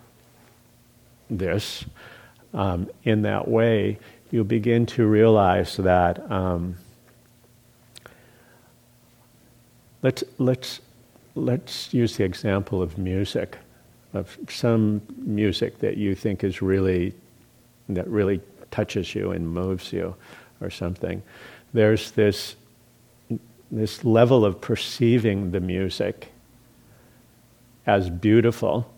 this 1.30 1.84
um, 2.54 2.88
in 3.04 3.22
that 3.22 3.48
way, 3.48 3.98
you'll 4.30 4.44
begin 4.44 4.86
to 4.86 5.06
realize 5.06 5.76
that. 5.76 6.30
Um, 6.30 6.76
let's 10.02 10.24
let's 10.38 10.80
let's 11.34 11.92
use 11.92 12.16
the 12.16 12.24
example 12.24 12.82
of 12.82 12.98
music, 12.98 13.58
of 14.14 14.38
some 14.48 15.02
music 15.18 15.78
that 15.80 15.96
you 15.96 16.14
think 16.14 16.44
is 16.44 16.62
really 16.62 17.14
that 17.88 18.06
really 18.08 18.40
touches 18.70 19.14
you 19.14 19.32
and 19.32 19.48
moves 19.48 19.92
you, 19.92 20.14
or 20.60 20.70
something. 20.70 21.22
There's 21.72 22.10
this 22.12 22.56
this 23.70 24.04
level 24.04 24.44
of 24.44 24.60
perceiving 24.60 25.50
the 25.50 25.60
music 25.60 26.32
as 27.86 28.10
beautiful, 28.10 28.92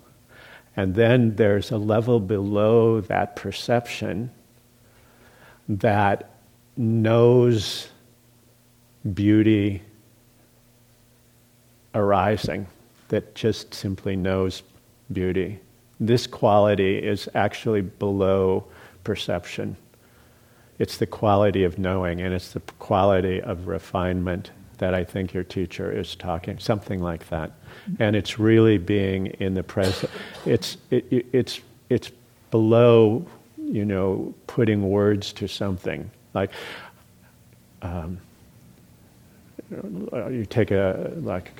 And 0.76 0.94
then 0.94 1.36
there's 1.36 1.70
a 1.70 1.76
level 1.76 2.20
below 2.20 3.00
that 3.02 3.36
perception 3.36 4.30
that 5.68 6.30
knows 6.76 7.88
beauty 9.14 9.82
arising, 11.94 12.66
that 13.08 13.34
just 13.34 13.74
simply 13.74 14.16
knows 14.16 14.62
beauty. 15.12 15.58
This 15.98 16.26
quality 16.26 16.98
is 16.98 17.28
actually 17.34 17.82
below 17.82 18.64
perception. 19.04 19.76
It's 20.78 20.96
the 20.96 21.06
quality 21.06 21.64
of 21.64 21.78
knowing 21.78 22.20
and 22.20 22.32
it's 22.32 22.52
the 22.52 22.60
quality 22.78 23.40
of 23.42 23.66
refinement 23.66 24.50
that 24.80 24.94
I 24.94 25.04
think 25.04 25.32
your 25.32 25.44
teacher 25.44 25.92
is 25.92 26.16
talking, 26.16 26.58
something 26.58 27.00
like 27.00 27.28
that. 27.28 27.52
And 27.98 28.16
it's 28.16 28.38
really 28.38 28.78
being 28.78 29.28
in 29.38 29.54
the 29.54 29.62
present. 29.62 30.10
It's, 30.44 30.76
it, 30.90 31.26
it's, 31.32 31.60
it's 31.88 32.10
below, 32.50 33.24
you 33.56 33.84
know, 33.84 34.34
putting 34.46 34.90
words 34.90 35.32
to 35.34 35.46
something. 35.46 36.10
Like, 36.34 36.50
um, 37.82 38.18
you 39.70 40.46
take 40.48 40.70
a, 40.70 41.12
like, 41.16 41.52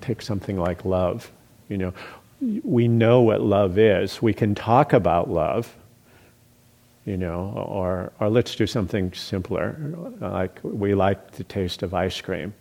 take 0.00 0.22
something 0.22 0.58
like 0.58 0.84
love. 0.84 1.30
You 1.68 1.76
know, 1.76 1.94
we 2.62 2.88
know 2.88 3.20
what 3.20 3.42
love 3.42 3.78
is. 3.78 4.22
We 4.22 4.32
can 4.32 4.54
talk 4.54 4.92
about 4.92 5.28
love, 5.28 5.74
you 7.08 7.16
know, 7.16 7.54
or, 7.66 8.12
or 8.20 8.28
let's 8.28 8.54
do 8.54 8.66
something 8.66 9.14
simpler, 9.14 9.74
like 10.20 10.60
we 10.62 10.94
like 10.94 11.30
the 11.32 11.44
taste 11.44 11.82
of 11.82 11.94
ice 11.94 12.20
cream. 12.20 12.52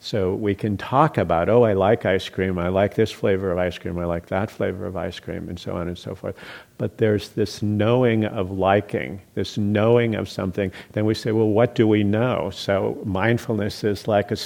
So 0.00 0.34
we 0.34 0.54
can 0.54 0.78
talk 0.78 1.18
about, 1.18 1.50
oh, 1.50 1.64
I 1.64 1.74
like 1.74 2.06
ice 2.06 2.26
cream, 2.30 2.58
I 2.58 2.68
like 2.68 2.94
this 2.94 3.12
flavor 3.12 3.52
of 3.52 3.58
ice 3.58 3.76
cream, 3.76 3.98
I 3.98 4.06
like 4.06 4.28
that 4.28 4.50
flavor 4.50 4.86
of 4.86 4.96
ice 4.96 5.20
cream, 5.20 5.50
and 5.50 5.58
so 5.58 5.76
on 5.76 5.88
and 5.88 5.98
so 5.98 6.14
forth. 6.14 6.36
But 6.78 6.96
there's 6.96 7.30
this 7.30 7.60
knowing 7.60 8.24
of 8.24 8.50
liking, 8.50 9.20
this 9.34 9.58
knowing 9.58 10.14
of 10.14 10.26
something. 10.30 10.72
Then 10.92 11.04
we 11.04 11.12
say, 11.12 11.32
well, 11.32 11.48
what 11.48 11.74
do 11.74 11.86
we 11.86 12.02
know? 12.02 12.50
So 12.54 12.98
mindfulness 13.04 13.84
is 13.84 14.08
like 14.08 14.30
a, 14.30 14.38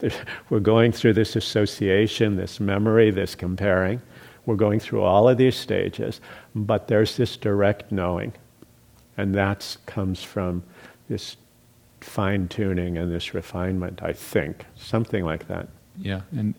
we're 0.48 0.60
going 0.60 0.92
through 0.92 1.14
this 1.14 1.34
association, 1.34 2.36
this 2.36 2.60
memory, 2.60 3.10
this 3.10 3.34
comparing. 3.34 4.00
We're 4.44 4.54
going 4.54 4.78
through 4.78 5.02
all 5.02 5.28
of 5.28 5.38
these 5.38 5.56
stages, 5.56 6.20
but 6.54 6.86
there's 6.86 7.16
this 7.16 7.36
direct 7.36 7.90
knowing. 7.90 8.32
And 9.16 9.34
that 9.34 9.76
comes 9.86 10.22
from 10.22 10.62
this 11.08 11.36
fine 12.00 12.48
tuning 12.48 12.98
and 12.98 13.12
this 13.12 13.34
refinement, 13.34 14.02
I 14.02 14.12
think. 14.12 14.64
Something 14.76 15.24
like 15.24 15.48
that. 15.48 15.68
Yeah. 15.98 16.22
And 16.32 16.54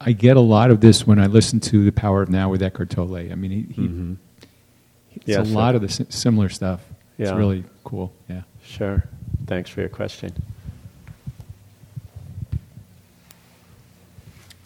I 0.00 0.12
get 0.12 0.36
a 0.36 0.40
lot 0.40 0.70
of 0.70 0.80
this 0.80 1.06
when 1.06 1.18
I 1.18 1.26
listen 1.26 1.60
to 1.60 1.84
The 1.84 1.92
Power 1.92 2.22
of 2.22 2.28
Now 2.28 2.50
with 2.50 2.62
Eckhart 2.62 2.90
Tolle. 2.90 3.16
I 3.16 3.34
mean, 3.34 3.50
he, 3.50 3.62
he 3.72 3.88
mm-hmm. 3.88 4.14
it's 5.14 5.26
yeah, 5.26 5.40
a 5.40 5.46
so 5.46 5.52
lot 5.52 5.74
of 5.74 5.80
the 5.80 6.06
similar 6.10 6.48
stuff. 6.48 6.82
It's 7.18 7.32
really 7.32 7.64
cool. 7.84 8.12
Yeah. 8.28 8.42
Sure. 8.62 9.04
Thanks 9.46 9.70
for 9.70 9.80
your 9.80 9.88
question. 9.88 10.32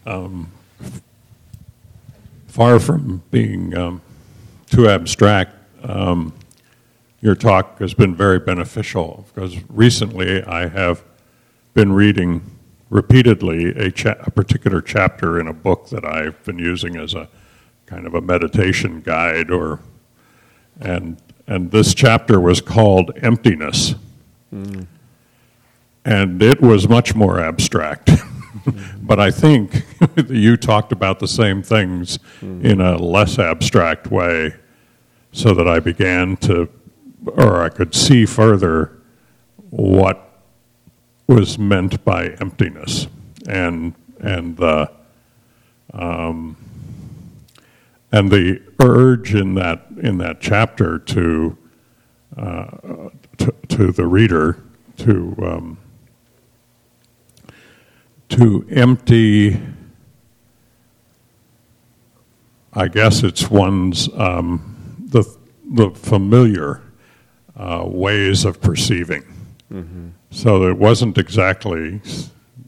Um, 0.04 0.50
far 2.48 2.80
from 2.80 3.22
being 3.30 3.76
um, 3.76 4.00
too 4.70 4.88
abstract, 4.88 5.54
um, 5.84 6.32
your 7.20 7.34
talk 7.34 7.78
has 7.78 7.94
been 7.94 8.14
very 8.14 8.38
beneficial 8.38 9.26
because 9.32 9.56
recently 9.68 10.42
I 10.42 10.68
have 10.68 11.02
been 11.74 11.92
reading 11.92 12.42
repeatedly 12.88 13.68
a, 13.70 13.90
cha- 13.90 14.16
a, 14.20 14.30
particular 14.30 14.80
chapter 14.80 15.38
in 15.38 15.46
a 15.46 15.52
book 15.52 15.88
that 15.90 16.04
I've 16.04 16.42
been 16.44 16.58
using 16.58 16.96
as 16.96 17.14
a 17.14 17.28
kind 17.86 18.06
of 18.06 18.14
a 18.14 18.20
meditation 18.20 19.00
guide 19.00 19.50
or 19.50 19.80
and 20.80 21.20
and 21.46 21.70
this 21.70 21.94
chapter 21.94 22.40
was 22.40 22.60
called 22.60 23.12
emptiness 23.22 23.94
mm. 24.52 24.86
and 26.04 26.42
it 26.42 26.60
was 26.60 26.88
much 26.88 27.14
more 27.14 27.40
abstract 27.40 28.06
mm. 28.08 28.96
but 29.06 29.20
I 29.20 29.30
think 29.30 29.84
you 30.28 30.56
talked 30.56 30.92
about 30.92 31.18
the 31.18 31.28
same 31.28 31.62
things 31.62 32.18
mm. 32.40 32.64
in 32.64 32.80
a 32.80 32.96
less 32.96 33.38
abstract 33.38 34.08
way 34.08 34.54
so 35.32 35.54
that 35.54 35.68
I 35.68 35.78
began 35.78 36.36
to 36.38 36.68
or 37.26 37.62
I 37.62 37.68
could 37.68 37.94
see 37.94 38.26
further 38.26 38.92
what 39.70 40.30
was 41.26 41.58
meant 41.58 42.04
by 42.04 42.28
emptiness 42.40 43.06
and 43.48 43.94
and 44.18 44.56
the 44.56 44.90
um, 45.92 46.56
and 48.12 48.30
the 48.30 48.60
urge 48.80 49.34
in 49.34 49.54
that 49.54 49.86
in 50.02 50.18
that 50.18 50.40
chapter 50.40 50.98
to 50.98 51.56
uh, 52.36 52.66
to, 53.38 53.54
to, 53.68 53.92
the 53.92 54.06
reader 54.06 54.62
to 54.98 55.36
um, 55.42 55.78
to 58.28 58.66
empty. 58.70 59.60
I 62.72 62.86
guess 62.86 63.24
it's 63.24 63.50
one's 63.50 64.08
um, 64.14 65.06
the 65.08 65.24
the 65.64 65.90
familiar 65.90 66.82
uh, 67.60 67.84
ways 67.84 68.46
of 68.46 68.60
perceiving. 68.60 69.22
Mm-hmm. 69.70 70.08
So 70.30 70.66
it 70.66 70.78
wasn't 70.78 71.18
exactly 71.18 72.00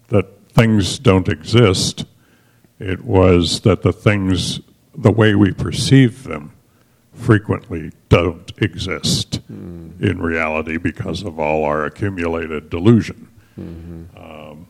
that 0.08 0.26
things 0.50 0.98
don't 0.98 1.28
exist, 1.28 2.04
it 2.78 3.02
was 3.02 3.60
that 3.60 3.82
the 3.82 3.92
things, 3.92 4.60
the 4.94 5.10
way 5.10 5.34
we 5.34 5.52
perceive 5.52 6.24
them, 6.24 6.52
frequently 7.14 7.92
don't 8.10 8.52
exist 8.58 9.40
mm. 9.50 9.98
in 10.00 10.20
reality 10.20 10.76
because 10.76 11.22
of 11.22 11.38
all 11.38 11.64
our 11.64 11.86
accumulated 11.86 12.68
delusion. 12.68 13.28
Mm-hmm. 13.58 14.04
Um, 14.16 14.66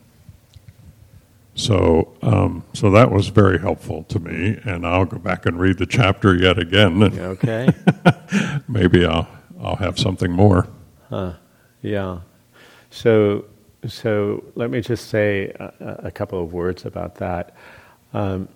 so, 1.55 2.15
um, 2.21 2.63
so 2.73 2.89
that 2.91 3.11
was 3.11 3.27
very 3.27 3.59
helpful 3.59 4.03
to 4.05 4.19
me, 4.19 4.59
and 4.63 4.87
I'll 4.87 5.05
go 5.05 5.17
back 5.17 5.45
and 5.45 5.59
read 5.59 5.79
the 5.79 5.85
chapter 5.85 6.33
yet 6.35 6.57
again. 6.57 7.03
okay. 7.03 7.69
maybe 8.67 9.05
I'll 9.05 9.27
I'll 9.63 9.75
have 9.77 9.97
something 9.97 10.31
more. 10.31 10.67
Huh. 11.09 11.33
Yeah. 11.81 12.19
So, 12.89 13.45
so 13.87 14.43
let 14.55 14.69
me 14.69 14.81
just 14.81 15.07
say 15.09 15.47
a, 15.59 16.01
a 16.05 16.11
couple 16.11 16.41
of 16.41 16.53
words 16.53 16.85
about 16.85 17.15
that. 17.15 17.55
Um, 18.13 18.47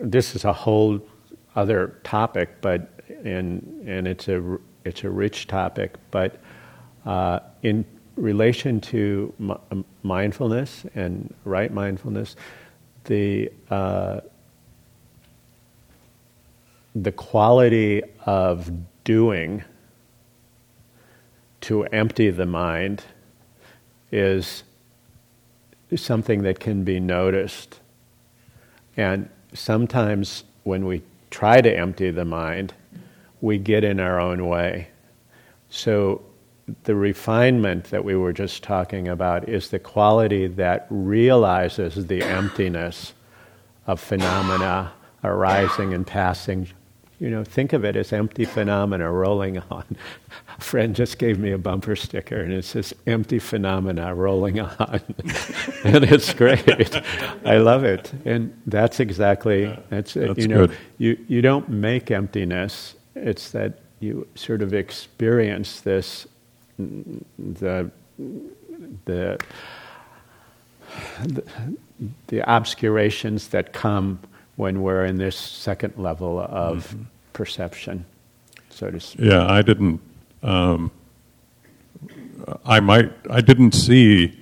this 0.00 0.34
is 0.34 0.44
a 0.44 0.52
whole 0.52 1.00
other 1.56 1.98
topic, 2.04 2.60
but 2.60 2.90
and 3.24 3.82
and 3.86 4.06
it's 4.06 4.28
a 4.28 4.58
it's 4.84 5.04
a 5.04 5.10
rich 5.10 5.46
topic. 5.46 5.94
But 6.10 6.38
uh, 7.06 7.40
in 7.62 7.84
relation 8.16 8.80
to 8.80 9.32
m- 9.40 9.84
mindfulness 10.02 10.84
and 10.94 11.32
right 11.44 11.72
mindfulness, 11.72 12.36
the 13.04 13.50
uh, 13.70 14.20
the 16.94 17.12
quality 17.12 18.02
of 18.26 18.70
doing 19.04 19.62
to 21.62 21.84
empty 21.84 22.30
the 22.30 22.46
mind 22.46 23.04
is 24.10 24.64
something 25.96 26.42
that 26.42 26.58
can 26.60 26.84
be 26.84 26.98
noticed. 26.98 27.80
And 28.96 29.28
sometimes 29.52 30.44
when 30.64 30.86
we 30.86 31.02
try 31.30 31.60
to 31.60 31.76
empty 31.76 32.10
the 32.10 32.24
mind, 32.24 32.74
we 33.40 33.58
get 33.58 33.84
in 33.84 34.00
our 34.00 34.20
own 34.20 34.46
way. 34.46 34.88
So, 35.68 36.22
the 36.84 36.94
refinement 36.94 37.86
that 37.86 38.04
we 38.04 38.14
were 38.14 38.32
just 38.32 38.62
talking 38.62 39.08
about 39.08 39.48
is 39.48 39.70
the 39.70 39.80
quality 39.80 40.46
that 40.46 40.86
realizes 40.88 42.06
the 42.06 42.22
emptiness 42.22 43.12
of 43.88 43.98
phenomena 43.98 44.92
arising 45.24 45.94
and 45.94 46.06
passing 46.06 46.68
you 47.20 47.28
know, 47.28 47.44
think 47.44 47.74
of 47.74 47.84
it 47.84 47.96
as 47.96 48.14
empty 48.14 48.46
phenomena 48.46 49.12
rolling 49.12 49.58
on. 49.70 49.84
A 50.56 50.60
friend 50.60 50.96
just 50.96 51.18
gave 51.18 51.38
me 51.38 51.52
a 51.52 51.58
bumper 51.58 51.94
sticker, 51.94 52.40
and 52.40 52.50
it 52.50 52.64
says 52.64 52.94
"empty 53.06 53.38
phenomena 53.38 54.14
rolling 54.14 54.58
on," 54.58 54.70
and 55.84 56.04
it's 56.04 56.32
great. 56.32 56.96
I 57.44 57.58
love 57.58 57.84
it, 57.84 58.10
and 58.24 58.58
that's 58.66 59.00
exactly 59.00 59.66
that's, 59.90 60.14
that's 60.14 60.38
you 60.38 60.48
know 60.48 60.66
good. 60.68 60.76
you 60.96 61.18
you 61.28 61.42
don't 61.42 61.68
make 61.68 62.10
emptiness. 62.10 62.94
It's 63.14 63.50
that 63.50 63.80
you 64.00 64.26
sort 64.34 64.62
of 64.62 64.72
experience 64.72 65.82
this 65.82 66.26
the 66.78 67.90
the 68.98 69.38
the, 71.24 71.44
the 72.28 72.50
obscurations 72.50 73.48
that 73.48 73.74
come 73.74 74.20
when 74.60 74.82
we're 74.82 75.06
in 75.06 75.16
this 75.16 75.36
second 75.36 75.94
level 75.96 76.38
of 76.38 76.88
mm-hmm. 76.88 77.04
perception, 77.32 78.04
so 78.68 78.90
to 78.90 79.00
speak. 79.00 79.24
Yeah, 79.24 79.46
I 79.46 79.62
didn't. 79.62 80.00
Um, 80.42 80.90
I 82.66 82.78
might. 82.80 83.10
I 83.30 83.40
didn't 83.40 83.72
see 83.72 84.38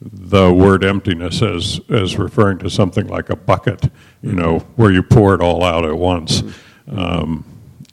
the 0.00 0.52
word 0.52 0.84
emptiness 0.84 1.40
as, 1.40 1.80
as 1.88 2.18
referring 2.18 2.58
to 2.58 2.68
something 2.68 3.06
like 3.06 3.30
a 3.30 3.36
bucket, 3.36 3.90
you 4.22 4.32
know, 4.32 4.58
where 4.76 4.90
you 4.90 5.02
pour 5.02 5.34
it 5.34 5.40
all 5.40 5.62
out 5.64 5.84
at 5.84 5.96
once. 5.96 6.42
Um, 6.88 7.44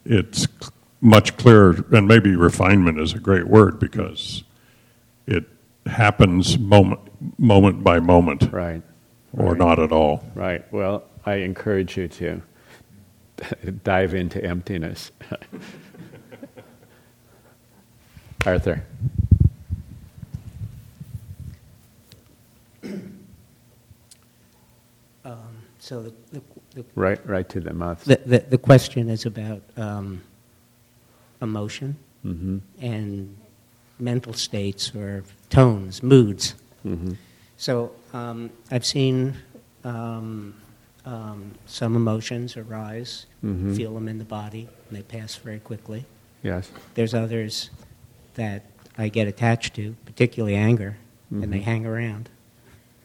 it's 0.03 0.47
much 0.99 1.37
clearer, 1.37 1.85
and 1.91 2.07
maybe 2.07 2.35
refinement 2.35 2.99
is 2.99 3.13
a 3.13 3.19
great 3.19 3.47
word 3.47 3.79
because 3.79 4.43
it 5.27 5.45
happens 5.85 6.57
moment, 6.57 6.99
moment 7.39 7.83
by 7.83 7.99
moment 7.99 8.51
Right. 8.51 8.81
or 9.31 9.51
right. 9.51 9.57
not 9.57 9.79
at 9.79 9.91
all. 9.91 10.25
Right. 10.35 10.65
Well, 10.73 11.03
I 11.25 11.35
encourage 11.35 11.97
you 11.97 12.07
to 12.07 12.41
dive 13.83 14.13
into 14.13 14.43
emptiness. 14.43 15.11
Arthur. 18.45 18.83
Um, 25.23 25.37
So 25.77 26.01
the, 26.01 26.13
the, 26.31 26.41
the, 26.75 26.85
Right, 26.95 27.19
right 27.27 27.47
to 27.49 27.59
the 27.59 27.73
mouth. 27.73 28.03
the, 28.05 28.19
the, 28.25 28.39
the 28.39 28.57
question 28.57 29.07
is 29.09 29.25
about 29.27 29.61
um, 29.77 30.21
emotion 31.41 31.95
hmm 32.23 32.57
and 32.81 33.35
mental 33.99 34.33
states 34.33 34.95
or 34.95 35.23
tones, 35.51 36.01
moods. 36.01 36.55
hmm 36.81 37.13
So 37.57 37.91
um, 38.13 38.49
I've 38.71 38.85
seen 38.85 39.35
um, 39.83 40.55
um, 41.05 41.51
some 41.65 41.95
emotions 41.95 42.55
arise, 42.57 43.25
Mhm. 43.43 43.75
feel 43.75 43.93
them 43.93 44.07
in 44.07 44.17
the 44.19 44.25
body, 44.25 44.67
and 44.87 44.97
they 44.97 45.01
pass 45.03 45.35
very 45.35 45.59
quickly. 45.59 46.05
Yes. 46.43 46.69
There's 46.95 47.13
others 47.13 47.69
that 48.35 48.63
I 48.97 49.09
get 49.09 49.27
attached 49.27 49.73
to, 49.75 49.95
particularly 50.05 50.55
anger, 50.55 50.97
and 51.31 51.51
they 51.51 51.59
Mhm. 51.59 51.63
hang 51.63 51.85
around. 51.85 52.29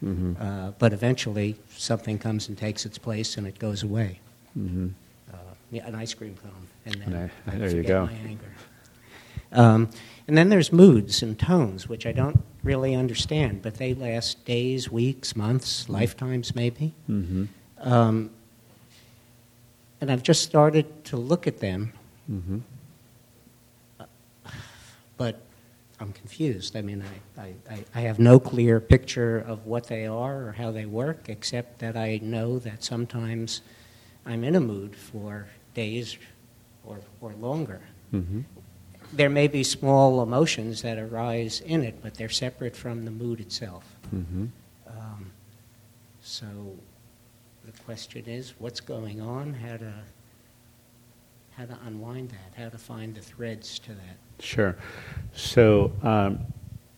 hmm 0.00 0.34
Uh, 0.38 0.72
but 0.78 0.92
eventually, 0.92 1.56
something 1.74 2.18
comes 2.18 2.48
and 2.48 2.58
takes 2.58 2.84
its 2.84 2.98
place, 2.98 3.38
and 3.38 3.46
it 3.46 3.58
goes 3.58 3.82
away. 3.82 4.20
hmm 4.54 4.88
uh, 5.32 5.36
yeah, 5.70 5.86
an 5.86 5.94
ice 5.94 6.12
cream 6.14 6.34
cone, 6.42 6.66
and 6.84 6.94
then 7.02 7.30
I- 7.46 7.50
I 7.50 7.56
there 7.58 7.68
you 7.70 7.76
forget 7.78 7.88
go. 7.88 8.06
my 8.06 8.12
anger. 8.12 8.52
Um, 9.52 9.88
and 10.28 10.36
then 10.36 10.48
there's 10.48 10.72
moods 10.72 11.22
and 11.22 11.38
tones, 11.38 11.88
which 11.88 12.04
I 12.04 12.12
don't 12.12 12.42
really 12.62 12.94
understand, 12.94 13.62
but 13.62 13.74
they 13.76 13.94
last 13.94 14.44
days, 14.44 14.90
weeks, 14.90 15.34
months, 15.36 15.88
lifetimes, 15.88 16.54
maybe. 16.54 16.92
hmm 17.06 17.44
Um, 17.78 18.30
and 20.00 20.10
I've 20.10 20.22
just 20.22 20.42
started 20.42 21.04
to 21.06 21.16
look 21.16 21.46
at 21.46 21.58
them, 21.60 21.92
hmm 22.26 22.58
but 25.18 25.40
I'm 25.98 26.12
confused. 26.12 26.76
I 26.76 26.82
mean, 26.82 27.02
I, 27.38 27.54
I, 27.70 27.84
I, 27.94 28.00
have 28.00 28.18
no 28.18 28.38
clear 28.38 28.80
picture 28.80 29.38
of 29.38 29.64
what 29.64 29.86
they 29.86 30.06
are 30.06 30.48
or 30.48 30.52
how 30.52 30.70
they 30.70 30.84
work, 30.84 31.30
except 31.30 31.78
that 31.78 31.96
I 31.96 32.20
know 32.22 32.58
that 32.58 32.84
sometimes 32.84 33.62
I'm 34.26 34.44
in 34.44 34.56
a 34.56 34.60
mood 34.60 34.94
for 34.94 35.46
days 35.72 36.18
or, 36.84 36.98
or 37.22 37.32
longer. 37.40 37.80
hmm 38.10 38.40
There 39.12 39.30
may 39.30 39.48
be 39.48 39.64
small 39.64 40.22
emotions 40.22 40.82
that 40.82 40.98
arise 40.98 41.62
in 41.62 41.82
it, 41.82 42.02
but 42.02 42.14
they're 42.14 42.28
separate 42.28 42.76
from 42.76 43.06
the 43.06 43.10
mood 43.10 43.40
itself. 43.40 43.84
hmm 44.10 44.46
Um, 44.86 45.30
so 46.20 46.46
the 47.66 47.72
question 47.82 48.24
is, 48.26 48.54
what's 48.58 48.80
going 48.80 49.20
on? 49.20 49.52
How 49.52 49.76
to 49.76 49.92
how 51.56 51.64
to 51.64 51.76
unwind 51.86 52.30
that? 52.30 52.62
How 52.62 52.68
to 52.68 52.78
find 52.78 53.14
the 53.14 53.22
threads 53.22 53.78
to 53.80 53.88
that? 53.88 54.18
Sure. 54.38 54.76
So, 55.32 55.90
um, 56.02 56.38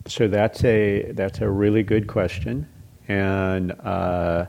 so 0.07 0.29
that's 0.29 0.63
a 0.65 1.13
that's 1.13 1.41
a 1.41 1.49
really 1.49 1.83
good 1.83 2.07
question, 2.07 2.69
and 3.07 3.73
uh, 3.81 4.47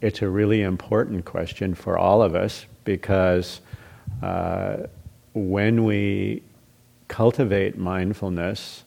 it's 0.00 0.22
a 0.22 0.28
really 0.28 0.62
important 0.62 1.26
question 1.26 1.74
for 1.74 1.98
all 1.98 2.22
of 2.22 2.34
us 2.34 2.64
because 2.84 3.60
uh, 4.22 4.78
when 5.34 5.84
we 5.84 6.42
cultivate 7.08 7.76
mindfulness 7.76 8.84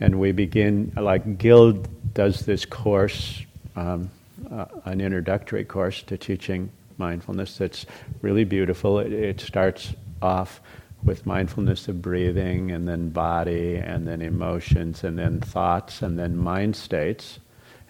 and 0.00 0.18
we 0.18 0.32
begin, 0.32 0.92
like 0.96 1.38
Gil 1.38 1.72
does 2.12 2.40
this 2.40 2.66
course, 2.66 3.42
um, 3.76 4.10
uh, 4.50 4.66
an 4.84 5.00
introductory 5.00 5.64
course 5.64 6.02
to 6.02 6.16
teaching 6.16 6.70
mindfulness 6.98 7.58
that's 7.58 7.86
really 8.20 8.44
beautiful. 8.44 8.98
It, 8.98 9.12
it 9.12 9.40
starts 9.40 9.94
off 10.20 10.60
with 11.04 11.26
mindfulness 11.26 11.88
of 11.88 12.00
breathing, 12.00 12.70
and 12.70 12.86
then 12.86 13.10
body, 13.10 13.76
and 13.76 14.06
then 14.06 14.22
emotions, 14.22 15.02
and 15.02 15.18
then 15.18 15.40
thoughts, 15.40 16.00
and 16.00 16.18
then 16.18 16.36
mind 16.36 16.76
states, 16.76 17.40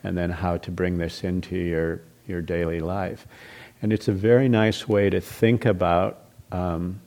and 0.03 0.17
then 0.17 0.31
how 0.31 0.57
to 0.57 0.71
bring 0.71 0.97
this 0.99 1.23
into 1.23 1.57
your, 1.57 2.01
your 2.27 2.41
daily 2.41 2.81
life. 2.81 3.27
And 3.83 3.93
it's 3.93 4.09
a 4.09 4.13
very 4.13 4.49
nice 4.49 4.89
way 4.89 5.11
to 5.11 5.21
think 5.21 5.67
about 5.67 6.25
um, 6.53 7.01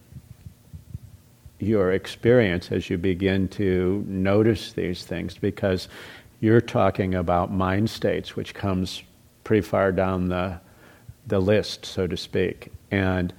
your 1.59 1.91
experience 1.91 2.71
as 2.71 2.89
you 2.89 2.97
begin 2.97 3.47
to 3.47 4.03
notice 4.07 4.73
these 4.73 5.05
things 5.05 5.37
because 5.37 5.87
you're 6.39 6.61
talking 6.61 7.15
about 7.15 7.51
mind 7.51 7.89
states, 7.89 8.35
which 8.35 8.53
comes 8.53 9.01
pretty 9.45 9.61
far 9.61 9.93
down 9.93 10.27
the, 10.27 10.59
the 11.27 11.39
list, 11.39 11.85
so 11.85 12.05
to 12.05 12.17
speak. 12.17 12.73
And 12.91 13.33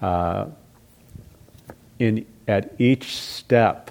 uh, 0.00 0.46
in, 1.98 2.24
at 2.46 2.74
each 2.78 3.16
step, 3.16 3.90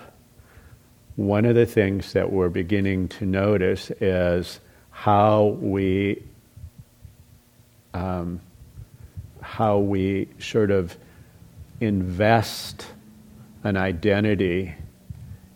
one 1.15 1.45
of 1.45 1.53
the 1.53 1.67
things 1.67 2.13
that 2.13 2.31
we're 2.31 2.49
beginning 2.49 3.07
to 3.09 3.25
notice 3.25 3.91
is 4.01 4.59
how 4.89 5.57
we 5.61 6.23
um, 7.93 8.39
how 9.41 9.77
we 9.77 10.27
sort 10.39 10.71
of 10.71 10.95
invest 11.79 12.85
an 13.63 13.77
identity 13.77 14.73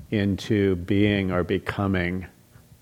into 0.09 0.75
being 0.77 1.31
or 1.31 1.43
becoming 1.43 2.25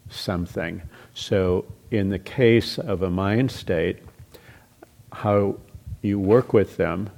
something. 0.10 0.82
So, 1.14 1.66
in 1.92 2.10
the 2.10 2.20
case 2.20 2.78
of 2.78 3.02
a 3.02 3.10
mind 3.10 3.52
state, 3.52 4.00
how 5.12 5.58
you 6.02 6.20
work 6.20 6.54
with 6.54 6.78
them, 6.78 7.10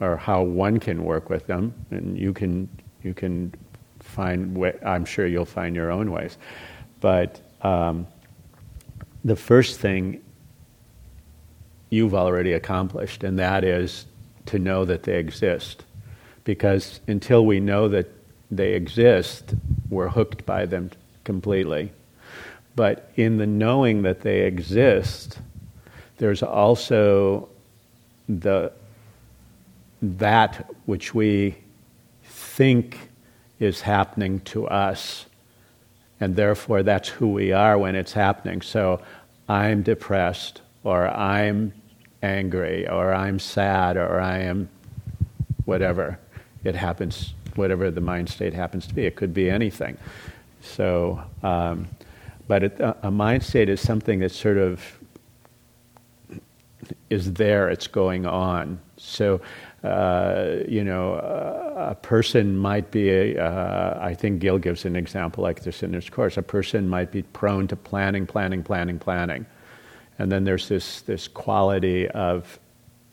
or 0.00 0.16
how 0.16 0.42
one 0.42 0.80
can 0.80 1.04
work 1.04 1.30
with 1.30 1.46
them, 1.46 1.74
and 1.90 2.18
you 2.18 2.32
can 2.32 2.68
you 3.02 3.14
can 3.14 3.52
find. 4.00 4.54
Wa- 4.54 4.72
I'm 4.84 5.04
sure 5.04 5.26
you'll 5.26 5.44
find 5.44 5.76
your 5.76 5.90
own 5.90 6.10
ways, 6.10 6.36
but 7.00 7.40
um, 7.62 8.06
the 9.24 9.36
first 9.36 9.78
thing 9.78 10.20
you've 11.90 12.14
already 12.14 12.52
accomplished, 12.52 13.22
and 13.22 13.38
that 13.38 13.64
is 13.64 14.06
to 14.46 14.58
know 14.58 14.84
that 14.84 15.04
they 15.04 15.18
exist. 15.18 15.84
Because 16.42 17.00
until 17.06 17.46
we 17.46 17.60
know 17.60 17.88
that 17.88 18.12
they 18.50 18.74
exist, 18.74 19.54
we're 19.88 20.08
hooked 20.08 20.44
by 20.44 20.66
them 20.66 20.90
completely. 21.24 21.90
But 22.76 23.10
in 23.16 23.38
the 23.38 23.46
knowing 23.46 24.02
that 24.02 24.20
they 24.22 24.40
exist, 24.40 25.38
there's 26.18 26.42
also 26.42 27.48
the 28.28 28.72
that 30.02 30.70
which 30.84 31.14
we 31.14 31.56
think 32.24 33.10
is 33.58 33.80
happening 33.80 34.40
to 34.40 34.66
us, 34.66 35.26
and 36.20 36.36
therefore 36.36 36.82
that's 36.82 37.08
who 37.08 37.28
we 37.28 37.52
are 37.52 37.78
when 37.78 37.94
it's 37.94 38.12
happening. 38.12 38.60
So 38.60 39.00
I'm 39.48 39.82
depressed, 39.82 40.60
or 40.82 41.08
I'm 41.08 41.72
angry, 42.22 42.88
or 42.88 43.14
I'm 43.14 43.38
sad, 43.38 43.96
or 43.96 44.20
I 44.20 44.40
am 44.40 44.68
whatever 45.64 46.18
it 46.64 46.74
happens, 46.74 47.34
whatever 47.54 47.90
the 47.90 48.00
mind 48.00 48.28
state 48.28 48.54
happens 48.54 48.86
to 48.86 48.94
be. 48.94 49.06
It 49.06 49.16
could 49.16 49.32
be 49.32 49.48
anything. 49.50 49.96
So, 50.60 51.22
um, 51.42 51.88
but 52.46 52.62
it, 52.64 52.80
a, 52.80 53.10
mind 53.10 53.42
state 53.42 53.68
is 53.68 53.80
something 53.80 54.20
that 54.20 54.32
sort 54.32 54.58
of 54.58 54.82
is 57.08 57.32
there, 57.32 57.70
it's 57.70 57.86
going 57.86 58.26
on. 58.26 58.78
So, 58.96 59.40
uh, 59.82 60.56
you 60.68 60.84
know, 60.84 61.14
a 61.14 61.94
person 61.94 62.56
might 62.56 62.90
be, 62.90 63.38
uh, 63.38 63.98
I 63.98 64.14
think 64.14 64.40
Gil 64.40 64.58
gives 64.58 64.84
an 64.84 64.96
example 64.96 65.42
like 65.42 65.62
this 65.62 65.82
in 65.82 65.92
his 65.92 66.10
course. 66.10 66.36
A 66.36 66.42
person 66.42 66.88
might 66.88 67.10
be 67.10 67.22
prone 67.22 67.66
to 67.68 67.76
planning, 67.76 68.26
planning, 68.26 68.62
planning, 68.62 68.98
planning. 68.98 69.46
And 70.18 70.30
then 70.30 70.44
there's 70.44 70.68
this, 70.68 71.00
this 71.02 71.28
quality 71.28 72.08
of, 72.10 72.58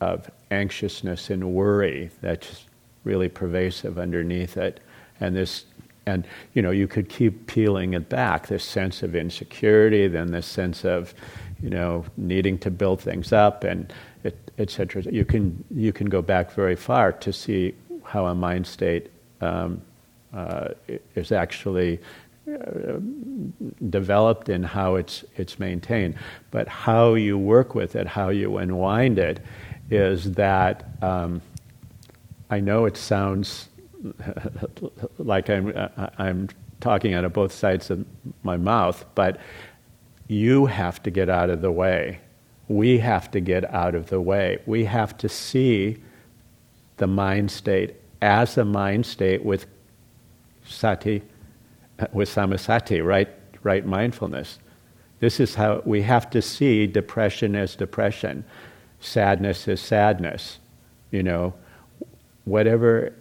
of 0.00 0.30
anxiousness 0.50 1.30
and 1.30 1.52
worry 1.52 2.10
that's 2.20 2.66
really 3.04 3.28
pervasive 3.28 3.98
underneath 3.98 4.56
it. 4.56 4.80
And 5.20 5.34
this, 5.36 5.64
and 6.06 6.26
you 6.54 6.62
know, 6.62 6.70
you 6.70 6.88
could 6.88 7.08
keep 7.08 7.46
peeling 7.46 7.94
it 7.94 8.08
back. 8.08 8.48
This 8.48 8.64
sense 8.64 9.02
of 9.02 9.14
insecurity, 9.14 10.08
then 10.08 10.32
this 10.32 10.46
sense 10.46 10.84
of, 10.84 11.14
you 11.62 11.70
know, 11.70 12.04
needing 12.16 12.58
to 12.58 12.70
build 12.70 13.00
things 13.00 13.32
up, 13.32 13.64
and 13.64 13.92
etc. 14.58 15.02
Et 15.06 15.12
you 15.12 15.24
can 15.24 15.64
you 15.74 15.92
can 15.92 16.08
go 16.08 16.22
back 16.22 16.52
very 16.52 16.76
far 16.76 17.12
to 17.12 17.32
see 17.32 17.74
how 18.04 18.26
a 18.26 18.34
mind 18.34 18.66
state 18.66 19.10
um, 19.40 19.80
uh, 20.34 20.68
is 21.14 21.32
actually 21.32 22.00
uh, 22.48 22.98
developed 23.90 24.48
and 24.48 24.66
how 24.66 24.96
it's 24.96 25.24
it's 25.36 25.58
maintained, 25.58 26.14
but 26.50 26.68
how 26.68 27.14
you 27.14 27.38
work 27.38 27.74
with 27.74 27.96
it, 27.96 28.06
how 28.06 28.28
you 28.28 28.56
unwind 28.56 29.18
it, 29.18 29.40
is 29.90 30.32
that 30.32 30.84
um, 31.02 31.40
I 32.50 32.60
know 32.60 32.84
it 32.84 32.96
sounds 32.96 33.68
like 35.18 35.50
I'm 35.50 35.72
uh, 35.74 36.08
I'm 36.18 36.48
talking 36.80 37.14
out 37.14 37.24
of 37.24 37.32
both 37.32 37.52
sides 37.52 37.90
of 37.90 38.04
my 38.42 38.56
mouth, 38.56 39.04
but 39.14 39.38
you 40.28 40.66
have 40.66 41.02
to 41.02 41.10
get 41.10 41.28
out 41.28 41.50
of 41.50 41.60
the 41.60 41.70
way. 41.70 42.20
We 42.68 42.98
have 42.98 43.30
to 43.32 43.40
get 43.40 43.72
out 43.72 43.94
of 43.94 44.08
the 44.08 44.20
way. 44.20 44.58
We 44.66 44.84
have 44.84 45.16
to 45.18 45.28
see 45.28 45.98
the 46.96 47.06
mind 47.06 47.50
state 47.50 47.96
as 48.20 48.56
a 48.56 48.64
mind 48.64 49.04
state 49.06 49.44
with 49.44 49.66
sati, 50.64 51.22
with 52.12 52.28
samasati, 52.28 53.04
right, 53.04 53.28
right 53.62 53.84
mindfulness. 53.84 54.58
This 55.20 55.38
is 55.38 55.54
how 55.54 55.82
we 55.84 56.02
have 56.02 56.30
to 56.30 56.42
see 56.42 56.86
depression 56.86 57.54
as 57.54 57.76
depression, 57.76 58.44
sadness 59.00 59.68
as 59.68 59.80
sadness, 59.80 60.58
you 61.10 61.22
know, 61.22 61.54
whatever 62.44 63.12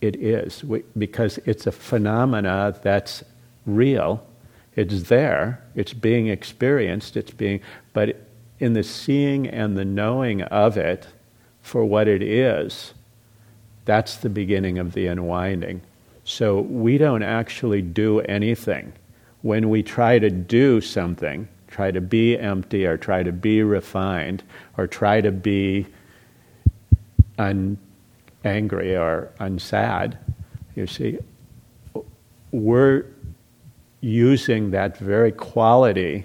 it 0.00 0.16
is, 0.16 0.62
we, 0.64 0.82
because 0.96 1.38
it's 1.46 1.66
a 1.66 1.72
phenomena 1.72 2.78
that's 2.82 3.24
real. 3.64 4.26
It's 4.74 5.04
there. 5.04 5.62
It's 5.74 5.92
being 5.92 6.28
experienced. 6.28 7.16
It's 7.16 7.30
being, 7.30 7.60
but 7.92 8.26
in 8.58 8.74
the 8.74 8.82
seeing 8.82 9.46
and 9.46 9.76
the 9.76 9.84
knowing 9.84 10.42
of 10.42 10.76
it 10.76 11.06
for 11.62 11.84
what 11.84 12.08
it 12.08 12.22
is, 12.22 12.94
that's 13.84 14.16
the 14.16 14.28
beginning 14.28 14.78
of 14.78 14.92
the 14.92 15.06
unwinding. 15.06 15.80
So 16.24 16.60
we 16.60 16.98
don't 16.98 17.22
actually 17.22 17.82
do 17.82 18.20
anything. 18.20 18.92
When 19.42 19.70
we 19.70 19.82
try 19.82 20.18
to 20.18 20.28
do 20.28 20.80
something, 20.80 21.48
try 21.68 21.90
to 21.90 22.00
be 22.00 22.38
empty 22.38 22.84
or 22.84 22.96
try 22.96 23.22
to 23.22 23.32
be 23.32 23.62
refined 23.62 24.42
or 24.76 24.86
try 24.86 25.20
to 25.20 25.30
be 25.30 25.86
un- 27.38 27.78
angry 28.46 28.96
or 28.96 29.32
unsad, 29.40 30.16
you 30.74 30.86
see, 30.86 31.18
we're 32.52 33.04
using 34.00 34.70
that 34.70 34.96
very 34.96 35.32
quality 35.32 36.24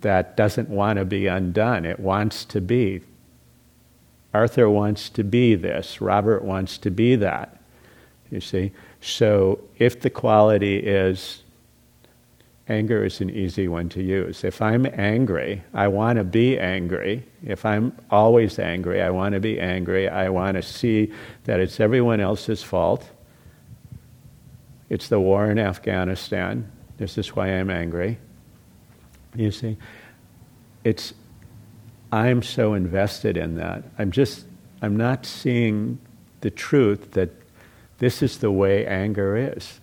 that 0.00 0.36
doesn't 0.36 0.68
want 0.68 0.98
to 0.98 1.04
be 1.04 1.26
undone. 1.26 1.84
It 1.84 2.00
wants 2.00 2.44
to 2.46 2.60
be. 2.60 3.02
Arthur 4.32 4.68
wants 4.68 5.08
to 5.10 5.24
be 5.24 5.54
this. 5.54 6.00
Robert 6.00 6.44
wants 6.44 6.78
to 6.78 6.90
be 6.90 7.16
that. 7.16 7.58
You 8.30 8.40
see? 8.40 8.72
So 9.00 9.60
if 9.78 10.00
the 10.00 10.10
quality 10.10 10.76
is 10.78 11.42
anger 12.68 13.04
is 13.04 13.20
an 13.20 13.30
easy 13.30 13.68
one 13.68 13.88
to 13.90 14.02
use. 14.02 14.42
If 14.42 14.60
I'm 14.60 14.86
angry, 14.86 15.62
I 15.72 15.88
want 15.88 16.18
to 16.18 16.24
be 16.24 16.58
angry. 16.58 17.24
If 17.44 17.64
I'm 17.64 17.96
always 18.10 18.58
angry, 18.58 19.00
I 19.02 19.10
want 19.10 19.34
to 19.34 19.40
be 19.40 19.60
angry. 19.60 20.08
I 20.08 20.28
want 20.28 20.56
to 20.56 20.62
see 20.62 21.12
that 21.44 21.60
it's 21.60 21.78
everyone 21.78 22.20
else's 22.20 22.62
fault. 22.62 23.08
It's 24.88 25.08
the 25.08 25.20
war 25.20 25.50
in 25.50 25.58
Afghanistan. 25.58 26.70
This 26.96 27.18
is 27.18 27.36
why 27.36 27.48
I'm 27.48 27.70
angry. 27.70 28.18
You 29.34 29.50
see? 29.50 29.76
It's 30.84 31.14
I'm 32.12 32.42
so 32.42 32.74
invested 32.74 33.36
in 33.36 33.56
that. 33.56 33.84
I'm 33.98 34.10
just 34.10 34.46
I'm 34.82 34.96
not 34.96 35.26
seeing 35.26 35.98
the 36.40 36.50
truth 36.50 37.12
that 37.12 37.30
this 37.98 38.22
is 38.22 38.38
the 38.38 38.50
way 38.50 38.86
anger 38.86 39.36
is. 39.36 39.80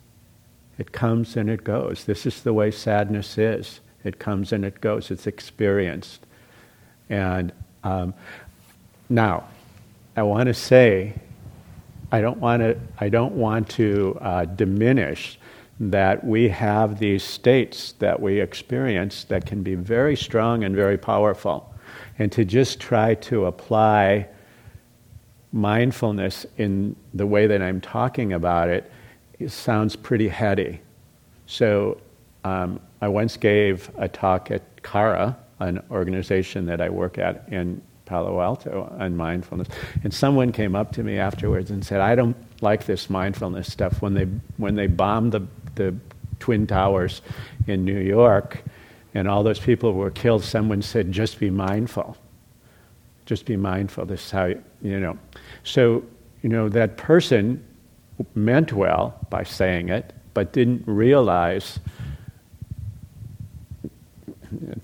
It 0.78 0.92
comes 0.92 1.38
and 1.38 1.50
it 1.50 1.64
goes. 1.64 2.06
This 2.06 2.26
is 2.26 2.42
the 2.42 2.54
way 2.54 2.72
sadness 2.72 3.38
is. 3.38 3.80
It 4.04 4.20
comes 4.20 4.52
and 4.52 4.66
it 4.66 4.82
goes. 4.82 5.12
It's 5.12 5.28
experienced. 5.28 6.26
And 7.10 7.52
um, 7.84 8.14
now, 9.10 9.46
I 10.16 10.24
want 10.24 10.48
to 10.48 10.54
say, 10.54 11.14
I 12.12 12.22
don't 12.22 12.38
want 12.38 12.62
to. 12.62 12.78
I 13.00 13.10
don't 13.10 13.34
want 13.34 13.70
to 13.70 14.18
uh, 14.22 14.46
diminish 14.46 15.40
that 15.80 16.24
we 16.24 16.48
have 16.48 17.00
these 17.00 17.24
states 17.24 17.94
that 17.94 18.20
we 18.20 18.40
experience 18.40 19.24
that 19.26 19.46
can 19.46 19.64
be 19.64 19.76
very 19.76 20.16
strong 20.16 20.64
and 20.64 20.76
very 20.76 20.98
powerful, 20.98 21.74
and 22.20 22.32
to 22.32 22.46
just 22.46 22.80
try 22.80 23.16
to 23.16 23.46
apply 23.46 24.28
mindfulness 25.52 26.46
in 26.58 26.96
the 27.14 27.26
way 27.26 27.48
that 27.48 27.62
I'm 27.62 27.82
talking 27.82 28.34
about 28.34 28.70
it 28.70 28.92
it 29.44 29.52
sounds 29.52 29.96
pretty 29.96 30.28
heady. 30.28 30.80
So 31.46 32.00
um, 32.44 32.80
I 33.02 33.08
once 33.08 33.38
gave 33.38 33.90
a 33.98 34.08
talk 34.08 34.52
at 34.52 34.62
Kara, 34.84 35.38
an 35.60 35.84
organization 35.92 36.66
that 36.66 36.82
I 36.82 36.90
work 36.90 37.18
at 37.18 37.48
in 37.50 37.82
Palo 38.06 38.42
Alto 38.42 38.94
on 39.00 39.16
mindfulness. 39.16 39.68
And 40.04 40.14
someone 40.14 40.52
came 40.52 40.76
up 40.76 40.92
to 40.94 41.04
me 41.04 41.18
afterwards 41.18 41.72
and 41.72 41.86
said, 41.86 42.02
I 42.02 42.16
don't 42.16 42.36
like 42.62 42.86
this 42.86 43.10
mindfulness 43.10 43.72
stuff. 43.72 44.02
When 44.02 44.14
they, 44.14 44.26
when 44.58 44.76
they 44.76 44.88
bombed 44.88 45.32
the, 45.32 45.46
the 45.76 45.96
Twin 46.40 46.68
Towers 46.68 47.22
in 47.68 47.86
New 47.86 48.00
York 48.00 48.62
and 49.14 49.28
all 49.28 49.44
those 49.44 49.60
people 49.60 49.94
were 49.94 50.12
killed, 50.12 50.44
someone 50.44 50.82
said, 50.82 51.12
just 51.12 51.40
be 51.40 51.50
mindful. 51.50 52.18
Just 53.26 53.46
be 53.46 53.56
mindful. 53.56 54.06
This 54.06 54.26
is 54.26 54.32
how, 54.32 54.46
you, 54.46 54.62
you 54.82 55.00
know. 55.00 55.18
So, 55.64 56.04
you 56.42 56.50
know, 56.50 56.68
that 56.70 56.98
person 56.98 57.64
meant 58.36 58.74
well 58.74 59.18
by 59.30 59.44
saying 59.44 59.90
it, 59.90 60.14
but 60.34 60.54
didn't 60.54 60.84
realize 60.86 61.80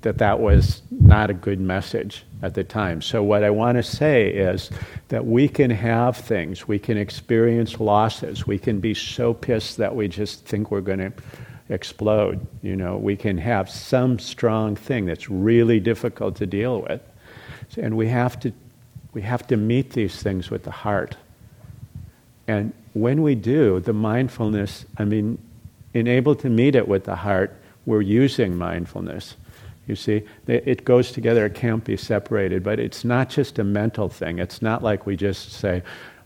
that 0.01 0.17
that 0.17 0.39
was 0.39 0.81
not 0.89 1.29
a 1.29 1.33
good 1.33 1.59
message 1.59 2.25
at 2.41 2.53
the 2.53 2.63
time. 2.63 3.01
So, 3.01 3.21
what 3.21 3.43
I 3.43 3.49
want 3.49 3.77
to 3.77 3.83
say 3.83 4.29
is 4.29 4.69
that 5.09 5.25
we 5.25 5.47
can 5.47 5.69
have 5.69 6.17
things, 6.17 6.67
we 6.67 6.79
can 6.79 6.97
experience 6.97 7.79
losses, 7.79 8.47
we 8.47 8.57
can 8.57 8.79
be 8.79 8.93
so 8.93 9.33
pissed 9.33 9.77
that 9.77 9.95
we 9.95 10.07
just 10.07 10.45
think 10.45 10.71
we're 10.71 10.81
going 10.81 10.99
to 10.99 11.13
explode. 11.69 12.45
You 12.61 12.75
know, 12.75 12.97
we 12.97 13.15
can 13.15 13.37
have 13.37 13.69
some 13.69 14.19
strong 14.19 14.75
thing 14.75 15.05
that's 15.05 15.29
really 15.29 15.79
difficult 15.79 16.35
to 16.37 16.47
deal 16.47 16.81
with. 16.81 17.01
And 17.77 17.95
we 17.95 18.07
have 18.07 18.39
to, 18.41 18.51
we 19.13 19.21
have 19.21 19.45
to 19.47 19.57
meet 19.57 19.91
these 19.91 20.21
things 20.21 20.49
with 20.49 20.63
the 20.63 20.71
heart. 20.71 21.15
And 22.47 22.73
when 22.99 23.21
we 23.21 23.35
do, 23.35 23.79
the 23.79 23.93
mindfulness, 23.93 24.85
I 24.97 25.05
mean, 25.05 25.37
in 25.93 26.07
able 26.07 26.35
to 26.35 26.49
meet 26.49 26.75
it 26.75 26.87
with 26.87 27.05
the 27.05 27.15
heart, 27.15 27.55
we're 27.85 28.01
using 28.01 28.55
mindfulness. 28.55 29.35
You 29.87 29.95
see, 29.95 30.23
it 30.45 30.85
goes 30.85 31.11
together, 31.11 31.47
it 31.47 31.55
can't 31.55 31.83
be 31.83 31.97
separated, 31.97 32.63
but 32.63 32.79
it's 32.79 33.03
not 33.03 33.29
just 33.29 33.57
a 33.57 33.63
mental 33.63 34.07
thing. 34.07 34.37
It's 34.37 34.61
not 34.61 34.83
like 34.83 35.07
we 35.07 35.15
just 35.15 35.51
say, 35.53 35.81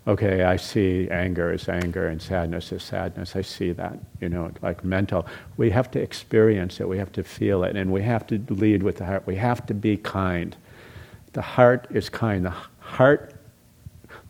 okay, 0.06 0.44
I 0.44 0.58
see 0.58 1.08
anger 1.10 1.54
as 1.54 1.70
anger 1.70 2.08
and 2.08 2.22
sadness 2.22 2.74
as 2.74 2.84
sadness. 2.84 3.38
I 3.38 3.42
see 3.42 3.72
that, 3.72 3.98
you 4.20 4.28
know, 4.28 4.52
like 4.62 4.84
mental. 4.84 5.26
We 5.56 5.70
have 5.70 5.90
to 5.92 6.02
experience 6.02 6.82
it, 6.82 6.90
we 6.90 6.98
have 6.98 7.14
to 7.14 7.24
feel 7.24 7.64
it, 7.64 7.78
and 7.78 7.90
we 7.90 8.02
have 8.02 8.28
to 8.28 8.44
lead 8.50 8.84
with 8.84 8.98
the 8.98 9.06
heart. 9.06 9.26
We 9.26 9.38
have 9.38 9.66
to 9.68 9.74
be 9.74 9.96
kind. 9.96 10.58
The 11.32 11.42
heart 11.42 11.88
is 11.90 12.10
kind. 12.10 12.44
The 12.44 12.54
heart, 12.80 13.34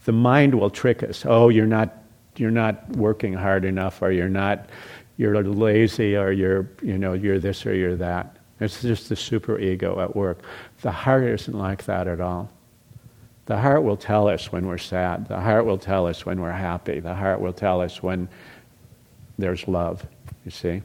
the 0.05 0.11
mind 0.11 0.53
will 0.59 0.69
trick 0.69 1.01
us. 1.01 1.25
Oh, 1.25 1.49
you're 1.49 1.65
not 1.65 2.02
you're 2.37 2.51
not 2.51 2.89
working 2.91 3.33
hard 3.33 3.65
enough 3.65 4.01
or 4.01 4.11
you're 4.11 4.29
not 4.29 4.69
you're 5.17 5.43
lazy 5.43 6.17
or 6.17 6.31
you're 6.31 6.69
you 6.81 6.97
know 6.97 7.13
you're 7.13 7.39
this 7.39 7.65
or 7.65 7.73
you're 7.73 7.95
that. 7.95 8.37
It's 8.59 8.81
just 8.81 9.09
the 9.09 9.15
super 9.15 9.59
ego 9.59 9.99
at 9.99 10.15
work. 10.15 10.39
The 10.81 10.91
heart 10.91 11.23
isn't 11.23 11.57
like 11.57 11.85
that 11.85 12.07
at 12.07 12.21
all. 12.21 12.49
The 13.45 13.57
heart 13.57 13.83
will 13.83 13.97
tell 13.97 14.27
us 14.27 14.51
when 14.51 14.67
we're 14.67 14.77
sad. 14.77 15.27
The 15.27 15.39
heart 15.39 15.65
will 15.65 15.77
tell 15.77 16.07
us 16.07 16.25
when 16.25 16.39
we're 16.39 16.51
happy. 16.51 16.99
The 16.99 17.13
heart 17.13 17.41
will 17.41 17.51
tell 17.51 17.81
us 17.81 18.01
when 18.01 18.29
there's 19.37 19.67
love 19.67 20.05
you 20.45 20.51
see? 20.51 20.81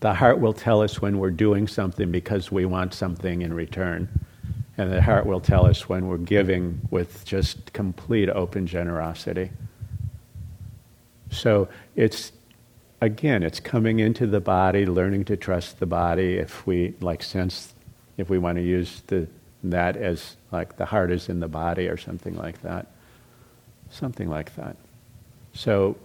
The 0.00 0.14
heart 0.14 0.38
will 0.40 0.52
tell 0.52 0.82
us 0.82 1.02
when 1.02 1.18
we're 1.18 1.30
doing 1.30 1.66
something 1.66 2.10
because 2.10 2.52
we 2.52 2.64
want 2.64 2.94
something 2.94 3.42
in 3.42 3.52
return. 3.52 4.08
And 4.76 4.92
the 4.92 5.02
heart 5.02 5.26
will 5.26 5.40
tell 5.40 5.66
us 5.66 5.88
when 5.88 6.06
we're 6.06 6.18
giving 6.18 6.80
with 6.90 7.24
just 7.24 7.72
complete 7.72 8.28
open 8.28 8.66
generosity 8.66 9.50
so 11.38 11.68
it's 11.96 12.32
again, 13.00 13.42
it's 13.42 13.60
coming 13.60 14.00
into 14.00 14.26
the 14.26 14.40
body, 14.40 14.84
learning 14.84 15.24
to 15.26 15.36
trust 15.36 15.78
the 15.78 15.86
body. 15.86 16.34
If 16.34 16.66
we 16.66 16.94
like 17.00 17.22
sense, 17.22 17.74
if 18.16 18.28
we 18.28 18.38
want 18.38 18.56
to 18.56 18.62
use 18.62 19.02
the 19.06 19.28
that 19.64 19.96
as 19.96 20.36
like 20.52 20.76
the 20.76 20.86
heart 20.86 21.10
is 21.10 21.28
in 21.28 21.40
the 21.40 21.48
body 21.48 21.88
or 21.88 21.96
something 21.96 22.36
like 22.36 22.62
that, 22.62 22.86
something 23.90 24.28
like 24.28 24.54
that. 24.56 24.76
So, 25.52 25.96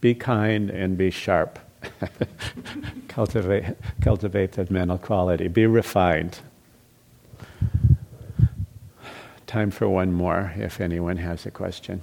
be 0.00 0.14
kind 0.14 0.70
and 0.70 0.98
be 0.98 1.10
sharp. 1.10 1.58
cultivate, 3.08 3.76
cultivate 4.00 4.52
that 4.52 4.70
mental 4.70 4.98
quality. 4.98 5.48
Be 5.48 5.66
refined. 5.66 6.40
Time 9.46 9.70
for 9.70 9.88
one 9.88 10.12
more 10.12 10.52
if 10.56 10.80
anyone 10.80 11.18
has 11.18 11.46
a 11.46 11.50
question. 11.50 12.02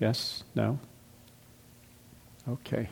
Yes? 0.00 0.42
No? 0.54 0.78
Okay. 2.48 2.88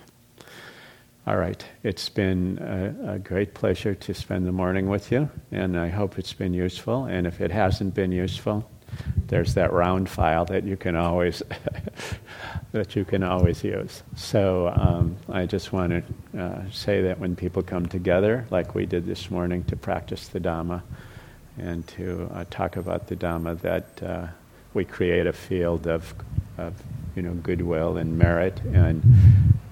All 1.26 1.36
right. 1.36 1.64
It's 1.82 2.09
been 2.09 2.59
a, 2.59 3.14
a, 3.14 3.18
great 3.18 3.54
pleasure 3.54 3.94
to 3.94 4.14
spend 4.14 4.46
the 4.46 4.52
morning 4.52 4.88
with 4.88 5.11
you, 5.11 5.28
and 5.50 5.78
I 5.78 5.88
hope 5.88 6.18
it's 6.18 6.32
been 6.32 6.54
useful. 6.54 7.06
And 7.06 7.26
if 7.26 7.40
it 7.40 7.50
hasn't 7.50 7.94
been 7.94 8.12
useful, 8.12 8.70
there's 9.26 9.54
that 9.54 9.72
round 9.72 10.09
file 10.09 10.44
that 10.46 10.64
you 10.64 10.76
can 10.76 10.96
always 10.96 11.42
that 12.72 12.96
you 12.96 13.04
can 13.04 13.22
always 13.22 13.64
use. 13.64 14.02
So 14.16 14.68
um, 14.74 15.16
I 15.30 15.46
just 15.46 15.72
want 15.72 16.04
to 16.32 16.42
uh, 16.42 16.70
say 16.70 17.02
that 17.02 17.18
when 17.18 17.36
people 17.36 17.62
come 17.62 17.86
together, 17.86 18.46
like 18.50 18.74
we 18.74 18.86
did 18.86 19.06
this 19.06 19.30
morning, 19.30 19.64
to 19.64 19.76
practice 19.76 20.28
the 20.28 20.40
Dhamma 20.40 20.82
and 21.59 21.86
to 21.88 22.30
uh, 22.32 22.44
talk 22.48 22.76
about 22.76 23.09
the 23.09 23.16
Dhamma, 23.16 23.61
that 23.61 24.02
uh, 24.02 24.26
we 24.72 24.84
create 24.84 25.26
a 25.26 25.32
field 25.32 25.86
of, 25.86 26.14
of 26.56 26.74
you 27.16 27.22
know 27.22 27.34
goodwill 27.34 27.96
and 27.96 28.18
merit, 28.18 28.61
and 28.72 29.02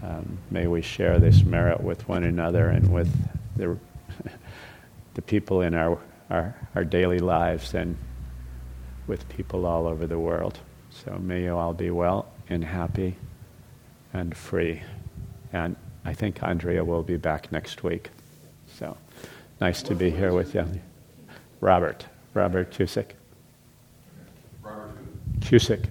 um, 0.02 0.38
may 0.50 0.66
we 0.66 0.82
share 0.82 1.18
this 1.18 1.42
merit 1.42 1.80
with 1.82 2.08
one 2.08 2.24
another 2.24 2.68
and 2.68 2.92
with 2.92 3.12
the 3.56 3.76
the 5.14 5.22
people 5.22 5.62
in 5.62 5.74
our, 5.74 5.98
our 6.30 6.54
our 6.74 6.84
daily 6.84 7.18
lives 7.18 7.74
and 7.74 7.96
with 9.06 9.28
people 9.28 9.66
all 9.66 9.86
over 9.86 10.06
the 10.06 10.18
world. 10.18 10.58
So 10.90 11.18
may 11.18 11.44
you 11.44 11.56
all 11.56 11.74
be 11.74 11.90
well 11.90 12.26
and 12.48 12.64
happy 12.64 13.16
and 14.12 14.36
free. 14.36 14.82
And 15.52 15.76
I 16.04 16.12
think 16.14 16.42
Andrea 16.42 16.84
will 16.84 17.02
be 17.02 17.16
back 17.16 17.52
next 17.52 17.82
week. 17.82 18.10
So 18.78 18.96
nice 19.60 19.82
to 19.82 19.94
be 19.94 20.10
here 20.10 20.32
with 20.32 20.54
you. 20.54 20.66
Robert, 21.60 22.06
Robert 22.34 22.70
Cusick. 22.70 23.12
Robert 24.62 24.96
Cusick. 25.40 25.86